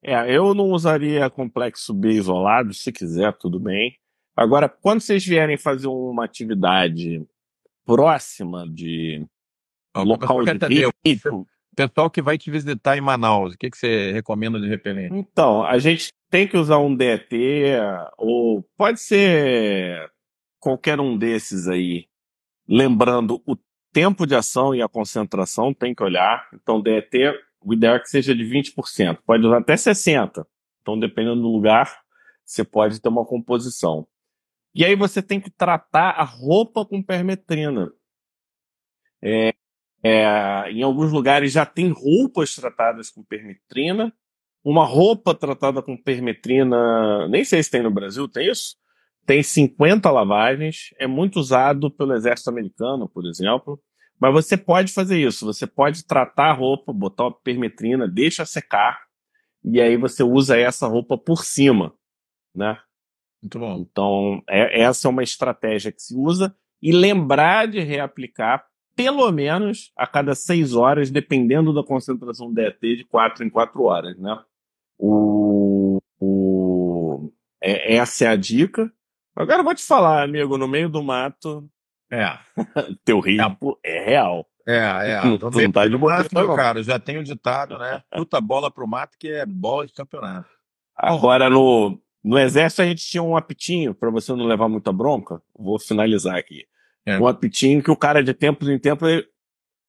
É, 0.03 0.35
eu 0.35 0.55
não 0.55 0.71
usaria 0.71 1.29
complexo 1.29 1.93
B 1.93 2.13
isolado, 2.13 2.73
se 2.73 2.91
quiser, 2.93 3.37
tudo 3.37 3.59
bem. 3.59 3.99
Agora, 4.35 4.69
quando 4.69 5.01
vocês 5.01 5.25
vierem 5.25 5.59
fazer 5.59 5.89
uma 5.89 6.25
atividade 6.25 7.23
próxima 7.85 8.67
de 8.69 9.27
local 9.97 10.45
de 10.45 10.89
risco, 11.05 11.47
Pessoal 11.75 12.11
que 12.11 12.21
vai 12.21 12.37
te 12.37 12.51
visitar 12.51 12.97
em 12.97 13.01
Manaus, 13.01 13.55
o 13.55 13.59
que, 13.59 13.71
que 13.71 13.77
você 13.77 14.13
recomenda 14.13 14.61
de 14.61 14.69
repelente? 14.69 15.15
Então, 15.15 15.65
a 15.65 15.79
gente 15.79 16.13
tem 16.29 16.47
que 16.47 16.57
usar 16.57 16.79
um 16.79 16.95
DET, 16.95 17.33
ou 18.19 18.63
pode 18.77 19.01
ser 19.01 20.11
qualquer 20.59 21.01
um 21.01 21.17
desses 21.17 21.69
aí. 21.69 22.07
Lembrando, 22.69 23.43
o 23.47 23.57
tempo 23.93 24.27
de 24.27 24.35
ação 24.35 24.75
e 24.75 24.83
a 24.83 24.89
concentração 24.89 25.73
tem 25.73 25.95
que 25.95 26.03
olhar. 26.03 26.49
Então, 26.55 26.81
DET, 26.81 27.11
o 27.61 27.73
ideal 27.73 27.97
é 27.97 28.01
que 28.01 28.09
seja 28.09 28.35
de 28.35 28.45
20%. 28.45 29.19
Pode 29.25 29.47
usar 29.47 29.59
até 29.59 29.75
60%. 29.75 30.47
Então, 30.83 30.99
dependendo 30.99 31.43
do 31.43 31.49
lugar, 31.49 32.01
você 32.45 32.65
pode 32.65 33.01
ter 33.01 33.09
uma 33.09 33.25
composição. 33.25 34.07
E 34.75 34.85
aí 34.85 34.95
você 34.95 35.21
tem 35.21 35.41
que 35.41 35.51
tratar 35.51 36.11
a 36.11 36.25
roupa 36.25 36.85
com 36.87 37.03
permetrina. 37.03 37.93
É, 39.23 39.55
é, 40.03 40.71
em 40.71 40.83
alguns 40.83 41.13
lugares 41.13 41.53
já 41.53 41.67
tem 41.67 41.91
roupas 41.91 42.55
tratadas 42.55 43.11
com 43.11 43.23
permetrina. 43.23 44.13
Uma 44.63 44.85
roupa 44.85 45.35
tratada 45.35 45.83
com 45.83 45.97
permetrina, 45.97 47.27
nem 47.29 47.45
sei 47.45 47.63
se 47.63 47.71
tem 47.71 47.83
no 47.83 47.91
Brasil, 47.91 48.29
tem 48.29 48.51
isso? 48.51 48.77
Tem 49.25 49.43
50 49.43 50.11
lavagens, 50.11 50.91
é 50.99 51.07
muito 51.07 51.39
usado 51.39 51.91
pelo 51.91 52.15
exército 52.15 52.51
americano, 52.51 53.09
por 53.09 53.27
exemplo. 53.27 53.81
Mas 54.19 54.33
você 54.33 54.57
pode 54.57 54.93
fazer 54.93 55.19
isso, 55.19 55.47
você 55.47 55.67
pode 55.67 56.05
tratar 56.05 56.51
a 56.51 56.53
roupa, 56.53 56.93
botar 56.93 57.29
a 57.29 57.31
permetrina, 57.31 58.07
deixa 58.07 58.45
secar, 58.45 59.01
e 59.65 59.81
aí 59.81 59.97
você 59.97 60.23
usa 60.23 60.59
essa 60.59 60.87
roupa 60.87 61.17
por 61.17 61.45
cima, 61.45 61.95
né? 62.55 62.79
Muito 63.43 63.59
bom. 63.59 63.79
Então, 63.79 64.43
é, 64.49 64.83
essa 64.83 65.09
é 65.09 65.11
uma 65.11 65.23
estratégia 65.23 65.91
que 65.91 66.03
se 66.03 66.15
usa 66.15 66.55
e 66.83 66.93
lembrar 66.93 67.67
de 67.67 67.81
reaplicar 67.81 68.67
pelo 69.03 69.33
menos 69.33 69.91
a 69.97 70.07
cada 70.07 70.35
seis 70.35 70.75
horas, 70.75 71.11
dependendo 71.11 71.73
da 71.73 71.83
concentração 71.83 72.49
do 72.49 72.55
DET, 72.55 72.79
de 72.81 73.05
quatro 73.05 73.43
em 73.43 73.49
quatro 73.49 73.83
horas, 73.85 74.15
né? 74.19 74.39
O, 74.99 75.99
o, 76.21 77.33
é, 77.63 77.97
essa 77.97 78.27
é 78.27 78.29
a 78.29 78.37
dica. 78.37 78.93
Agora 79.35 79.61
eu 79.61 79.65
vou 79.65 79.75
te 79.75 79.83
falar, 79.83 80.23
amigo, 80.23 80.59
no 80.59 80.69
meio 80.69 80.91
do 80.91 81.03
mato, 81.03 81.67
é, 82.13 82.39
teu 83.03 83.21
risco 83.21 83.79
é, 83.83 83.97
é 83.97 84.05
real. 84.05 84.47
É, 84.69 85.13
é. 85.13 85.25
Não, 85.25 85.39
não 85.51 85.73
tá 85.73 85.89
de 85.89 85.97
mato, 85.97 86.29
meu 86.35 86.55
cara, 86.55 86.83
já 86.83 86.99
tem 86.99 87.17
o 87.17 87.25
ditado, 87.25 87.79
né? 87.79 88.03
Puta 88.13 88.39
bola 88.39 88.71
pro 88.71 88.87
mato 88.87 89.17
que 89.19 89.29
é 89.29 89.47
bola 89.47 89.87
de 89.87 89.95
campeonato. 89.95 90.51
Agora, 90.95 91.49
no, 91.49 91.99
no 92.23 92.39
exército, 92.39 92.83
a 92.83 92.85
gente 92.85 93.03
tinha 93.03 93.23
um 93.23 93.35
apitinho, 93.35 93.95
para 93.95 94.11
você 94.11 94.31
não 94.35 94.45
levar 94.45 94.69
muita 94.69 94.93
bronca. 94.93 95.41
Vou 95.59 95.81
finalizar 95.81 96.37
aqui. 96.37 96.67
É. 97.11 97.19
Um 97.19 97.27
apitinho 97.27 97.83
que 97.83 97.91
o 97.91 97.97
cara, 97.97 98.23
de 98.23 98.35
tempos 98.35 98.69
em 98.69 98.79
tempos, 98.79 99.09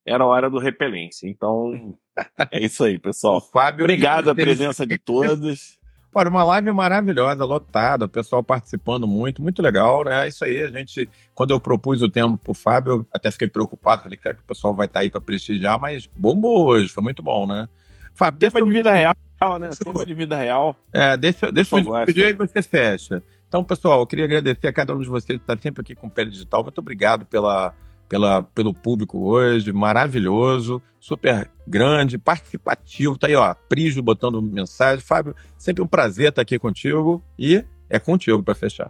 era 0.06 0.24
a 0.24 0.28
hora 0.28 0.50
do 0.50 0.60
repelência. 0.60 1.28
Então, 1.28 1.96
é 2.52 2.64
isso 2.64 2.84
aí, 2.84 2.98
pessoal. 2.98 3.42
Fábio, 3.42 3.86
Obrigado 3.86 4.30
a 4.30 4.36
presença 4.36 4.86
de 4.86 4.98
todos. 4.98 5.80
Olha, 6.14 6.30
uma 6.30 6.44
live 6.44 6.74
maravilhosa, 6.74 7.46
lotada, 7.46 8.04
o 8.04 8.10
pessoal 8.10 8.44
participando 8.44 9.08
muito, 9.08 9.42
muito 9.42 9.62
legal, 9.62 10.04
né? 10.04 10.26
É 10.26 10.28
isso 10.28 10.44
aí, 10.44 10.62
a 10.62 10.68
gente, 10.68 11.10
quando 11.34 11.52
eu 11.52 11.60
propus 11.60 12.02
o 12.02 12.10
tema 12.10 12.38
pro 12.38 12.54
Fábio, 12.54 12.92
eu 12.92 13.08
até 13.14 13.32
fiquei 13.32 13.48
preocupado, 13.48 14.04
falei 14.04 14.18
que 14.18 14.30
o 14.30 14.44
pessoal 14.46 14.74
vai 14.74 14.88
estar 14.88 15.00
tá 15.00 15.04
aí 15.04 15.10
para 15.10 15.22
prestigiar, 15.22 15.80
mas 15.80 16.08
bombou 16.08 16.68
hoje, 16.68 16.90
foi 16.90 17.02
muito 17.02 17.24
bom, 17.24 17.48
né? 17.48 17.70
Fábio, 18.14 18.42
tema 18.42 18.62
de 18.62 18.72
vida 18.74 18.92
real, 18.92 19.16
né? 19.58 19.70
Tema 19.82 20.06
de 20.06 20.14
vida 20.14 20.36
real. 20.36 20.76
É, 20.92 21.16
deixa, 21.16 21.50
deixa 21.50 21.80
eu 21.80 22.06
pedir 22.06 22.26
aí 22.26 22.34
você 22.34 22.62
fecha. 22.62 23.24
Então, 23.52 23.66
pessoal, 23.66 24.00
eu 24.00 24.08
queria 24.08 24.24
agradecer 24.24 24.66
a 24.66 24.72
cada 24.72 24.96
um 24.96 25.02
de 25.02 25.10
vocês 25.10 25.38
que 25.38 25.44
está 25.44 25.58
sempre 25.58 25.82
aqui 25.82 25.94
com 25.94 26.08
o 26.08 26.10
Pele 26.10 26.30
Digital. 26.30 26.64
Muito 26.64 26.78
obrigado 26.78 27.26
pela, 27.26 27.74
pela, 28.08 28.44
pelo 28.44 28.74
público 28.74 29.28
hoje, 29.28 29.74
maravilhoso, 29.74 30.82
super 31.02 31.52
grande, 31.68 32.18
participativo. 32.18 33.18
Tá 33.18 33.28
aí, 33.28 33.36
ó, 33.36 33.54
Prígio 33.68 34.02
botando 34.02 34.42
mensagem. 34.42 35.04
Fábio, 35.04 35.36
sempre 35.58 35.84
um 35.84 35.88
prazer 35.88 36.30
estar 36.30 36.42
aqui 36.42 36.58
contigo 36.58 37.22
e 37.38 37.62
é 37.90 38.00
contigo 38.00 38.42
para 38.42 38.56
fechar. 38.56 38.90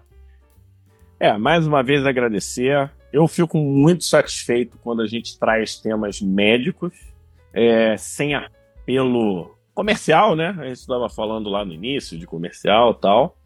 É, 1.20 1.36
mais 1.40 1.66
uma 1.66 1.82
vez 1.82 2.06
agradecer. 2.06 2.92
Eu 3.12 3.28
fico 3.28 3.58
muito 3.58 4.04
satisfeito 4.04 4.78
quando 4.84 5.02
a 5.02 5.08
gente 5.08 5.40
traz 5.40 5.80
temas 5.80 6.22
médicos, 6.22 6.94
é, 7.52 7.98
sem 7.98 8.36
apelo 8.36 9.58
comercial, 9.74 10.36
né? 10.36 10.56
A 10.60 10.68
gente 10.68 10.82
estava 10.82 11.10
falando 11.10 11.50
lá 11.50 11.66
no 11.66 11.74
início 11.74 12.16
de 12.16 12.28
comercial 12.28 12.94
tal. 12.94 13.41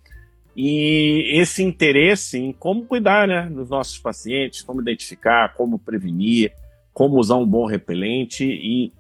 E 0.56 1.40
esse 1.40 1.62
interesse 1.64 2.38
em 2.38 2.54
como 2.54 2.86
cuidar 2.86 3.28
né, 3.28 3.50
dos 3.50 3.70
nossos 3.70 3.98
pacientes, 4.00 4.62
como 4.62 4.82
identificar, 4.82 5.54
como 5.54 5.78
prevenir, 5.78 6.54
como 6.94 7.20
usar 7.20 7.36
um 7.36 7.46
bom 7.46 7.66
repelente. 7.66 8.46
E 8.46 8.94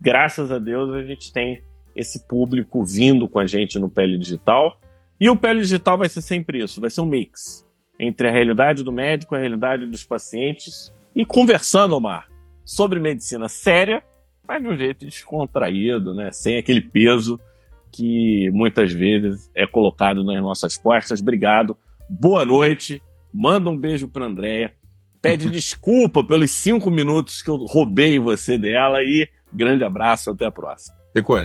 graças 0.00 0.52
a 0.52 0.58
Deus 0.58 0.94
a 0.94 1.02
gente 1.02 1.32
tem 1.32 1.62
esse 1.96 2.26
público 2.26 2.84
vindo 2.84 3.28
com 3.28 3.38
a 3.38 3.46
gente 3.46 3.78
no 3.78 3.88
Pele 3.88 4.18
Digital. 4.18 4.78
E 5.18 5.30
o 5.30 5.36
Pele 5.36 5.60
Digital 5.60 5.96
vai 5.96 6.08
ser 6.08 6.20
sempre 6.20 6.62
isso, 6.62 6.80
vai 6.80 6.90
ser 6.90 7.00
um 7.00 7.06
mix 7.06 7.64
entre 7.98 8.28
a 8.28 8.32
realidade 8.32 8.82
do 8.82 8.92
médico, 8.92 9.34
a 9.34 9.38
realidade 9.38 9.86
dos 9.86 10.04
pacientes 10.04 10.92
e 11.14 11.24
conversando, 11.24 11.94
Omar, 11.94 12.28
sobre 12.64 12.98
medicina 12.98 13.48
séria, 13.48 14.02
mas 14.46 14.62
de 14.62 14.68
um 14.68 14.76
jeito 14.76 15.06
descontraído, 15.06 16.12
né? 16.12 16.30
sem 16.32 16.58
aquele 16.58 16.80
peso 16.80 17.40
que 17.94 18.50
muitas 18.50 18.92
vezes 18.92 19.48
é 19.54 19.66
colocado 19.66 20.24
nas 20.24 20.42
nossas 20.42 20.76
costas. 20.76 21.20
Obrigado, 21.20 21.76
boa 22.10 22.44
noite, 22.44 23.00
manda 23.32 23.70
um 23.70 23.76
beijo 23.76 24.08
para 24.08 24.26
Andréia, 24.26 24.74
pede 25.22 25.48
desculpa 25.50 26.24
pelos 26.24 26.50
cinco 26.50 26.90
minutos 26.90 27.40
que 27.40 27.50
eu 27.50 27.56
roubei 27.56 28.18
você 28.18 28.58
dela 28.58 29.00
e 29.00 29.28
grande 29.52 29.84
abraço, 29.84 30.30
até 30.30 30.44
a 30.46 30.50
próxima. 30.50 30.96
Ficou, 31.14 31.38